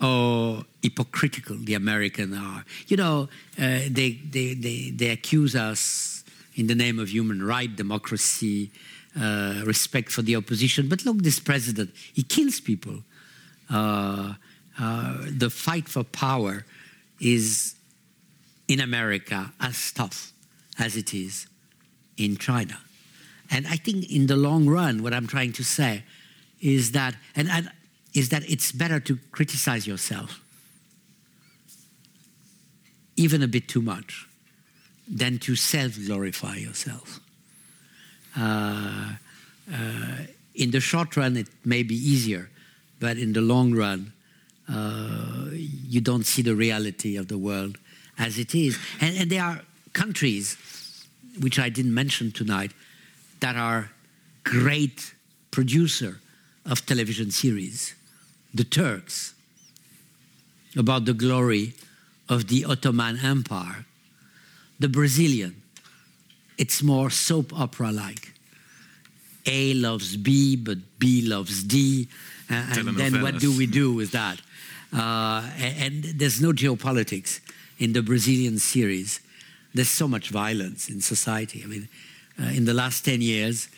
how 0.00 0.64
hypocritical 0.82 1.56
the 1.58 1.74
Americans 1.74 2.36
are. 2.36 2.64
You 2.88 2.96
know, 2.96 3.28
uh, 3.58 3.80
they, 3.90 4.18
they, 4.30 4.54
they, 4.54 4.90
they 4.94 5.10
accuse 5.10 5.54
us 5.54 6.24
in 6.54 6.66
the 6.68 6.74
name 6.74 6.98
of 6.98 7.10
human 7.10 7.42
right, 7.42 7.74
democracy, 7.74 8.70
uh, 9.18 9.62
respect 9.64 10.10
for 10.10 10.22
the 10.22 10.36
opposition. 10.36 10.88
But 10.88 11.04
look, 11.04 11.18
this 11.18 11.40
president, 11.40 11.90
he 12.12 12.22
kills 12.22 12.60
people. 12.60 13.02
Uh, 13.68 14.34
uh, 14.78 15.16
the 15.28 15.50
fight 15.50 15.88
for 15.88 16.04
power 16.04 16.64
is 17.20 17.74
in 18.68 18.80
America 18.80 19.52
as 19.60 19.92
tough 19.92 20.32
as 20.78 20.96
it 20.96 21.12
is 21.12 21.46
in 22.16 22.36
China. 22.36 22.78
And 23.50 23.66
I 23.66 23.76
think 23.76 24.10
in 24.10 24.26
the 24.26 24.36
long 24.36 24.66
run, 24.68 25.02
what 25.02 25.12
I'm 25.12 25.26
trying 25.26 25.52
to 25.54 25.64
say 25.64 26.04
is 26.60 26.92
that, 26.92 27.16
and, 27.34 27.48
and 27.50 27.70
is 28.14 28.28
that 28.28 28.48
it's 28.48 28.70
better 28.72 29.00
to 29.00 29.18
criticize 29.32 29.86
yourself, 29.86 30.40
even 33.16 33.42
a 33.42 33.48
bit 33.48 33.68
too 33.68 33.82
much, 33.82 34.26
than 35.08 35.38
to 35.40 35.56
self 35.56 35.98
glorify 36.06 36.56
yourself. 36.56 37.20
Uh, 38.36 39.12
uh, 39.72 40.16
in 40.54 40.70
the 40.70 40.80
short 40.80 41.16
run, 41.16 41.36
it 41.36 41.48
may 41.64 41.82
be 41.82 41.94
easier, 41.94 42.50
but 42.98 43.16
in 43.16 43.32
the 43.32 43.40
long 43.40 43.74
run, 43.74 44.12
uh, 44.68 45.48
you 45.52 46.00
don't 46.00 46.26
see 46.26 46.42
the 46.42 46.54
reality 46.54 47.16
of 47.16 47.28
the 47.28 47.38
world 47.38 47.78
as 48.18 48.38
it 48.38 48.54
is. 48.54 48.78
And, 49.00 49.16
and 49.16 49.30
there 49.30 49.42
are 49.42 49.62
countries, 49.92 50.56
which 51.40 51.58
I 51.58 51.68
didn't 51.68 51.94
mention 51.94 52.32
tonight, 52.32 52.72
that 53.40 53.56
are 53.56 53.90
great 54.44 55.14
producer 55.50 56.20
of 56.66 56.84
television 56.86 57.30
series. 57.30 57.94
The 58.52 58.64
Turks, 58.64 59.34
about 60.76 61.04
the 61.04 61.14
glory 61.14 61.74
of 62.28 62.46
the 62.46 62.64
Ottoman 62.64 63.18
Empire. 63.22 63.86
The 64.78 64.88
Brazilian, 64.88 65.59
it's 66.60 66.82
more 66.82 67.08
soap 67.08 67.58
opera 67.58 67.90
like. 67.90 68.34
A 69.46 69.72
loves 69.72 70.18
B, 70.18 70.56
but 70.56 70.76
B 70.98 71.22
loves 71.22 71.64
D. 71.64 72.06
Uh, 72.50 72.54
and 72.76 72.88
then 72.98 73.22
what 73.22 73.38
do 73.38 73.56
we 73.56 73.64
do 73.64 73.94
with 73.94 74.10
that? 74.10 74.38
Uh, 74.92 75.48
and, 75.56 76.04
and 76.04 76.20
there's 76.20 76.42
no 76.42 76.52
geopolitics 76.52 77.40
in 77.78 77.94
the 77.94 78.02
Brazilian 78.02 78.58
series. 78.58 79.20
There's 79.72 79.88
so 79.88 80.06
much 80.06 80.28
violence 80.28 80.90
in 80.90 81.00
society. 81.00 81.62
I 81.64 81.66
mean, 81.66 81.88
uh, 82.38 82.48
in 82.48 82.66
the 82.66 82.74
last 82.74 83.06
10 83.06 83.22
years, 83.22 83.68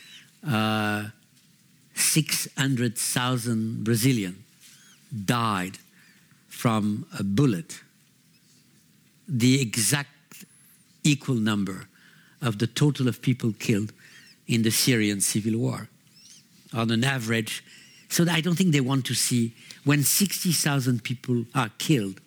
uh, 0.51 1.05
600,000 1.95 3.85
Brazilians 3.85 4.39
died 5.25 5.79
from 6.49 7.07
a 7.17 7.23
bullet, 7.23 7.81
the 9.29 9.61
exact 9.63 10.09
equal 11.05 11.37
number 11.37 11.87
of 12.43 12.59
the 12.59 12.67
total 12.67 13.09
of 13.09 13.23
people 13.23 13.53
killed 13.59 13.93
in 14.47 14.63
the 14.63 14.71
Syrian 14.71 15.21
civil 15.21 15.59
war. 15.59 15.89
On 16.75 16.91
an 16.91 17.05
average, 17.05 17.65
so 18.09 18.27
I 18.29 18.41
don't 18.41 18.57
think 18.57 18.73
they 18.73 18.81
want 18.81 19.07
to 19.07 19.15
see 19.15 19.55
when 19.85 20.03
60,000 20.03 21.03
people 21.03 21.45
are 21.55 21.71
killed 21.79 22.21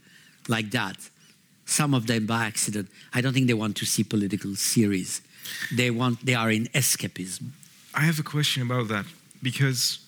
like 0.47 0.71
that, 0.71 0.97
some 1.65 1.93
of 1.93 2.07
them 2.07 2.25
by 2.25 2.45
accident. 2.45 2.89
I 3.13 3.21
don't 3.21 3.33
think 3.33 3.47
they 3.47 3.53
want 3.53 3.75
to 3.77 3.85
see 3.85 4.03
political 4.03 4.55
series. 4.55 5.21
They 5.71 5.91
want 5.91 6.25
they 6.25 6.33
are 6.33 6.51
in 6.51 6.65
escapism. 6.73 7.49
I 7.93 8.01
have 8.01 8.19
a 8.19 8.23
question 8.23 8.63
about 8.63 8.87
that 8.87 9.05
because 9.41 9.99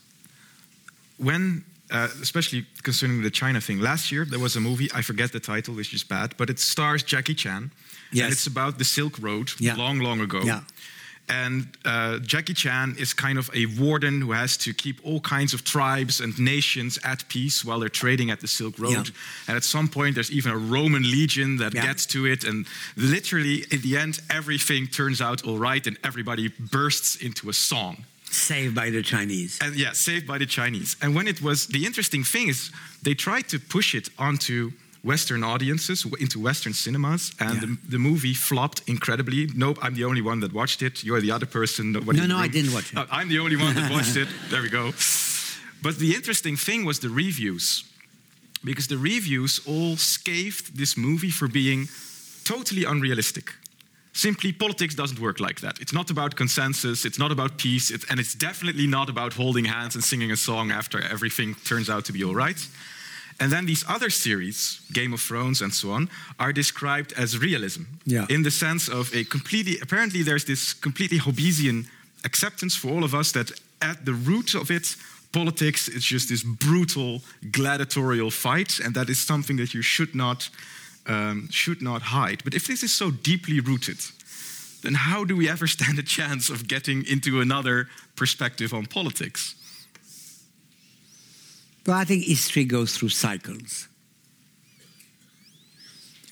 when 1.17 1.63
uh, 1.91 2.07
especially 2.21 2.65
concerning 2.83 3.21
the 3.21 3.31
China 3.31 3.61
thing. 3.61 3.79
Last 3.79 4.11
year 4.11 4.25
there 4.25 4.39
was 4.39 4.55
a 4.55 4.59
movie, 4.59 4.89
I 4.93 5.01
forget 5.01 5.31
the 5.31 5.39
title, 5.39 5.75
which 5.75 5.93
is 5.93 6.03
bad, 6.03 6.35
but 6.37 6.49
it 6.49 6.59
stars 6.59 7.03
Jackie 7.03 7.35
Chan. 7.35 7.71
Yes. 8.11 8.23
And 8.23 8.33
it's 8.33 8.47
about 8.47 8.77
the 8.77 8.85
Silk 8.85 9.21
Road 9.21 9.51
yeah. 9.59 9.75
long, 9.75 9.99
long 9.99 10.21
ago. 10.21 10.41
Yeah. 10.43 10.61
And 11.29 11.67
uh, 11.83 12.19
Jackie 12.19 12.53
Chan 12.53 12.95
is 12.97 13.13
kind 13.13 13.37
of 13.37 13.49
a 13.53 13.65
warden 13.65 14.21
who 14.21 14.31
has 14.31 14.55
to 14.57 14.73
keep 14.73 15.05
all 15.05 15.19
kinds 15.19 15.53
of 15.53 15.65
tribes 15.65 16.21
and 16.21 16.37
nations 16.39 16.97
at 17.03 17.27
peace 17.27 17.65
while 17.65 17.81
they're 17.81 17.89
trading 17.89 18.31
at 18.31 18.39
the 18.39 18.47
Silk 18.47 18.79
Road. 18.79 18.91
Yeah. 18.91 19.13
And 19.49 19.57
at 19.57 19.65
some 19.65 19.89
point, 19.89 20.15
there's 20.15 20.31
even 20.31 20.53
a 20.53 20.57
Roman 20.57 21.03
legion 21.03 21.57
that 21.57 21.73
yeah. 21.73 21.85
gets 21.85 22.05
to 22.07 22.25
it. 22.25 22.45
And 22.45 22.65
literally, 22.95 23.65
in 23.71 23.81
the 23.81 23.97
end, 23.97 24.21
everything 24.29 24.87
turns 24.87 25.19
out 25.19 25.43
all 25.45 25.57
right 25.57 25.85
and 25.85 25.97
everybody 26.01 26.47
bursts 26.47 27.17
into 27.17 27.49
a 27.49 27.53
song. 27.53 28.05
Saved 28.29 28.73
by 28.75 28.89
the 28.91 29.01
Chinese. 29.01 29.57
And 29.61 29.75
yeah, 29.75 29.93
saved 29.93 30.25
by 30.27 30.37
the 30.37 30.45
Chinese. 30.45 30.95
And 31.01 31.15
when 31.15 31.27
it 31.27 31.41
was, 31.41 31.67
the 31.67 31.85
interesting 31.85 32.23
thing 32.25 32.49
is, 32.49 32.71
they 33.01 33.13
tried 33.15 33.47
to 33.49 33.59
push 33.59 33.95
it 33.95 34.09
onto 34.17 34.71
Western 35.03 35.43
audiences, 35.43 36.05
into 36.19 36.39
Western 36.39 36.73
cinemas, 36.73 37.31
and 37.39 37.53
Yeah. 37.53 37.59
the, 37.61 37.77
the 37.91 37.97
movie 37.99 38.33
flopped 38.33 38.81
incredibly. 38.87 39.47
Nope, 39.55 39.77
I'm 39.81 39.93
the 39.95 40.03
only 40.03 40.21
one 40.21 40.39
that 40.41 40.51
watched 40.51 40.81
it. 40.81 41.03
You're 41.03 41.21
the 41.21 41.31
other 41.31 41.45
person. 41.45 41.91
nobody 41.93 42.19
No, 42.19 42.25
no, 42.25 42.37
I 42.37 42.47
didn't 42.49 42.73
watch 42.73 42.91
it. 42.91 42.97
Uh, 42.97 43.05
I'm 43.11 43.29
the 43.29 43.39
only 43.39 43.55
one 43.55 43.73
that 43.75 43.89
watched 43.95 44.17
it. 44.17 44.27
There 44.49 44.61
we 44.61 44.69
go. 44.69 44.91
But 45.81 45.97
the 45.99 46.13
interesting 46.15 46.57
thing 46.57 46.83
was 46.85 46.99
the 46.99 47.09
reviews, 47.09 47.83
because 48.63 48.87
the 48.87 48.97
reviews 48.97 49.61
all 49.65 49.95
scathed 49.97 50.75
this 50.77 50.95
movie 50.97 51.31
for 51.31 51.47
being 51.47 51.87
totally 52.43 52.83
unrealistic. 52.83 53.53
Simply, 54.17 54.51
politics 54.51 54.95
doesn't 54.95 55.19
work 55.19 55.39
like 55.39 55.59
that. 55.61 55.79
It's 55.79 55.93
not 55.93 56.09
about 56.09 56.35
consensus, 56.35 57.05
it's 57.05 57.19
not 57.19 57.31
about 57.31 57.59
peace, 57.59 57.91
it, 57.91 58.03
and 58.09 58.19
it's 58.19 58.33
definitely 58.33 58.87
not 58.87 59.09
about 59.09 59.33
holding 59.33 59.65
hands 59.65 59.93
and 59.93 60.03
singing 60.03 60.31
a 60.31 60.35
song 60.35 60.71
after 60.71 60.99
everything 60.99 61.55
turns 61.65 61.87
out 61.87 62.05
to 62.05 62.13
be 62.13 62.23
all 62.23 62.33
right. 62.33 62.67
And 63.39 63.51
then 63.51 63.67
these 63.67 63.85
other 63.87 64.09
series, 64.09 64.81
Game 64.91 65.13
of 65.13 65.21
Thrones 65.21 65.61
and 65.61 65.71
so 65.71 65.91
on, 65.91 66.09
are 66.39 66.51
described 66.51 67.13
as 67.13 67.37
realism. 67.37 67.83
Yeah. 68.05 68.25
In 68.27 68.41
the 68.41 68.49
sense 68.49 68.89
of 68.89 69.13
a 69.13 69.23
completely, 69.23 69.77
apparently, 69.83 70.23
there's 70.23 70.45
this 70.45 70.73
completely 70.73 71.19
Hobbesian 71.19 71.85
acceptance 72.23 72.75
for 72.75 72.89
all 72.89 73.03
of 73.03 73.13
us 73.13 73.31
that 73.33 73.51
at 73.83 74.03
the 74.03 74.13
root 74.13 74.55
of 74.55 74.71
it, 74.71 74.95
politics 75.31 75.87
is 75.87 76.03
just 76.03 76.29
this 76.29 76.41
brutal 76.41 77.21
gladiatorial 77.51 78.31
fight, 78.31 78.79
and 78.79 78.95
that 78.95 79.09
is 79.09 79.19
something 79.19 79.57
that 79.57 79.75
you 79.75 79.83
should 79.83 80.15
not, 80.15 80.49
um, 81.07 81.49
should 81.49 81.81
not 81.81 82.01
hide. 82.01 82.43
But 82.43 82.53
if 82.53 82.67
this 82.67 82.83
is 82.83 82.93
so 82.93 83.11
deeply 83.11 83.59
rooted, 83.59 83.99
then 84.83 84.93
how 84.93 85.23
do 85.23 85.35
we 85.35 85.49
ever 85.49 85.67
stand 85.67 85.97
a 85.99 86.03
chance 86.03 86.49
of 86.49 86.67
getting 86.67 87.05
into 87.05 87.41
another 87.41 87.87
perspective 88.15 88.73
on 88.73 88.85
politics? 88.85 89.55
Well, 91.85 91.95
I 91.95 92.03
think 92.03 92.25
history 92.25 92.65
goes 92.65 92.97
through 92.97 93.09
cycles. 93.09 93.87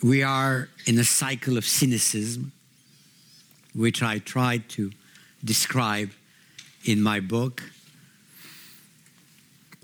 We 0.03 0.21
are 0.21 0.69
in 0.85 0.99
a 0.99 1.03
cycle 1.03 1.57
of 1.57 1.65
cynicism, 1.65 2.51
which 3.73 4.03
I 4.03 4.19
tried 4.19 4.69
to 4.69 4.91
describe 5.43 6.11
in 6.83 7.01
my 7.01 7.21
book. 7.21 7.63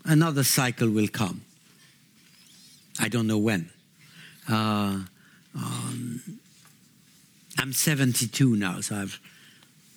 Another 0.04 0.44
cycle 0.44 0.90
will 0.90 1.08
come. 1.08 1.42
I 3.00 3.08
don't 3.08 3.28
know 3.28 3.38
when. 3.38 3.70
Uh, 4.52 5.00
um, 5.56 6.22
I'm 7.58 7.74
72 7.74 8.56
now, 8.56 8.82
so 8.82 8.96
I've 8.96 9.20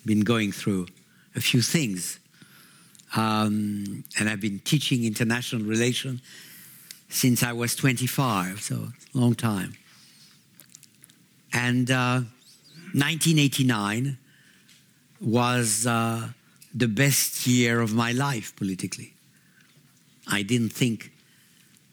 been 0.05 0.21
going 0.21 0.51
through 0.51 0.87
a 1.35 1.41
few 1.41 1.61
things. 1.61 2.19
Um, 3.15 4.03
and 4.19 4.29
I've 4.29 4.41
been 4.41 4.59
teaching 4.59 5.05
international 5.05 5.63
relations 5.63 6.21
since 7.09 7.43
I 7.43 7.53
was 7.53 7.75
25, 7.75 8.61
so 8.61 8.75
a 8.75 9.17
long 9.17 9.35
time. 9.35 9.75
And 11.53 11.89
uh, 11.89 12.21
1989 12.93 14.17
was 15.21 15.87
uh, 15.87 16.29
the 16.73 16.87
best 16.87 17.47
year 17.47 17.79
of 17.79 17.93
my 17.93 18.11
life 18.11 18.55
politically. 18.55 19.13
I 20.27 20.41
didn't 20.41 20.73
think 20.73 21.11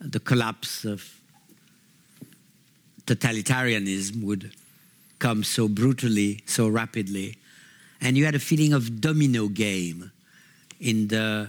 the 0.00 0.18
collapse 0.18 0.84
of 0.84 1.21
totalitarianism 3.14 4.22
would 4.22 4.52
come 5.18 5.44
so 5.44 5.68
brutally, 5.68 6.42
so 6.46 6.68
rapidly. 6.68 7.36
And 8.00 8.16
you 8.16 8.24
had 8.24 8.34
a 8.34 8.40
feeling 8.40 8.72
of 8.72 9.00
domino 9.00 9.48
game 9.48 10.10
in 10.80 11.08
the 11.08 11.48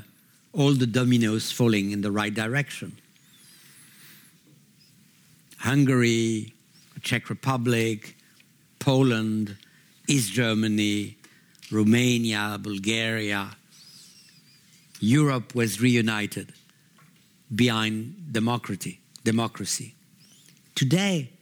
all 0.54 0.74
the 0.74 0.86
dominoes 0.86 1.52
falling 1.52 1.92
in 1.92 2.02
the 2.02 2.12
right 2.12 2.34
direction. 2.34 2.96
Hungary, 5.58 6.54
Czech 7.02 7.30
Republic, 7.30 8.16
Poland, 8.78 9.58
East 10.08 10.32
Germany, 10.32 11.18
Romania, 11.72 12.60
Bulgaria, 12.62 13.56
Europe 15.00 15.56
was 15.56 15.82
reunited 15.82 16.54
behind 17.56 18.32
democracy. 18.32 19.00
Democracy. 19.24 19.96
Today, 20.76 21.33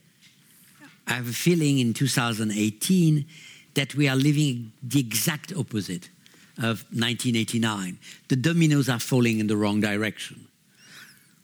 I 1.06 1.14
have 1.14 1.28
a 1.28 1.32
feeling 1.32 1.78
in 1.78 1.94
2018 1.94 3.26
that 3.74 3.94
we 3.94 4.08
are 4.08 4.16
living 4.16 4.72
the 4.82 5.00
exact 5.00 5.52
opposite 5.56 6.10
of 6.58 6.84
1989. 6.92 7.98
The 8.28 8.36
dominoes 8.36 8.88
are 8.88 9.00
falling 9.00 9.38
in 9.38 9.46
the 9.46 9.56
wrong 9.56 9.80
direction. 9.80 10.46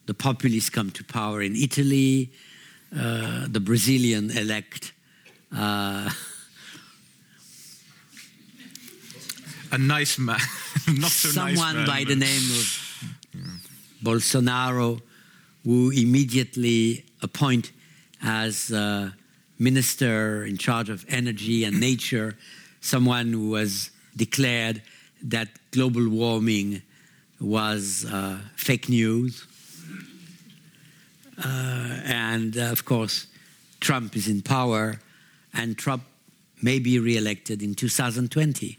The 0.07 0.15
populists 0.15 0.71
come 0.71 0.91
to 0.93 1.05
power 1.05 1.43
in 1.43 1.57
Italy. 1.57 2.31
Uh, 2.95 3.47
the 3.49 3.61
Brazilian 3.61 4.31
elect 4.31 4.93
uh, 5.55 6.11
A 9.71 9.77
nice 9.77 10.19
man, 10.19 10.39
not 10.99 11.11
so 11.11 11.29
someone 11.29 11.55
nice 11.55 11.75
man, 11.75 11.87
by 11.87 12.05
the 12.05 12.17
name 12.17 12.43
of 12.51 13.61
Bolsonaro, 14.03 15.01
who 15.63 15.91
immediately 15.91 17.05
appoint 17.21 17.73
as 18.23 18.73
uh, 18.73 19.11
minister 19.59 20.45
in 20.45 20.57
charge 20.57 20.89
of 20.89 21.05
energy 21.09 21.65
and 21.65 21.81
nature 21.89 22.37
someone 22.81 23.33
who 23.33 23.55
has 23.55 23.91
declared 24.17 24.83
that 25.23 25.49
global 25.71 26.09
warming 26.09 26.83
was 27.41 28.05
uh, 28.05 28.39
fake 28.57 28.89
news. 28.89 29.47
Uh, 31.43 32.01
and 32.05 32.57
uh, 32.57 32.63
of 32.63 32.85
course, 32.85 33.27
Trump 33.81 34.17
is 34.17 34.27
in 34.27 34.43
power, 34.43 35.01
and 35.55 35.79
Trump 35.79 36.03
may 36.63 36.79
be 36.79 36.99
re-elected 36.99 37.63
in 37.63 37.75
2020. 37.75 38.77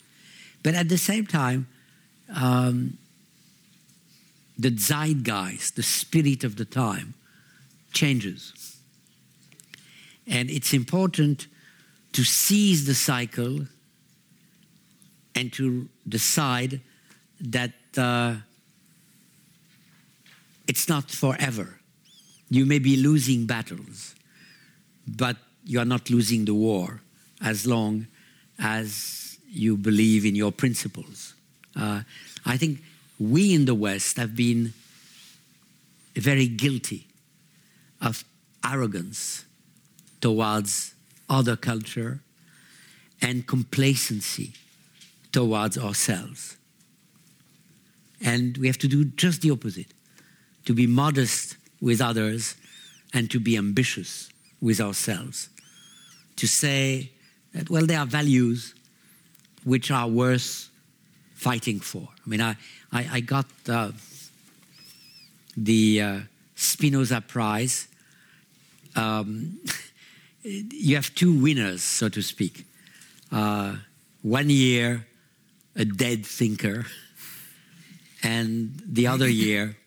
But 0.61 0.75
at 0.75 0.89
the 0.89 0.97
same 0.97 1.25
time, 1.25 1.67
um, 2.35 2.97
the 4.57 4.71
zeitgeist, 4.71 5.75
the 5.77 5.83
spirit 5.83 6.43
of 6.43 6.57
the 6.57 6.65
time, 6.65 7.13
changes. 7.93 8.53
And 10.29 10.49
it's 10.49 10.73
important 10.73 11.47
to 12.13 12.23
seize 12.23 12.85
the 12.85 12.93
cycle 12.93 13.65
and 15.35 15.51
to 15.53 15.89
decide 16.07 16.81
that 17.41 17.71
uh, 17.97 18.35
it's 20.67 20.87
not 20.87 21.09
forever. 21.09 21.79
You 22.49 22.65
may 22.65 22.79
be 22.79 22.95
losing 22.95 23.45
battles, 23.45 24.15
but 25.07 25.37
you 25.65 25.79
are 25.79 25.85
not 25.85 26.09
losing 26.09 26.45
the 26.45 26.53
war 26.53 27.01
as 27.41 27.65
long 27.65 28.07
as 28.59 29.37
you 29.47 29.77
believe 29.77 30.25
in 30.25 30.35
your 30.35 30.51
principles. 30.51 31.33
Uh, 31.75 32.01
I 32.45 32.57
think 32.57 32.81
we 33.19 33.53
in 33.53 33.65
the 33.65 33.75
West 33.75 34.17
have 34.17 34.35
been 34.35 34.73
very 36.15 36.47
guilty 36.47 37.07
of 38.01 38.23
arrogance 38.63 39.45
towards 40.21 40.93
other 41.29 41.55
culture 41.55 42.21
and 43.21 43.45
complacency 43.47 44.53
towards 45.31 45.77
ourselves. 45.77 46.57
And 48.21 48.57
we 48.57 48.67
have 48.67 48.77
to 48.79 48.87
do 48.87 49.05
just 49.05 49.41
the 49.41 49.51
opposite 49.51 49.87
to 50.65 50.73
be 50.73 50.87
modest 50.87 51.55
with 51.81 52.01
others 52.01 52.55
and 53.13 53.31
to 53.31 53.39
be 53.39 53.57
ambitious 53.57 54.29
with 54.61 54.81
ourselves. 54.81 55.49
To 56.37 56.47
say 56.47 57.11
that, 57.53 57.69
well, 57.69 57.85
there 57.85 57.99
are 57.99 58.05
values 58.05 58.75
which 59.63 59.91
are 59.91 60.07
worth 60.07 60.69
fighting 61.35 61.79
for. 61.79 62.07
I 62.25 62.29
mean, 62.29 62.41
I, 62.41 62.55
I, 62.91 63.09
I 63.13 63.19
got 63.21 63.45
uh, 63.67 63.91
the 65.55 66.01
uh, 66.01 66.19
Spinoza 66.55 67.21
Prize. 67.21 67.87
Um, 68.95 69.59
you 70.49 70.95
have 70.95 71.13
two 71.15 71.33
winners, 71.33 71.83
so 71.83 72.09
to 72.09 72.21
speak. 72.21 72.65
Uh, 73.31 73.75
one 74.21 74.49
year, 74.49 75.05
a 75.75 75.85
dead 75.85 76.25
thinker, 76.25 76.85
and 78.23 78.81
the 78.85 79.07
other 79.07 79.29
year, 79.45 79.77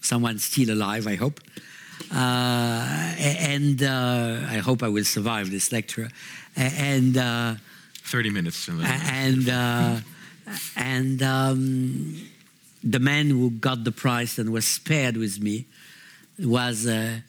someone 0.00 0.38
still 0.38 0.70
alive, 0.70 1.06
I 1.06 1.16
hope. 1.16 1.40
Uh, 2.12 3.14
and 3.18 3.82
uh, 3.82 4.40
I 4.48 4.58
hope 4.58 4.82
I 4.82 4.88
will 4.88 5.04
survive 5.04 5.50
this 5.50 5.72
lecture. 5.72 6.08
And 6.56 7.16
uh, 7.16 7.54
30 8.04 8.30
minutes. 8.30 8.68
and 8.68 8.84
and 8.84 9.48
uh, 9.48 10.00
and 10.76 11.22
um, 11.22 12.28
the 12.82 12.98
man 12.98 13.30
who 13.30 13.50
got 13.50 13.84
the 13.84 13.92
prize 13.92 14.38
and 14.38 14.52
was 14.52 14.66
spared 14.66 15.16
with 15.16 15.40
me 15.40 15.66
was 16.38 16.86
a, 16.86 17.22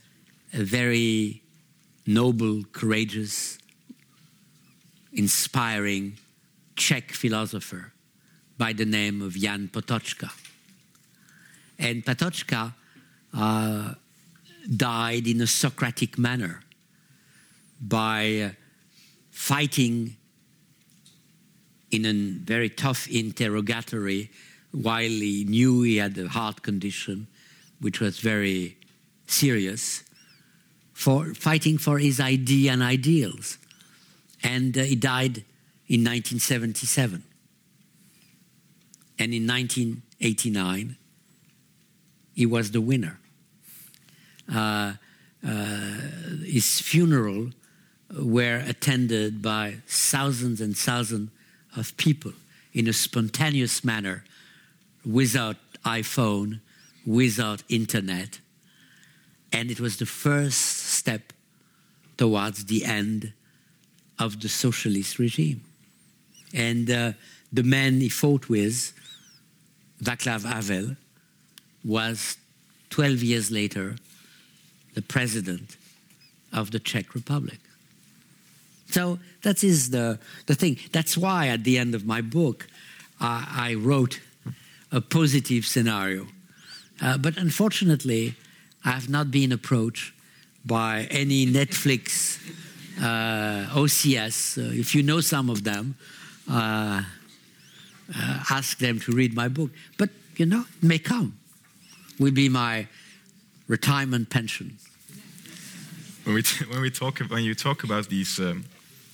a 0.54 0.64
very 0.64 1.42
noble, 2.06 2.64
courageous, 2.72 3.58
inspiring 5.14 6.18
Czech 6.76 7.12
philosopher 7.12 7.94
by 8.58 8.74
the 8.74 8.86
name 8.86 9.22
of 9.22 9.34
Jan 9.34 9.70
Patočka. 9.72 10.32
And 11.80 12.06
Patočka 12.06 12.74
uh, 13.34 13.94
died 14.76 15.28
in 15.28 15.42
a 15.42 15.48
Socratic 15.48 16.18
manner 16.18 16.62
by 17.82 18.40
uh, 18.40 18.50
fighting 19.32 20.16
in 21.92 22.06
a 22.06 22.14
very 22.44 22.70
tough 22.70 23.08
interrogatory 23.08 24.32
while 24.72 25.02
he 25.02 25.46
knew 25.48 25.82
he 25.84 25.98
had 25.98 26.18
a 26.18 26.28
heart 26.28 26.62
condition, 26.62 27.28
which 27.80 28.00
was 28.00 28.20
very 28.20 28.78
serious, 29.28 30.04
for 30.96 31.34
fighting 31.34 31.78
for 31.78 32.00
his 32.00 32.22
idea 32.22 32.72
and 32.72 32.82
ideals. 32.82 33.58
And 34.42 34.76
uh, 34.78 34.84
he 34.84 34.96
died 34.96 35.44
in 35.88 36.06
1977. 36.06 37.22
And 39.20 39.34
in 39.34 39.46
1989, 39.46 40.96
he 42.34 42.46
was 42.46 42.72
the 42.72 42.80
winner. 42.80 43.20
Uh, 44.52 44.94
uh, 45.46 45.98
his 46.46 46.80
funeral 46.80 47.50
were 48.18 48.64
attended 48.66 49.42
by 49.42 49.76
thousands 49.88 50.62
and 50.62 50.78
thousands 50.78 51.30
of 51.76 51.96
people 51.98 52.32
in 52.74 52.88
a 52.88 52.94
spontaneous 52.94 53.84
manner 53.84 54.24
without 55.06 55.58
iPhone, 55.84 56.62
without 57.06 57.64
internet. 57.68 58.40
And 59.56 59.72
it 59.72 59.80
was 59.80 59.96
the 59.96 60.06
first 60.06 60.60
step 61.00 61.32
towards 62.18 62.66
the 62.66 62.84
end 62.84 63.32
of 64.20 64.42
the 64.42 64.50
socialist 64.50 65.18
regime. 65.18 65.62
And 66.54 66.92
uh, 66.92 67.14
the 67.54 67.64
man 67.64 68.02
he 68.02 68.10
fought 68.10 68.50
with, 68.50 68.92
Václav 70.04 70.44
Havel, 70.44 70.98
was 71.86 72.36
12 72.90 73.24
years 73.24 73.50
later 73.50 73.96
the 74.94 75.02
president 75.02 75.78
of 76.52 76.72
the 76.72 76.80
Czech 76.80 77.16
Republic. 77.16 77.60
So 78.90 79.20
that 79.44 79.64
is 79.64 79.90
the, 79.92 80.20
the 80.48 80.56
thing. 80.56 80.80
That's 80.92 81.18
why 81.18 81.48
at 81.48 81.64
the 81.64 81.78
end 81.78 81.96
of 81.96 82.06
my 82.06 82.20
book, 82.20 82.68
uh, 83.22 83.46
I 83.48 83.76
wrote 83.76 84.20
a 84.92 85.00
positive 85.00 85.66
scenario. 85.66 86.28
Uh, 87.02 87.18
but 87.18 87.38
unfortunately, 87.38 88.36
I 88.86 88.92
have 88.92 89.10
not 89.10 89.32
been 89.32 89.52
approached 89.52 90.14
by 90.64 91.08
any 91.10 91.48
Netflix, 91.48 92.40
uh, 93.00 93.74
OCS. 93.74 94.58
Uh, 94.58 94.80
if 94.80 94.94
you 94.94 95.02
know 95.02 95.22
some 95.22 95.50
of 95.50 95.64
them, 95.64 95.96
uh, 96.50 97.02
uh, 98.16 98.44
ask 98.52 98.78
them 98.78 99.00
to 99.00 99.12
read 99.12 99.34
my 99.34 99.48
book. 99.48 99.72
But, 99.98 100.12
you 100.38 100.46
know, 100.46 100.66
it 100.78 100.84
may 100.84 101.00
come. 101.00 101.38
Will 102.20 102.32
be 102.32 102.48
my 102.48 102.88
retirement 103.68 104.30
pension. 104.30 104.78
When 106.24 106.36
we, 106.36 106.44
when 106.70 106.82
we 106.82 106.92
talk 106.92 107.20
when 107.20 107.44
you 107.44 107.56
talk 107.56 107.84
about 107.84 108.08
these 108.10 108.40
um, 108.40 108.66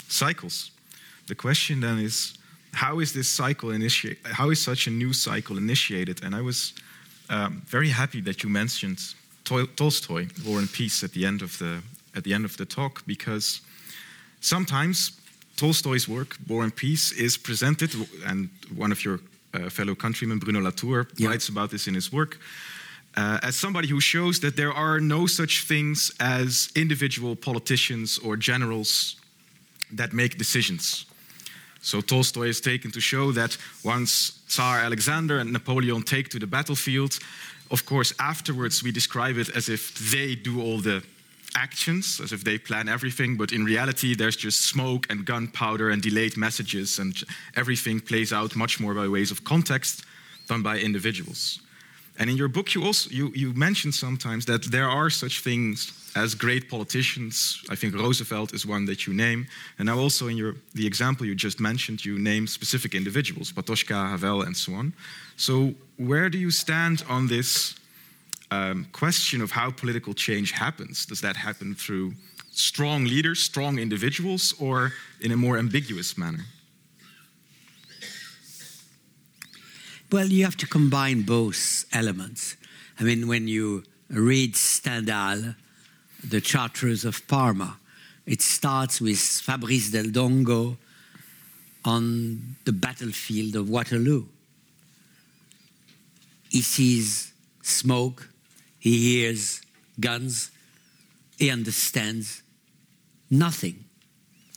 cycles, 0.10 0.72
the 1.28 1.36
question 1.36 1.80
then 1.80 1.98
is 2.00 2.38
how 2.74 3.00
is 3.00 3.14
this 3.14 3.30
cycle 3.30 3.72
initiate? 3.72 4.18
How 4.26 4.50
is 4.50 4.62
such 4.62 4.88
a 4.88 4.90
new 4.90 5.14
cycle 5.14 5.58
initiated? 5.58 6.24
And 6.24 6.36
I 6.36 6.42
was 6.42 6.74
um, 7.30 7.62
very 7.66 7.90
happy 7.90 8.22
that 8.22 8.44
you 8.44 8.50
mentioned 8.50 9.16
Tolstoy, 9.44 10.28
War 10.46 10.60
and 10.60 10.72
Peace, 10.72 11.04
at 11.04 11.12
the 11.12 11.26
end 11.26 11.42
of 11.42 11.58
the 11.58 11.82
at 12.16 12.24
the 12.24 12.34
end 12.34 12.46
of 12.46 12.58
the 12.58 12.66
talk, 12.66 13.04
because 13.06 13.62
sometimes 14.42 15.12
Tolstoy's 15.56 16.08
work, 16.08 16.38
War 16.48 16.64
and 16.64 16.76
Peace, 16.76 17.12
is 17.12 17.38
presented, 17.38 17.94
and 18.26 18.50
one 18.76 18.92
of 18.92 19.06
your 19.06 19.20
uh, 19.54 19.70
fellow 19.70 19.96
countrymen, 19.96 20.40
Bruno 20.40 20.62
Latour, 20.62 21.08
yeah. 21.18 21.30
writes 21.30 21.50
about 21.50 21.70
this 21.70 21.88
in 21.88 21.94
his 21.94 22.12
work. 22.12 22.38
Uh, 23.16 23.40
as 23.44 23.56
somebody 23.56 23.88
who 23.88 24.00
shows 24.00 24.40
that 24.40 24.56
there 24.56 24.72
are 24.72 25.00
no 25.00 25.28
such 25.28 25.66
things 25.66 26.12
as 26.20 26.70
individual 26.76 27.36
politicians 27.36 28.18
or 28.20 28.38
generals 28.38 29.18
that 29.92 30.14
make 30.14 30.38
decisions. 30.38 31.06
So 31.82 32.00
Tolstoy 32.00 32.48
is 32.48 32.62
taken 32.62 32.92
to 32.92 33.02
show 33.02 33.32
that 33.34 33.58
once 33.84 34.40
Tsar 34.48 34.80
Alexander 34.80 35.40
and 35.40 35.52
Napoleon 35.52 36.04
take 36.04 36.30
to 36.30 36.40
the 36.40 36.48
battlefield, 36.48 37.20
of 37.72 37.86
course, 37.86 38.14
afterwards 38.20 38.84
we 38.84 38.92
describe 38.92 39.38
it 39.38 39.50
as 39.56 39.70
if 39.70 40.12
they 40.12 40.36
do 40.36 40.62
all 40.62 40.80
the 40.80 41.04
actions, 41.56 42.20
as 42.22 42.32
if 42.32 42.44
they 42.44 42.58
plan 42.58 42.88
everything, 42.88 43.38
but 43.38 43.52
in 43.52 43.66
reality 43.66 44.16
there's 44.16 44.36
just 44.36 44.66
smoke 44.66 45.06
and 45.10 45.26
gunpowder 45.26 45.90
and 45.90 46.02
delayed 46.02 46.38
messages, 46.38 47.00
and 47.00 47.24
everything 47.56 48.00
plays 48.00 48.32
out 48.32 48.56
much 48.56 48.80
more 48.80 48.94
by 48.94 49.08
ways 49.08 49.32
of 49.32 49.44
context 49.44 50.04
than 50.48 50.62
by 50.62 50.78
individuals. 50.78 51.62
And 52.22 52.30
in 52.30 52.38
your 52.38 52.50
book, 52.50 52.76
you 52.76 52.84
also 52.84 53.10
you, 53.10 53.32
you 53.34 53.52
mention 53.54 53.92
sometimes 53.92 54.46
that 54.46 54.72
there 54.72 54.88
are 54.88 55.10
such 55.10 55.42
things 55.42 55.92
as 56.16 56.36
great 56.36 56.70
politicians. 56.70 57.64
I 57.68 57.76
think 57.76 57.96
Roosevelt 57.96 58.54
is 58.54 58.64
one 58.64 58.86
that 58.86 59.08
you 59.08 59.14
name. 59.16 59.48
And 59.80 59.88
now 59.88 59.98
also 59.98 60.28
in 60.28 60.38
your 60.38 60.54
the 60.76 60.86
example 60.86 61.26
you 61.26 61.34
just 61.34 61.60
mentioned, 61.60 62.06
you 62.06 62.20
name 62.20 62.46
specific 62.46 62.94
individuals, 62.94 63.52
Patočka, 63.52 64.12
Havel, 64.12 64.44
and 64.44 64.56
so 64.56 64.74
on. 64.76 64.94
So 65.36 65.74
where 65.98 66.30
do 66.30 66.38
you 66.38 66.52
stand 66.52 67.04
on 67.10 67.28
this 67.28 67.74
um, 68.52 68.86
question 68.92 69.42
of 69.42 69.50
how 69.50 69.72
political 69.72 70.14
change 70.14 70.52
happens? 70.52 71.08
Does 71.08 71.22
that 71.22 71.36
happen 71.36 71.74
through 71.74 72.14
strong 72.52 73.06
leaders, 73.06 73.40
strong 73.40 73.80
individuals, 73.80 74.54
or 74.60 74.94
in 75.22 75.32
a 75.32 75.38
more 75.38 75.58
ambiguous 75.58 76.16
manner? 76.20 76.46
Well, 80.12 80.28
you 80.28 80.44
have 80.44 80.58
to 80.58 80.68
combine 80.68 81.22
both 81.22 81.86
elements. 81.94 82.58
I 83.00 83.04
mean, 83.04 83.30
when 83.30 83.48
you 83.48 83.86
read 84.10 84.58
Stendhal, 84.58 85.56
the 86.22 86.42
Chartreuse 86.42 87.06
of 87.06 87.26
Parma, 87.30 87.78
it 88.26 88.42
starts 88.42 89.00
with 89.00 89.20
Fabrice 89.20 89.90
Del 89.90 90.12
Dongo 90.12 90.76
on 91.86 92.58
the 92.66 92.74
battlefield 92.74 93.56
of 93.56 93.70
Waterloo. 93.70 94.26
He 96.50 96.62
sees 96.62 97.32
smoke, 97.64 98.28
he 98.80 99.14
hears 99.14 99.62
guns, 99.98 100.52
he 101.38 101.50
understands 101.50 102.44
nothing 103.30 103.86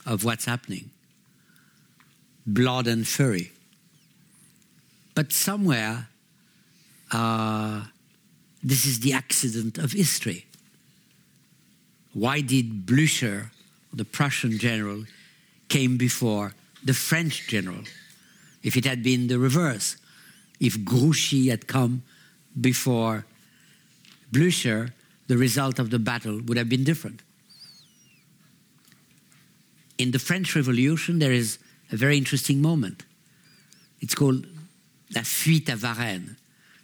of 0.05 0.25
what's 0.25 0.47
happening. 0.47 0.91
Blood 2.45 2.89
and 2.89 3.07
fury. 3.07 3.54
But 5.15 5.33
somewhere, 5.33 6.09
uh, 7.13 7.85
this 8.63 8.85
is 8.85 9.01
the 9.01 9.13
accident 9.13 9.79
of 9.79 9.93
history. 9.93 10.47
Why 12.13 12.41
did 12.41 12.87
Blücher, 12.87 13.51
the 13.93 14.05
Prussian 14.05 14.59
general, 14.59 15.05
came 15.69 15.97
before 15.97 16.55
the 16.83 16.95
French 16.95 17.49
general? 17.49 17.85
If 18.63 18.77
it 18.77 18.85
had 18.85 19.03
been 19.03 19.27
the 19.29 19.39
reverse, 19.39 19.97
if 20.61 20.85
Grouchy 20.85 21.49
had 21.49 21.67
come 21.67 22.03
before 22.61 23.27
Blücher, 24.33 24.93
the 25.27 25.37
result 25.37 25.79
of 25.79 25.91
the 25.91 25.99
battle 25.99 26.41
would 26.41 26.57
have 26.57 26.69
been 26.69 26.85
different. 26.85 27.23
In 29.99 30.11
the 30.11 30.19
French 30.19 30.57
Revolution, 30.57 31.19
there 31.19 31.33
is 31.33 31.59
a 31.93 31.97
very 31.97 32.17
interesting 32.17 32.61
moment. 32.61 33.05
It's 34.01 34.15
called 34.15 34.47
la 35.15 35.23
fuite 35.23 35.69
à 35.69 35.77
Varennes, 35.77 36.37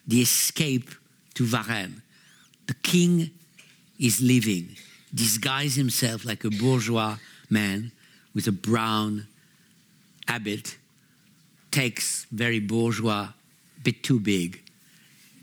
the 0.06 0.20
escape 0.20 0.90
to 1.34 1.44
Varennes. 1.44 2.00
The 2.66 2.74
king 2.74 3.30
is 3.98 4.20
leaving, 4.20 4.76
disguised 5.14 5.76
himself 5.76 6.24
like 6.24 6.44
a 6.44 6.50
bourgeois 6.50 7.16
man 7.48 7.92
with 8.34 8.46
a 8.46 8.52
brown 8.52 9.26
habit, 10.28 10.76
takes 11.70 12.26
very 12.30 12.60
bourgeois, 12.60 13.28
bit 13.82 14.02
too 14.02 14.20
big 14.20 14.62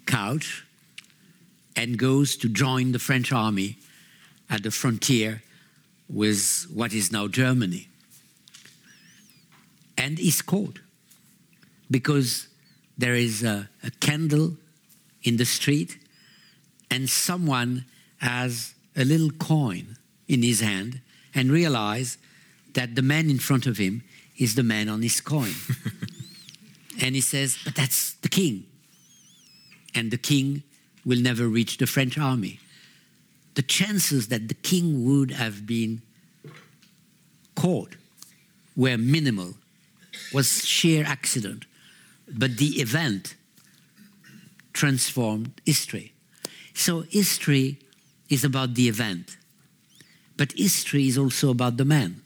couch, 0.06 0.66
and 1.76 1.98
goes 1.98 2.38
to 2.38 2.50
join 2.50 2.92
the 2.92 3.00
French 3.00 3.32
army 3.32 3.78
at 4.50 4.64
the 4.64 4.72
frontier 4.72 5.44
with 6.10 6.66
what 6.74 6.94
is 6.94 7.12
now 7.12 7.28
Germany. 7.28 7.88
And 9.98 10.20
is 10.20 10.42
caught 10.42 10.80
because 11.92 12.47
there 12.98 13.16
is 13.16 13.44
a, 13.44 13.70
a 13.84 13.92
candle 14.00 14.58
in 15.24 15.38
the 15.38 15.46
street, 15.46 15.98
and 16.90 17.10
someone 17.10 17.86
has 18.18 18.74
a 18.96 19.06
little 19.06 19.32
coin 19.32 19.98
in 20.28 20.42
his 20.42 20.62
hand 20.62 21.02
and 21.36 21.52
realize 21.52 22.18
that 22.74 22.96
the 22.96 23.02
man 23.02 23.30
in 23.30 23.38
front 23.38 23.68
of 23.68 23.78
him 23.78 24.04
is 24.38 24.56
the 24.56 24.64
man 24.64 24.90
on 24.90 25.02
his 25.02 25.22
coin. 25.22 25.54
and 27.02 27.16
he 27.16 27.22
says, 27.22 27.58
But 27.64 27.76
that's 27.76 28.14
the 28.16 28.30
king. 28.30 28.66
And 29.94 30.12
the 30.12 30.18
king 30.18 30.64
will 31.06 31.20
never 31.20 31.48
reach 31.48 31.78
the 31.78 31.88
French 31.88 32.18
army. 32.18 32.60
The 33.56 33.62
chances 33.64 34.28
that 34.28 34.48
the 34.48 34.54
king 34.54 35.06
would 35.06 35.32
have 35.32 35.66
been 35.66 36.02
caught 37.56 37.96
were 38.76 38.98
minimal, 38.98 39.56
was 40.34 40.66
sheer 40.66 41.04
accident 41.06 41.66
but 42.28 42.58
the 42.58 42.82
event 42.82 43.36
transformed 44.74 45.62
history. 45.66 46.14
So 46.74 47.02
history 47.02 47.80
is 48.30 48.44
about 48.44 48.76
the 48.76 48.88
event, 48.88 49.38
but 50.36 50.52
history 50.52 51.08
is 51.08 51.18
also 51.18 51.50
about 51.50 51.78
the 51.78 51.86
man. 51.86 52.22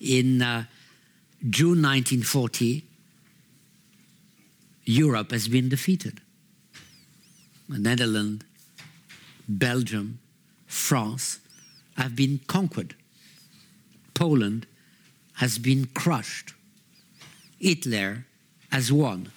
In 0.00 0.42
uh, 0.42 0.64
June 1.48 1.82
1940, 1.82 2.84
Europe 4.84 5.30
has 5.30 5.48
been 5.48 5.68
defeated. 5.68 6.20
The 7.68 7.78
Netherlands, 7.78 8.44
Belgium, 9.48 10.18
France 10.66 11.40
have 11.96 12.14
been 12.14 12.40
conquered. 12.46 12.94
Poland 14.14 14.66
has 15.34 15.58
been 15.58 15.86
crushed. 15.86 16.54
Hitler 17.58 18.26
has 18.70 18.92
one. 18.92 19.30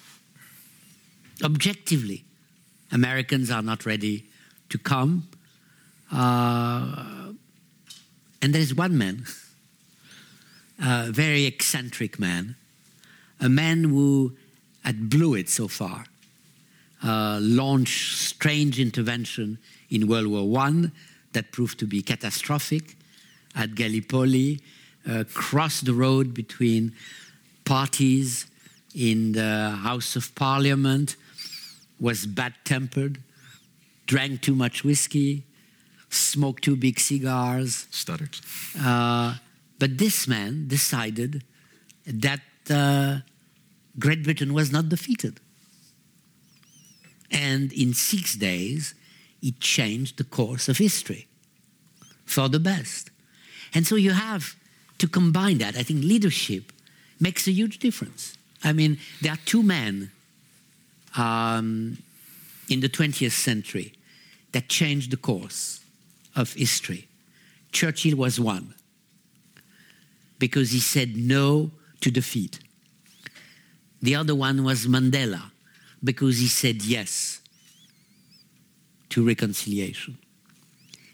Objectively, 1.43 2.23
Americans 2.91 3.51
are 3.51 3.61
not 3.61 3.85
ready 3.85 4.25
to 4.69 4.77
come. 4.77 5.27
Uh, 6.11 7.33
and 8.41 8.53
there 8.53 8.61
is 8.61 8.73
one 8.73 8.97
man, 8.97 9.25
a 10.83 11.11
very 11.11 11.45
eccentric 11.45 12.19
man, 12.19 12.55
a 13.39 13.49
man 13.49 13.83
who 13.83 14.35
had 14.83 15.09
blew 15.09 15.35
it 15.35 15.49
so 15.49 15.67
far, 15.67 16.05
uh, 17.03 17.39
launched 17.41 18.17
strange 18.17 18.79
intervention 18.79 19.57
in 19.89 20.07
World 20.07 20.27
War 20.27 20.59
I 20.59 20.91
that 21.33 21.51
proved 21.51 21.79
to 21.79 21.85
be 21.85 22.01
catastrophic 22.01 22.95
at 23.55 23.75
Gallipoli, 23.75 24.61
uh, 25.07 25.23
crossed 25.33 25.85
the 25.85 25.93
road 25.93 26.33
between 26.33 26.93
parties 27.65 28.48
in 28.99 29.31
the 29.31 29.79
House 29.81 30.17
of 30.17 30.35
Parliament, 30.35 31.15
was 31.99 32.25
bad 32.25 32.53
tempered, 32.65 33.23
drank 34.05 34.41
too 34.41 34.55
much 34.55 34.83
whiskey, 34.83 35.45
smoked 36.09 36.63
too 36.65 36.75
big 36.75 36.99
cigars. 36.99 37.87
Stuttered. 37.91 38.35
Uh, 38.77 39.35
but 39.79 39.97
this 39.97 40.27
man 40.27 40.67
decided 40.67 41.43
that 42.05 42.41
uh, 42.69 43.19
Great 43.97 44.23
Britain 44.23 44.53
was 44.53 44.71
not 44.71 44.89
defeated. 44.89 45.39
And 47.31 47.71
in 47.71 47.93
six 47.93 48.35
days, 48.35 48.95
it 49.41 49.61
changed 49.61 50.17
the 50.17 50.25
course 50.25 50.67
of 50.67 50.77
history 50.77 51.27
for 52.25 52.49
the 52.49 52.59
best. 52.59 53.11
And 53.73 53.87
so 53.87 53.95
you 53.95 54.11
have 54.11 54.55
to 54.97 55.07
combine 55.07 55.59
that. 55.59 55.77
I 55.77 55.83
think 55.83 56.03
leadership 56.03 56.73
makes 57.19 57.47
a 57.47 57.51
huge 57.51 57.79
difference. 57.79 58.35
I 58.63 58.73
mean, 58.73 58.99
there 59.21 59.33
are 59.33 59.39
two 59.45 59.63
men 59.63 60.11
um, 61.17 61.97
in 62.69 62.81
the 62.81 62.89
20th 62.89 63.31
century 63.31 63.93
that 64.51 64.67
changed 64.67 65.11
the 65.11 65.17
course 65.17 65.81
of 66.35 66.53
history. 66.53 67.07
Churchill 67.71 68.17
was 68.17 68.39
one 68.39 68.73
because 70.39 70.71
he 70.71 70.79
said 70.79 71.15
no 71.15 71.71
to 72.01 72.11
defeat. 72.11 72.59
The 74.01 74.15
other 74.15 74.35
one 74.35 74.63
was 74.63 74.87
Mandela 74.87 75.51
because 76.03 76.39
he 76.39 76.47
said 76.47 76.83
yes 76.83 77.41
to 79.09 79.25
reconciliation. 79.25 80.17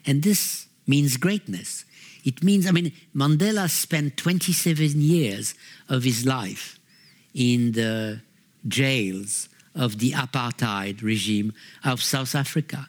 And 0.05 0.21
this 0.21 0.67
means 0.85 1.17
greatness. 1.17 1.85
It 2.23 2.43
means, 2.43 2.67
I 2.67 2.71
mean, 2.71 2.91
Mandela 3.15 3.69
spent 3.69 4.17
27 4.17 5.01
years 5.01 5.55
of 5.89 6.03
his 6.03 6.25
life 6.25 6.79
in 7.35 7.73
the 7.73 8.21
jails 8.67 9.49
of 9.75 9.99
the 9.99 10.13
apartheid 10.13 11.03
regime 11.03 11.53
of 11.83 12.01
South 12.01 12.33
Africa. 12.33 12.87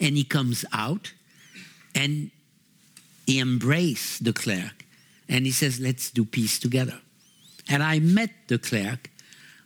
And 0.00 0.16
he 0.16 0.24
comes 0.24 0.64
out 0.72 1.12
and 1.94 2.30
he 3.26 3.38
embraced 3.38 4.24
de 4.24 4.32
Klerk 4.32 4.84
and 5.28 5.46
he 5.46 5.52
says, 5.52 5.80
let's 5.80 6.10
do 6.10 6.24
peace 6.24 6.58
together. 6.58 7.00
And 7.68 7.82
I 7.82 8.00
met 8.00 8.30
de 8.48 8.58
Klerk. 8.58 9.10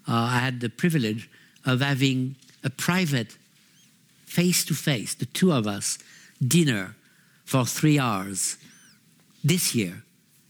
Uh, 0.06 0.12
I 0.12 0.38
had 0.38 0.60
the 0.60 0.68
privilege 0.68 1.28
of 1.64 1.80
having 1.80 2.36
a 2.62 2.70
private, 2.70 3.36
face 4.26 4.64
to 4.66 4.74
face, 4.74 5.14
the 5.14 5.26
two 5.26 5.50
of 5.50 5.66
us, 5.66 5.98
dinner 6.46 6.94
for 7.44 7.64
three 7.64 7.98
hours 7.98 8.58
this 9.42 9.74
year 9.74 10.02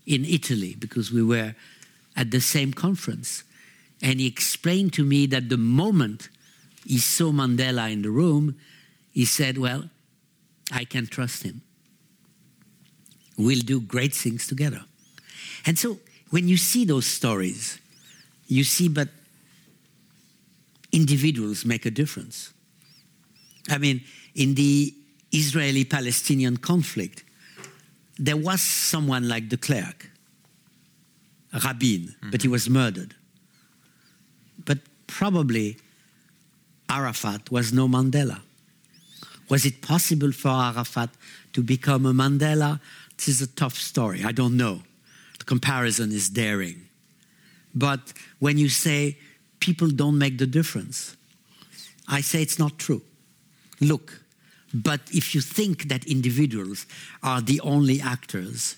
in 0.06 0.24
Italy 0.24 0.74
because 0.78 1.12
we 1.12 1.22
were 1.22 1.54
at 2.16 2.30
the 2.30 2.40
same 2.40 2.72
conference. 2.72 3.44
And 4.02 4.20
he 4.20 4.26
explained 4.26 4.92
to 4.94 5.04
me 5.04 5.26
that 5.26 5.48
the 5.48 5.56
moment 5.56 6.28
he 6.86 6.98
saw 6.98 7.32
Mandela 7.32 7.92
in 7.92 8.02
the 8.02 8.10
room, 8.10 8.56
he 9.12 9.24
said, 9.24 9.58
Well, 9.58 9.90
I 10.70 10.84
can 10.84 11.06
trust 11.06 11.42
him. 11.42 11.62
We'll 13.36 13.60
do 13.60 13.80
great 13.80 14.14
things 14.14 14.46
together. 14.46 14.84
And 15.66 15.78
so 15.78 15.98
when 16.30 16.48
you 16.48 16.56
see 16.56 16.84
those 16.84 17.06
stories, 17.06 17.78
you 18.46 18.64
see, 18.64 18.88
but 18.88 19.08
individuals 20.92 21.64
make 21.64 21.86
a 21.86 21.90
difference. 21.90 22.52
I 23.68 23.78
mean, 23.78 24.02
in 24.34 24.54
the 24.54 24.94
Israeli 25.32 25.84
Palestinian 25.84 26.56
conflict, 26.56 27.24
there 28.18 28.36
was 28.36 28.60
someone 28.60 29.28
like 29.28 29.48
de 29.48 29.56
Klerk, 29.56 30.10
Rabin, 31.52 32.00
mm-hmm. 32.08 32.30
but 32.30 32.42
he 32.42 32.48
was 32.48 32.68
murdered. 32.68 33.14
Probably 35.08 35.76
Arafat 36.88 37.50
was 37.50 37.72
no 37.72 37.88
Mandela. 37.88 38.40
Was 39.48 39.66
it 39.66 39.82
possible 39.82 40.30
for 40.30 40.50
Arafat 40.50 41.10
to 41.54 41.62
become 41.62 42.06
a 42.06 42.12
Mandela? 42.12 42.80
This 43.16 43.28
is 43.28 43.42
a 43.42 43.46
tough 43.48 43.74
story. 43.74 44.22
I 44.24 44.32
don't 44.32 44.56
know. 44.56 44.82
The 45.38 45.44
comparison 45.44 46.12
is 46.12 46.28
daring. 46.28 46.82
But 47.74 48.12
when 48.38 48.58
you 48.58 48.68
say 48.68 49.18
people 49.60 49.88
don't 49.88 50.18
make 50.18 50.38
the 50.38 50.46
difference, 50.46 51.16
I 52.06 52.20
say 52.20 52.42
it's 52.42 52.58
not 52.58 52.78
true. 52.78 53.02
Look, 53.80 54.20
but 54.72 55.00
if 55.12 55.34
you 55.34 55.40
think 55.40 55.88
that 55.88 56.04
individuals 56.06 56.86
are 57.22 57.40
the 57.40 57.60
only 57.60 58.00
actors, 58.00 58.76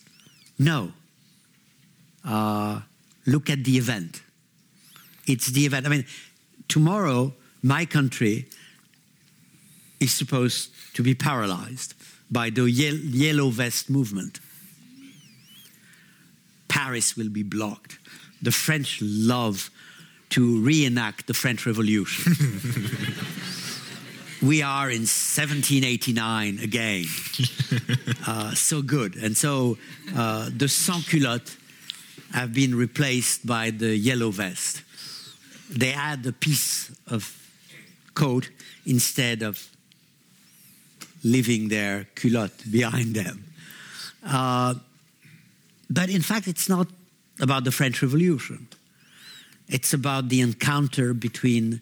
no. 0.59 0.93
Uh, 2.24 2.81
look 3.26 3.51
at 3.51 3.64
the 3.64 3.76
event. 3.76 4.22
It's 5.31 5.47
the 5.47 5.64
event. 5.64 5.87
I 5.87 5.91
mean, 5.91 6.05
tomorrow, 6.66 7.33
my 7.62 7.87
country 7.87 8.47
is 10.01 10.12
supposed 10.12 10.70
to 10.95 11.03
be 11.03 11.14
paralyzed 11.14 11.95
by 12.31 12.51
the 12.51 12.68
yellow 12.68 13.51
vest 13.51 13.89
movement. 13.89 14.41
Paris 16.68 17.16
will 17.16 17.28
be 17.28 17.45
blocked. 17.45 17.99
The 18.43 18.51
French 18.51 19.01
love 19.03 19.70
to 20.31 20.61
reenact 20.62 21.26
the 21.26 21.35
French 21.35 21.66
Revolution. 21.66 22.33
we 24.43 24.62
are 24.62 24.91
in 24.91 25.03
1789 25.03 26.61
again. 26.61 27.05
uh, 28.26 28.55
so 28.55 28.83
good. 28.83 29.16
And 29.16 29.37
so 29.37 29.78
uh, 30.16 30.51
the 30.57 30.68
sans 30.68 31.07
culottes 31.07 31.57
have 32.33 32.53
been 32.53 32.74
replaced 32.74 33.47
by 33.47 33.70
the 33.70 33.97
yellow 33.97 34.31
vest. 34.31 34.83
They 35.71 35.93
add 35.93 36.27
a 36.27 36.33
piece 36.33 36.91
of 37.07 37.37
coat 38.14 38.51
instead 38.85 39.43
of 39.43 39.68
leaving 41.23 41.68
their 41.68 42.07
culotte 42.14 42.71
behind 42.71 43.14
them. 43.14 43.45
Uh, 44.25 44.75
but 45.89 46.11
in 46.11 46.23
fact, 46.23 46.49
it's 46.49 46.68
not 46.68 46.89
about 47.41 47.64
the 47.64 47.73
French 47.73 48.03
Revolution. 48.03 48.68
It's 49.68 49.93
about 49.93 50.29
the 50.29 50.41
encounter 50.41 51.14
between 51.14 51.81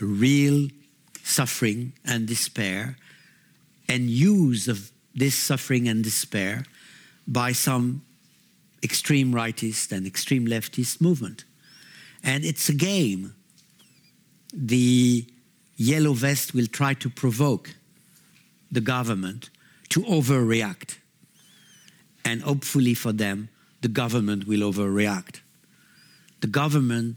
real 0.00 0.68
suffering 1.22 1.92
and 2.04 2.26
despair 2.26 2.96
and 3.88 4.08
use 4.10 4.68
of 4.68 4.90
this 5.14 5.34
suffering 5.34 5.88
and 5.88 6.02
despair 6.02 6.64
by 7.26 7.52
some 7.52 8.02
extreme 8.82 9.32
rightist 9.32 9.92
and 9.92 10.06
extreme 10.06 10.46
leftist 10.46 11.00
movement. 11.00 11.44
And 12.26 12.44
it's 12.44 12.68
a 12.68 12.74
game. 12.74 13.34
The 14.52 15.24
yellow 15.76 16.12
vest 16.12 16.52
will 16.54 16.66
try 16.66 16.92
to 16.94 17.08
provoke 17.08 17.74
the 18.70 18.80
government 18.80 19.48
to 19.90 20.02
overreact. 20.02 20.96
And 22.24 22.42
hopefully 22.42 22.94
for 22.94 23.12
them, 23.12 23.48
the 23.80 23.88
government 23.88 24.48
will 24.48 24.70
overreact. 24.70 25.40
The 26.40 26.48
government 26.48 27.16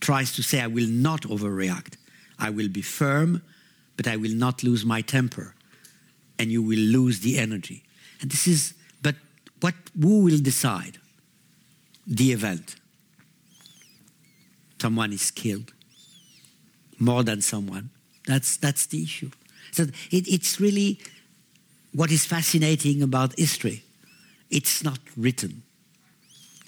tries 0.00 0.32
to 0.36 0.42
say, 0.42 0.60
I 0.60 0.68
will 0.68 0.88
not 0.88 1.22
overreact. 1.22 1.96
I 2.38 2.50
will 2.50 2.68
be 2.68 2.82
firm, 2.82 3.42
but 3.96 4.06
I 4.06 4.16
will 4.16 4.34
not 4.34 4.62
lose 4.62 4.84
my 4.84 5.00
temper. 5.00 5.54
And 6.38 6.52
you 6.52 6.62
will 6.62 6.78
lose 6.78 7.20
the 7.20 7.38
energy. 7.38 7.82
And 8.20 8.30
this 8.30 8.46
is, 8.46 8.74
but 9.02 9.16
what, 9.60 9.74
who 10.00 10.22
will 10.22 10.38
decide 10.38 10.98
the 12.06 12.30
event? 12.30 12.76
Someone 14.80 15.12
is 15.12 15.30
killed, 15.30 15.72
more 16.98 17.22
than 17.22 17.40
someone. 17.40 17.90
That's, 18.26 18.56
that's 18.56 18.86
the 18.86 19.02
issue. 19.02 19.30
So 19.72 19.84
it, 20.10 20.28
it's 20.28 20.60
really 20.60 20.98
what 21.92 22.10
is 22.10 22.26
fascinating 22.26 23.02
about 23.02 23.38
history, 23.38 23.82
it's 24.50 24.84
not 24.84 24.98
written. 25.16 25.62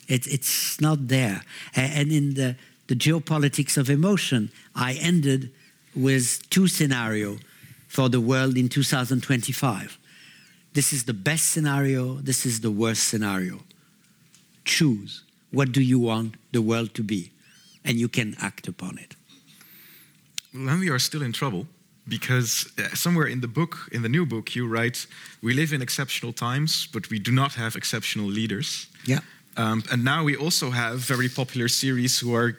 It, 0.09 0.27
it's 0.27 0.81
not 0.81 1.09
there. 1.09 1.43
And 1.77 2.11
in 2.11 2.33
the, 2.35 2.57
the 2.87 2.95
geopolitics 2.95 3.77
of 3.77 3.91
emotion, 3.91 4.51
I 4.75 4.95
ended 4.95 5.53
with 5.95 6.49
two 6.49 6.67
scenarios 6.67 7.41
for 7.89 8.09
the 8.09 8.21
world 8.21 8.57
in 8.57 8.71
2025. 8.71 9.99
This 10.73 10.93
is 10.93 11.05
the 11.05 11.13
best 11.13 11.51
scenario, 11.51 12.15
this 12.15 12.47
is 12.47 12.61
the 12.61 12.71
worst 12.71 13.05
scenario. 13.09 13.61
Choose. 14.65 15.25
What 15.51 15.73
do 15.73 15.83
you 15.83 15.99
want 15.99 16.37
the 16.53 16.63
world 16.63 16.95
to 16.95 17.03
be? 17.03 17.33
And 17.89 17.99
you 17.99 18.09
can 18.09 18.35
act 18.39 18.69
upon 18.69 18.99
it. 18.99 19.17
then 20.53 20.81
we 20.81 20.91
are 20.91 20.99
still 20.99 21.23
in 21.23 21.33
trouble 21.33 21.67
because 22.07 22.67
uh, 22.79 22.95
somewhere 22.95 23.27
in 23.27 23.41
the 23.41 23.49
book, 23.49 23.77
in 23.93 24.03
the 24.03 24.09
new 24.09 24.27
book, 24.27 24.55
you 24.55 24.67
write, 24.67 25.07
"We 25.43 25.53
live 25.53 25.75
in 25.75 25.83
exceptional 25.83 26.33
times, 26.33 26.89
but 26.93 27.09
we 27.11 27.19
do 27.19 27.31
not 27.31 27.55
have 27.55 27.77
exceptional 27.77 28.31
leaders." 28.31 28.89
Yeah. 29.05 29.21
Um, 29.57 29.83
and 29.91 30.05
now 30.05 30.25
we 30.25 30.37
also 30.37 30.71
have 30.71 30.99
very 30.99 31.29
popular 31.29 31.69
series 31.69 32.21
who 32.21 32.35
are 32.35 32.57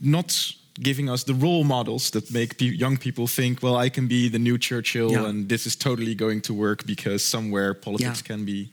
not 0.00 0.54
giving 0.82 1.08
us 1.08 1.24
the 1.24 1.34
role 1.34 1.64
models 1.64 2.10
that 2.10 2.30
make 2.30 2.58
pe 2.58 2.66
young 2.66 2.98
people 2.98 3.26
think, 3.26 3.62
well, 3.62 3.76
I 3.76 3.88
can 3.90 4.06
be 4.06 4.28
the 4.28 4.38
new 4.38 4.58
Churchill, 4.58 5.10
yeah. 5.10 5.28
and 5.28 5.48
this 5.48 5.66
is 5.66 5.76
totally 5.76 6.14
going 6.14 6.42
to 6.42 6.54
work 6.54 6.84
because 6.86 7.24
somewhere 7.24 7.74
politics 7.74 8.20
yeah. 8.20 8.36
can 8.36 8.44
be. 8.44 8.68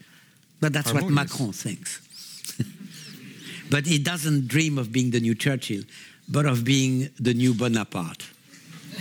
But 0.60 0.74
that's 0.74 0.92
harmonious. 0.92 1.16
what 1.16 1.30
Macron 1.30 1.54
thinks. 1.54 2.02
but 3.70 3.86
he 3.86 3.98
doesn't 3.98 4.48
dream 4.48 4.78
of 4.78 4.92
being 4.92 5.12
the 5.12 5.20
new 5.20 5.36
Churchill, 5.36 5.84
but 6.28 6.46
of 6.46 6.64
being 6.64 7.10
the 7.20 7.34
new 7.34 7.54
Bonaparte. 7.54 8.26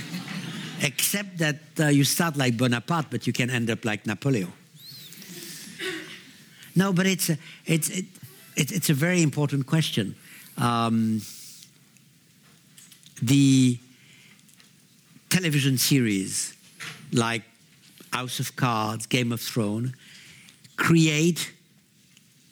Except 0.83 1.39
that 1.39 1.59
uh, 1.79 1.87
you 1.87 2.05
start 2.05 2.37
like 2.37 2.57
Bonaparte, 2.57 3.11
but 3.11 3.27
you 3.27 3.33
can 3.33 3.51
end 3.51 3.71
up 3.71 3.85
like 3.85 4.07
Napoleon. 4.07 4.53
No, 6.75 6.93
but 6.93 7.07
it's 7.07 7.29
a, 7.29 7.39
it's 7.67 7.91
it, 7.91 8.07
it, 8.57 8.73
it's 8.73 8.91
a 8.91 8.95
very 8.95 9.23
important 9.23 9.67
question. 9.67 10.15
Um, 10.57 11.21
the 13.23 13.79
television 15.29 15.79
series 15.79 16.55
like 17.13 17.43
House 18.13 18.41
of 18.41 18.57
Cards, 18.57 19.07
Game 19.07 19.33
of 19.33 19.41
Thrones 19.41 19.93
create 20.77 21.53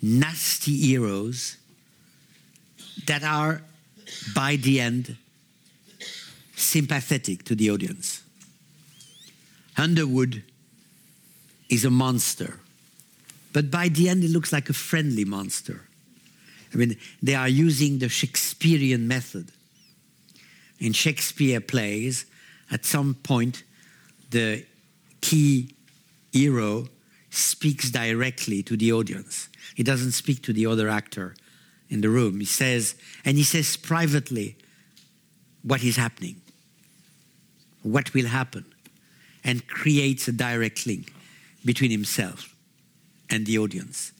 nasty 0.02 0.76
heroes 0.76 1.56
that 3.06 3.22
are, 3.22 3.62
by 4.34 4.56
the 4.56 4.80
end, 4.80 5.16
sympathetic 6.56 7.44
to 7.44 7.54
the 7.54 7.70
audience. 7.70 8.22
Underwood 9.76 10.42
is 11.68 11.84
a 11.84 11.90
monster, 11.90 12.60
but 13.52 13.70
by 13.70 13.88
the 13.88 14.08
end, 14.08 14.24
it 14.24 14.30
looks 14.30 14.52
like 14.52 14.68
a 14.68 14.74
friendly 14.74 15.24
monster. 15.24 15.82
I 16.72 16.76
mean, 16.76 16.96
they 17.22 17.34
are 17.34 17.48
using 17.48 17.98
the 17.98 18.08
Shakespearean 18.08 19.08
method. 19.08 19.50
In 20.78 20.92
Shakespeare 20.92 21.60
plays, 21.60 22.26
at 22.70 22.84
some 22.84 23.14
point, 23.14 23.64
the 24.30 24.64
key 25.20 25.74
hero 26.32 26.88
speaks 27.30 27.90
directly 27.90 28.62
to 28.62 28.76
the 28.76 28.92
audience. 28.92 29.48
He 29.74 29.82
doesn't 29.82 30.12
speak 30.12 30.42
to 30.42 30.52
the 30.52 30.66
other 30.66 30.88
actor 30.88 31.34
in 31.90 32.00
the 32.00 32.08
room. 32.08 32.40
He 32.40 32.46
says, 32.46 32.94
and 33.24 33.36
he 33.36 33.42
says 33.42 33.76
privately 33.76 34.56
what 35.62 35.82
is 35.82 35.96
happening, 35.96 36.40
what 37.82 38.14
will 38.14 38.26
happen, 38.26 38.64
and 39.44 39.66
creates 39.66 40.28
a 40.28 40.32
direct 40.32 40.86
link 40.86 41.12
between 41.64 41.90
himself 41.90 42.54
and 43.28 43.44
the 43.44 43.58
audience. 43.58 44.12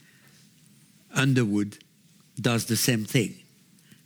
Underwood 1.14 1.78
does 2.40 2.66
the 2.66 2.76
same 2.76 3.04
thing. 3.04 3.36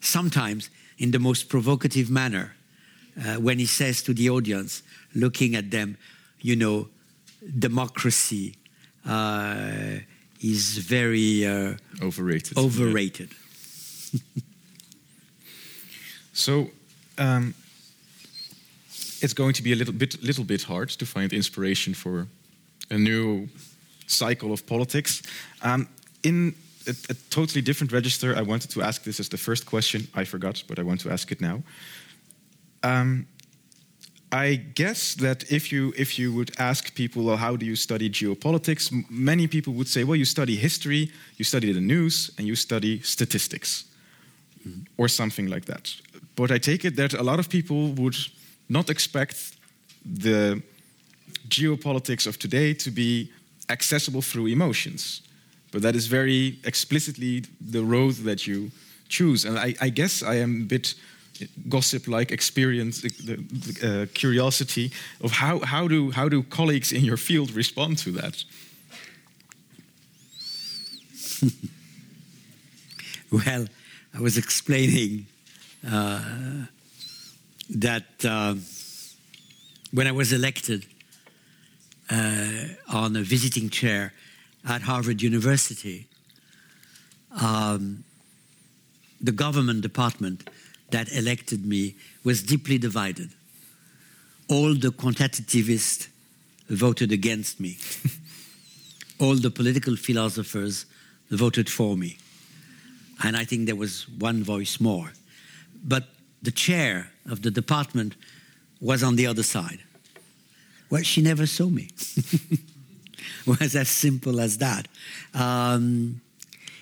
Sometimes 0.01 0.71
in 0.99 1.11
the 1.11 1.19
most 1.19 1.49
provocative 1.49 2.11
manner, 2.11 2.55
uh, 3.19 3.35
when 3.35 3.59
he 3.59 3.67
says 3.67 4.03
to 4.03 4.15
the 4.15 4.29
audience, 4.31 4.83
looking 5.15 5.55
at 5.55 5.71
them, 5.71 5.97
you 6.41 6.57
know, 6.57 6.89
democracy 7.59 8.57
uh, 9.07 9.99
is 10.41 10.79
very 10.79 11.47
uh, 11.47 11.75
overrated. 12.03 12.59
Overrated. 12.59 13.31
so, 16.33 16.71
um, 17.19 17.55
it's 19.25 19.35
going 19.35 19.55
to 19.55 19.63
be 19.63 19.73
a 19.73 19.77
little 19.77 19.95
bit, 19.95 20.23
little 20.23 20.45
bit 20.45 20.63
hard 20.63 20.91
to 20.91 21.07
find 21.07 21.33
inspiration 21.33 21.95
for 21.95 22.27
a 22.91 22.99
new 22.99 23.49
cycle 24.07 24.53
of 24.53 24.67
politics. 24.67 25.23
Um, 25.63 25.89
in 26.23 26.55
a, 26.87 26.95
a, 27.09 27.15
totally 27.31 27.63
different 27.63 27.93
register, 27.93 28.37
I 28.37 28.43
wanted 28.43 28.71
to 28.73 28.83
ask 28.83 29.03
this 29.03 29.21
as 29.21 29.29
the 29.29 29.39
first 29.39 29.65
question. 29.65 30.07
I 30.15 30.25
forgot, 30.25 30.63
but 30.69 30.79
I 30.79 30.83
want 30.83 31.01
to 31.01 31.11
ask 31.11 31.33
it 31.33 31.41
now. 31.41 31.63
Um, 32.83 33.27
I 34.31 34.57
guess 34.57 35.15
that 35.15 35.51
if 35.51 35.73
you 35.73 35.95
if 35.97 36.19
you 36.19 36.35
would 36.35 36.51
ask 36.59 36.95
people, 36.95 37.25
well, 37.25 37.37
how 37.37 37.57
do 37.57 37.65
you 37.65 37.77
study 37.77 38.11
geopolitics? 38.11 38.91
many 39.09 39.47
people 39.47 39.73
would 39.75 39.89
say, 39.89 40.05
well, 40.05 40.17
you 40.17 40.25
study 40.25 40.57
history, 40.57 41.11
you 41.37 41.45
study 41.45 41.73
the 41.73 41.81
news, 41.81 42.31
and 42.37 42.47
you 42.47 42.57
study 42.57 43.01
statistics. 43.01 43.85
Or 44.97 45.09
something 45.09 45.51
like 45.51 45.65
that. 45.67 45.95
But 46.37 46.51
I 46.51 46.59
take 46.59 46.85
it 46.85 46.97
that 46.97 47.15
a 47.15 47.23
lot 47.23 47.39
of 47.39 47.49
people 47.49 47.93
would 47.93 48.17
not 48.69 48.91
expect 48.91 49.57
the 50.05 50.63
geopolitics 51.49 52.27
of 52.27 52.39
today 52.39 52.75
to 52.75 52.91
be 52.91 53.31
accessible 53.69 54.23
through 54.23 54.47
emotions. 54.47 55.23
But 55.71 55.83
that 55.83 55.95
is 55.95 56.07
very 56.07 56.59
explicitly 56.65 57.45
the 57.61 57.83
road 57.83 58.15
that 58.25 58.47
you 58.47 58.71
choose. 59.09 59.45
And 59.45 59.59
I, 59.59 59.75
I 59.81 59.91
guess 59.91 60.23
I 60.23 60.37
am 60.37 60.63
a 60.63 60.65
bit 60.65 60.95
gossip-like 61.69 62.31
experience, 62.31 63.01
the, 63.01 63.37
the 63.37 64.03
uh, 64.03 64.07
curiosity 64.15 64.93
of 65.21 65.33
how, 65.33 65.59
how, 65.61 65.89
do, 65.89 66.11
how 66.13 66.29
do 66.29 66.43
colleagues 66.45 66.93
in 66.93 67.05
your 67.05 67.17
field 67.17 67.51
respond 67.51 67.99
to 67.99 68.13
that? 68.13 68.45
well, 73.33 73.67
I 74.17 74.21
was 74.21 74.39
explaining 74.39 75.27
uh, 75.85 76.23
that 77.71 78.05
uh, 78.25 78.55
when 79.91 80.07
I 80.07 80.13
was 80.13 80.33
elected 80.33 80.87
uh, 82.09 82.67
on 82.89 83.17
a 83.17 83.23
visiting 83.23 83.71
chair 83.71 84.13
at 84.69 84.83
Harvard 84.83 85.21
University, 85.21 86.07
um, 87.43 88.05
the 89.21 89.33
government 89.33 89.81
department 89.81 90.49
that 90.91 91.13
elected 91.13 91.67
me 91.67 91.97
was 92.23 92.41
deeply 92.45 92.79
divided. 92.79 93.31
All 94.49 94.75
the 94.75 94.91
quantitativists 94.91 96.07
voted 96.69 97.11
against 97.11 97.59
me. 97.59 97.79
All 99.19 99.35
the 99.35 99.51
political 99.51 99.97
philosophers 99.97 100.87
voted 101.31 101.69
for 101.69 101.97
me. 101.97 102.19
And 103.23 103.37
I 103.37 103.45
think 103.45 103.67
there 103.67 103.77
was 103.77 104.09
one 104.09 104.43
voice 104.43 104.81
more. 104.81 105.13
But 105.85 106.05
the 106.43 106.51
chair 106.51 107.11
of 107.27 107.43
the 107.43 107.51
department 107.51 108.17
was 108.81 109.03
on 109.03 109.17
the 109.17 109.27
other 109.27 109.43
side. 109.43 109.81
Well, 110.91 111.03
she 111.03 111.23
never 111.23 111.47
saw 111.47 111.67
me. 111.67 111.89
was 113.47 113.75
as 113.75 113.89
simple 113.89 114.41
as 114.41 114.59
that. 114.59 114.89
Um, 115.33 116.21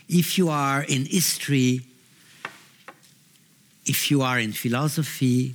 if 0.08 0.38
you 0.38 0.48
are 0.48 0.82
in 0.82 1.06
history, 1.06 1.80
if 3.86 4.10
you 4.10 4.22
are 4.22 4.38
in 4.38 4.52
philosophy, 4.52 5.54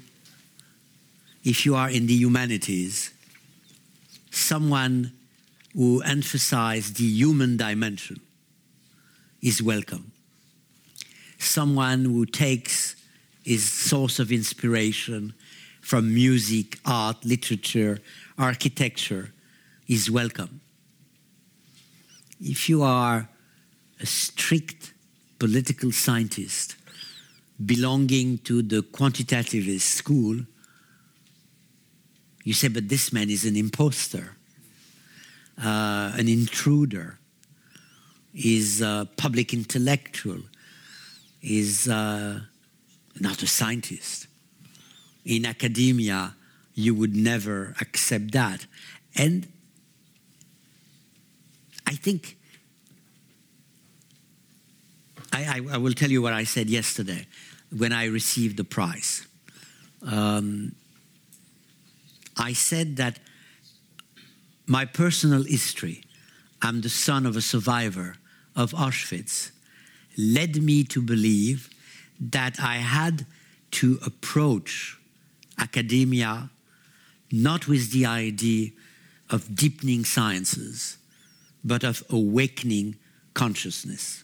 if 1.43 1.65
you 1.65 1.75
are 1.75 1.89
in 1.89 2.07
the 2.07 2.13
humanities, 2.13 3.13
someone 4.31 5.11
who 5.73 6.01
emphasizes 6.01 6.93
the 6.93 7.05
human 7.05 7.57
dimension 7.57 8.19
is 9.41 9.61
welcome. 9.61 10.11
Someone 11.37 12.05
who 12.05 12.25
takes 12.25 12.95
his 13.43 13.71
source 13.71 14.19
of 14.19 14.31
inspiration 14.31 15.33
from 15.81 16.13
music, 16.13 16.79
art, 16.85 17.23
literature, 17.23 17.99
architecture 18.37 19.31
is 19.87 20.11
welcome. 20.11 20.59
If 22.41 22.67
you 22.67 22.83
are 22.83 23.29
a 23.99 24.05
strict 24.05 24.93
political 25.39 25.91
scientist 25.91 26.75
belonging 27.65 28.39
to 28.39 28.61
the 28.61 28.81
quantitativist 28.81 29.81
school, 29.81 30.39
you 32.43 32.53
say, 32.53 32.67
but 32.67 32.89
this 32.89 33.11
man 33.11 33.29
is 33.29 33.45
an 33.45 33.55
impostor, 33.55 34.35
uh, 35.57 36.11
an 36.15 36.27
intruder, 36.27 37.19
is 38.33 38.81
a 38.81 39.07
public 39.17 39.53
intellectual, 39.53 40.39
is 41.41 41.87
uh, 41.87 42.41
not 43.19 43.43
a 43.43 43.47
scientist. 43.47 44.27
In 45.25 45.45
academia, 45.45 46.35
you 46.73 46.93
would 46.93 47.15
never 47.15 47.75
accept 47.81 48.31
that. 48.31 48.65
And 49.15 49.47
I 51.85 51.93
think 51.93 52.37
I, 55.33 55.61
I, 55.69 55.75
I, 55.75 55.77
will 55.77 55.93
tell 55.93 56.09
you 56.09 56.21
what 56.21 56.33
I 56.33 56.43
said 56.43 56.69
yesterday 56.69 57.27
when 57.75 57.91
I 57.91 58.05
received 58.05 58.57
the 58.57 58.63
prize. 58.63 59.27
Um, 60.05 60.75
I 62.37 62.53
said 62.53 62.97
that 62.97 63.19
my 64.65 64.85
personal 64.85 65.43
history, 65.43 66.03
I'm 66.61 66.81
the 66.81 66.89
son 66.89 67.25
of 67.25 67.35
a 67.35 67.41
survivor 67.41 68.15
of 68.55 68.71
Auschwitz, 68.71 69.51
led 70.17 70.61
me 70.61 70.83
to 70.83 71.01
believe 71.01 71.69
that 72.19 72.59
I 72.59 72.77
had 72.77 73.25
to 73.71 73.99
approach 74.05 74.97
academia 75.59 76.49
not 77.31 77.67
with 77.67 77.91
the 77.91 78.05
idea 78.05 78.71
of 79.29 79.55
deepening 79.55 80.05
sciences, 80.05 80.97
but 81.63 81.83
of 81.83 82.03
awakening 82.09 82.95
consciousness. 83.33 84.23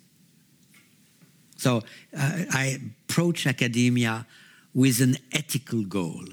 So 1.57 1.77
uh, 2.17 2.43
I 2.51 2.79
approach 3.07 3.45
academia 3.45 4.25
with 4.73 5.01
an 5.01 5.17
ethical 5.31 5.83
goal. 5.83 6.23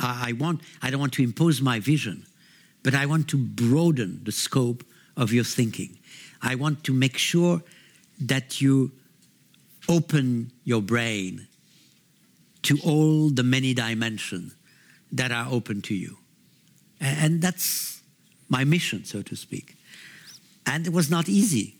I, 0.00 0.28
I, 0.28 0.32
want, 0.32 0.60
I 0.82 0.90
don't 0.90 1.00
want 1.00 1.14
to 1.14 1.22
impose 1.22 1.60
my 1.60 1.80
vision, 1.80 2.26
but 2.82 2.94
I 2.94 3.06
want 3.06 3.28
to 3.28 3.36
broaden 3.38 4.20
the 4.24 4.32
scope 4.32 4.84
of 5.16 5.32
your 5.32 5.44
thinking. 5.44 5.98
I 6.40 6.54
want 6.54 6.84
to 6.84 6.92
make 6.92 7.18
sure 7.18 7.62
that 8.20 8.60
you 8.60 8.92
open 9.88 10.52
your 10.64 10.82
brain 10.82 11.46
to 12.62 12.78
all 12.84 13.30
the 13.30 13.42
many 13.42 13.74
dimensions 13.74 14.54
that 15.12 15.32
are 15.32 15.46
open 15.50 15.80
to 15.82 15.94
you. 15.94 16.18
And 17.00 17.40
that's 17.40 18.02
my 18.48 18.64
mission, 18.64 19.04
so 19.04 19.22
to 19.22 19.36
speak. 19.36 19.76
And 20.66 20.86
it 20.86 20.92
was 20.92 21.10
not 21.10 21.28
easy, 21.28 21.76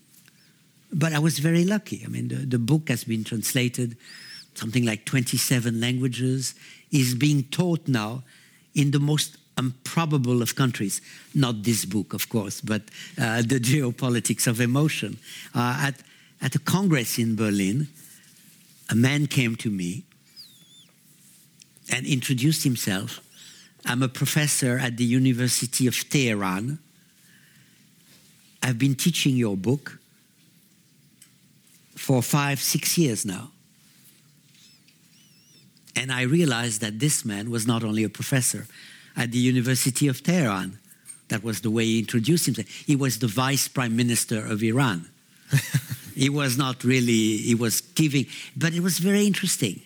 but 0.91 1.13
I 1.13 1.19
was 1.19 1.39
very 1.39 1.65
lucky. 1.65 2.01
I 2.03 2.07
mean, 2.07 2.29
the, 2.29 2.37
the 2.37 2.59
book 2.59 2.89
has 2.89 3.03
been 3.03 3.23
translated 3.23 3.97
something 4.59 4.85
like 4.85 5.05
27 5.05 5.79
languages, 5.79 6.53
is 6.91 7.15
being 7.15 7.43
taught 7.43 7.87
now 7.87 8.23
in 8.75 8.91
the 8.91 8.99
most 8.99 9.37
improbable 9.57 10.41
of 10.41 10.55
countries. 10.55 11.01
Not 11.33 11.63
this 11.63 11.85
book, 11.85 12.13
of 12.13 12.29
course, 12.29 12.61
but 12.61 12.81
uh, 13.19 13.41
the 13.41 13.59
geopolitics 13.59 14.47
of 14.47 14.61
emotion. 14.61 15.17
Uh, 15.55 15.87
at, 15.87 15.95
at 16.41 16.55
a 16.55 16.59
congress 16.59 17.17
in 17.17 17.35
Berlin, 17.35 17.87
a 18.89 18.95
man 18.95 19.27
came 19.27 19.55
to 19.57 19.69
me 19.69 20.03
and 21.91 22.05
introduced 22.05 22.63
himself. 22.63 23.19
I'm 23.85 24.03
a 24.03 24.07
professor 24.07 24.77
at 24.77 24.97
the 24.97 25.03
University 25.03 25.87
of 25.87 25.95
Tehran. 26.09 26.79
I've 28.61 28.77
been 28.77 28.95
teaching 28.95 29.35
your 29.35 29.55
book 29.55 29.99
for 31.95 32.21
five, 32.21 32.59
six 32.59 32.97
years 32.97 33.25
now. 33.25 33.51
And 35.95 36.11
I 36.11 36.21
realized 36.21 36.81
that 36.81 36.99
this 36.99 37.25
man 37.25 37.49
was 37.49 37.67
not 37.67 37.83
only 37.83 38.03
a 38.03 38.09
professor 38.09 38.67
at 39.17 39.31
the 39.31 39.37
University 39.37 40.07
of 40.07 40.23
Tehran, 40.23 40.79
that 41.27 41.43
was 41.43 41.61
the 41.61 41.69
way 41.69 41.85
he 41.85 41.99
introduced 41.99 42.45
himself, 42.45 42.67
he 42.67 42.95
was 42.95 43.19
the 43.19 43.27
vice 43.27 43.67
prime 43.67 43.95
minister 43.95 44.43
of 44.45 44.63
Iran. 44.63 45.09
he 46.19 46.29
was 46.29 46.57
not 46.57 46.83
really, 46.83 47.37
he 47.37 47.55
was 47.55 47.79
giving, 47.79 48.25
but 48.57 48.73
it 48.73 48.81
was 48.81 48.99
very 48.99 49.25
interesting. 49.25 49.81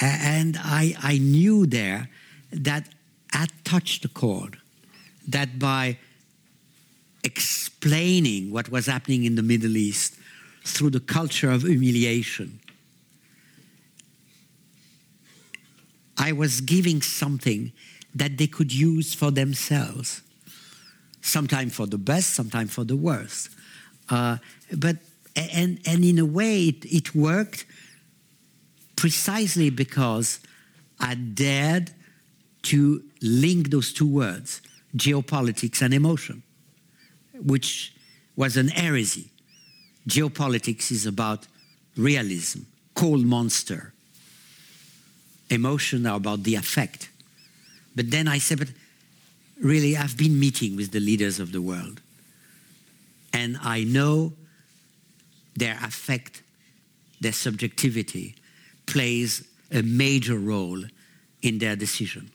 And 0.00 0.56
I, 0.58 0.96
I 1.00 1.18
knew 1.18 1.66
there 1.66 2.10
that 2.50 2.88
I 3.32 3.46
touched 3.62 4.02
the 4.02 4.08
chord, 4.08 4.58
that 5.28 5.60
by 5.60 5.98
explaining 7.22 8.50
what 8.50 8.70
was 8.70 8.86
happening 8.86 9.22
in 9.22 9.36
the 9.36 9.42
Middle 9.42 9.76
East 9.76 10.16
through 10.64 10.90
the 10.90 11.00
culture 11.00 11.50
of 11.50 11.62
humiliation, 11.62 12.58
I 16.18 16.32
was 16.32 16.60
giving 16.60 17.02
something 17.02 17.70
that 18.16 18.36
they 18.36 18.48
could 18.48 18.74
use 18.74 19.14
for 19.14 19.30
themselves, 19.30 20.22
sometimes 21.20 21.72
for 21.76 21.86
the 21.86 21.98
best, 21.98 22.34
sometimes 22.34 22.72
for 22.72 22.82
the 22.82 22.96
worst. 22.96 23.50
Uh, 24.08 24.38
but 24.76 24.96
and 25.52 25.80
and 25.86 26.04
in 26.04 26.18
a 26.18 26.24
way, 26.24 26.68
it, 26.68 26.84
it 26.84 27.14
worked 27.14 27.66
precisely 28.96 29.70
because 29.70 30.40
I 30.98 31.14
dared 31.14 31.92
to 32.62 33.02
link 33.22 33.70
those 33.70 33.92
two 33.92 34.08
words, 34.08 34.60
geopolitics 34.96 35.82
and 35.82 35.94
emotion, 35.94 36.42
which 37.34 37.94
was 38.36 38.56
an 38.56 38.68
heresy. 38.68 39.30
Geopolitics 40.08 40.90
is 40.90 41.06
about 41.06 41.46
realism, 41.96 42.60
cold 42.94 43.24
monster. 43.24 43.92
Emotion 45.50 46.06
are 46.06 46.16
about 46.16 46.42
the 46.42 46.54
affect. 46.54 47.10
But 47.94 48.10
then 48.10 48.28
I 48.28 48.38
said, 48.38 48.58
but 48.58 48.68
really, 49.60 49.96
I've 49.96 50.16
been 50.16 50.38
meeting 50.38 50.76
with 50.76 50.92
the 50.92 51.00
leaders 51.00 51.40
of 51.40 51.52
the 51.52 51.62
world. 51.62 52.00
And 53.32 53.58
I 53.62 53.84
know 53.84 54.32
their 55.58 55.78
affect, 55.82 56.42
their 57.20 57.32
subjectivity 57.32 58.34
plays 58.86 59.46
a 59.70 59.82
major 59.82 60.38
role 60.38 60.82
in 61.42 61.58
their 61.58 61.76
decision. 61.76 62.30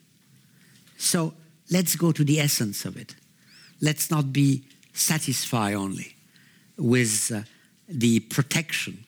So 0.97 1.33
let's 1.71 1.95
go 1.95 2.11
to 2.11 2.23
the 2.23 2.39
essence 2.39 2.85
of 2.85 2.97
it. 2.97 3.15
Let's 3.81 4.09
not 4.09 4.31
be 4.31 4.63
satisfied 4.93 5.73
only 5.73 6.15
with 6.77 7.31
uh, 7.33 7.41
the 7.87 8.19
protection 8.21 9.05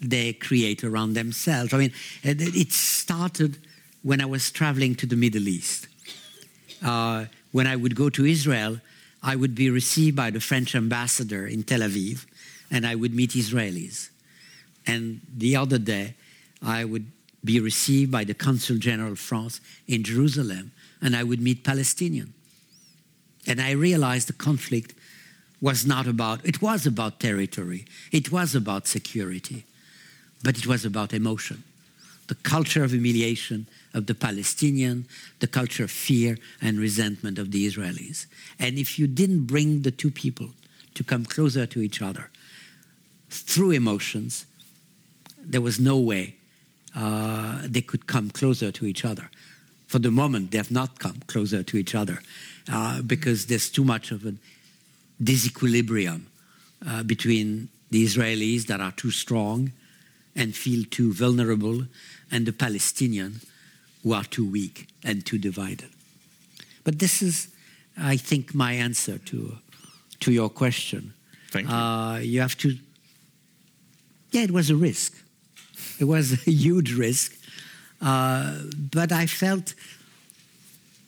they 0.00 0.32
create 0.32 0.84
around 0.84 1.14
themselves. 1.14 1.74
I 1.74 1.78
mean, 1.78 1.92
it 2.22 2.72
started 2.72 3.58
when 4.02 4.20
I 4.20 4.26
was 4.26 4.50
traveling 4.50 4.94
to 4.96 5.06
the 5.06 5.16
Middle 5.16 5.48
East. 5.48 5.88
Uh, 6.82 7.26
when 7.52 7.66
I 7.66 7.74
would 7.74 7.96
go 7.96 8.08
to 8.10 8.24
Israel, 8.24 8.80
I 9.22 9.34
would 9.34 9.54
be 9.54 9.70
received 9.70 10.16
by 10.16 10.30
the 10.30 10.40
French 10.40 10.74
ambassador 10.74 11.46
in 11.46 11.64
Tel 11.64 11.80
Aviv, 11.80 12.24
and 12.70 12.86
I 12.86 12.94
would 12.94 13.14
meet 13.14 13.30
Israelis. 13.30 14.10
And 14.86 15.20
the 15.36 15.56
other 15.56 15.78
day, 15.78 16.14
I 16.62 16.84
would 16.84 17.06
be 17.44 17.60
received 17.60 18.10
by 18.10 18.24
the 18.24 18.34
Consul 18.34 18.78
General 18.78 19.12
of 19.12 19.18
France 19.18 19.60
in 19.86 20.02
Jerusalem, 20.02 20.72
and 21.00 21.14
I 21.14 21.22
would 21.22 21.40
meet 21.40 21.64
Palestinians. 21.64 22.30
And 23.46 23.60
I 23.60 23.70
realized 23.72 24.28
the 24.28 24.32
conflict 24.32 24.94
was 25.60 25.86
not 25.86 26.06
about, 26.06 26.44
it 26.44 26.60
was 26.60 26.86
about 26.86 27.20
territory, 27.20 27.84
it 28.12 28.30
was 28.30 28.54
about 28.54 28.86
security, 28.86 29.64
but 30.42 30.58
it 30.58 30.66
was 30.66 30.84
about 30.84 31.12
emotion. 31.12 31.64
The 32.26 32.34
culture 32.34 32.84
of 32.84 32.90
humiliation 32.90 33.66
of 33.94 34.06
the 34.06 34.14
Palestinian, 34.14 35.06
the 35.40 35.46
culture 35.46 35.84
of 35.84 35.90
fear 35.90 36.36
and 36.60 36.78
resentment 36.78 37.38
of 37.38 37.50
the 37.52 37.66
Israelis. 37.66 38.26
And 38.58 38.78
if 38.78 38.98
you 38.98 39.06
didn't 39.06 39.46
bring 39.46 39.82
the 39.82 39.90
two 39.90 40.10
people 40.10 40.50
to 40.94 41.02
come 41.02 41.24
closer 41.24 41.64
to 41.66 41.80
each 41.80 42.02
other 42.02 42.30
through 43.30 43.72
emotions, 43.72 44.46
there 45.38 45.60
was 45.60 45.78
no 45.78 45.98
way 45.98 46.36
uh, 46.96 47.62
they 47.64 47.80
could 47.80 48.06
come 48.06 48.30
closer 48.30 48.70
to 48.72 48.86
each 48.86 49.04
other. 49.04 49.30
For 49.86 49.98
the 49.98 50.10
moment, 50.10 50.50
they 50.50 50.58
have 50.58 50.70
not 50.70 50.98
come 50.98 51.22
closer 51.26 51.62
to 51.62 51.76
each 51.76 51.94
other 51.94 52.20
uh, 52.70 53.02
because 53.02 53.46
there's 53.46 53.70
too 53.70 53.84
much 53.84 54.10
of 54.10 54.26
a 54.26 54.34
disequilibrium 55.22 56.22
uh, 56.86 57.02
between 57.02 57.68
the 57.90 58.04
Israelis 58.04 58.66
that 58.66 58.80
are 58.80 58.92
too 58.92 59.10
strong 59.10 59.72
and 60.36 60.54
feel 60.54 60.84
too 60.90 61.12
vulnerable, 61.12 61.84
and 62.30 62.46
the 62.46 62.52
Palestinians 62.52 63.44
who 64.02 64.12
are 64.12 64.24
too 64.24 64.48
weak 64.48 64.86
and 65.02 65.26
too 65.26 65.38
divided. 65.38 65.88
But 66.84 67.00
this 67.00 67.22
is, 67.22 67.48
I 67.98 68.16
think, 68.16 68.54
my 68.54 68.72
answer 68.74 69.18
to, 69.18 69.58
to 70.20 70.30
your 70.30 70.48
question. 70.48 71.12
Thank 71.50 71.68
you. 71.68 71.74
Uh, 71.74 72.18
you 72.18 72.40
have 72.40 72.56
to, 72.58 72.76
yeah, 74.30 74.42
it 74.42 74.50
was 74.50 74.70
a 74.70 74.76
risk. 74.76 75.14
It 75.98 76.04
was 76.04 76.32
a 76.32 76.36
huge 76.50 76.94
risk. 76.94 77.34
Uh, 78.00 78.58
but 78.92 79.12
I 79.12 79.26
felt 79.26 79.74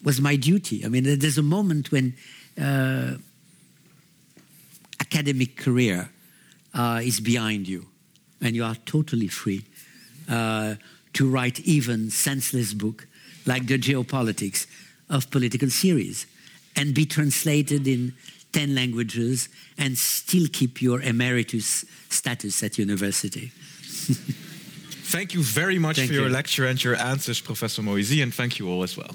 was 0.02 0.20
my 0.20 0.36
duty. 0.36 0.84
I 0.84 0.88
mean, 0.88 1.04
there's 1.18 1.38
a 1.38 1.42
moment 1.42 1.92
when 1.92 2.14
uh, 2.60 3.16
academic 5.00 5.56
career 5.56 6.10
uh, 6.74 7.00
is 7.02 7.20
behind 7.20 7.68
you 7.68 7.86
and 8.40 8.56
you 8.56 8.64
are 8.64 8.76
totally 8.86 9.28
free 9.28 9.64
uh, 10.28 10.76
to 11.12 11.28
write 11.28 11.60
even 11.60 12.10
senseless 12.10 12.72
book 12.72 13.06
like 13.46 13.66
the 13.66 13.78
geopolitics 13.78 14.66
of 15.08 15.30
political 15.30 15.68
series 15.68 16.26
and 16.76 16.94
be 16.94 17.04
translated 17.04 17.86
in 17.86 18.14
10 18.52 18.74
languages 18.74 19.48
and 19.78 19.96
still 19.96 20.46
keep 20.52 20.82
your 20.82 21.00
emeritus 21.00 21.84
status 22.08 22.62
at 22.62 22.78
university. 22.78 23.52
thank 25.10 25.34
you 25.34 25.42
very 25.42 25.78
much 25.78 25.96
thank 25.96 26.08
for 26.08 26.14
you. 26.14 26.20
your 26.20 26.30
lecture 26.30 26.66
and 26.66 26.82
your 26.82 26.96
answers, 26.96 27.40
Professor 27.40 27.82
Moïsi, 27.82 28.22
and 28.22 28.34
thank 28.34 28.58
you 28.58 28.68
all 28.68 28.82
as 28.82 28.96
well. 28.96 29.10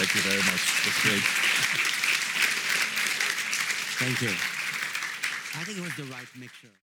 Thank 0.00 0.14
you 0.14 0.22
very 0.22 0.38
much. 0.38 0.64
That's 0.84 1.02
great. 1.02 1.22
Thank 4.00 4.22
you. 4.22 4.30
I 4.30 5.64
think 5.64 5.76
it 5.76 5.82
was 5.82 5.94
the 5.96 6.04
right 6.04 6.26
mixture. 6.38 6.72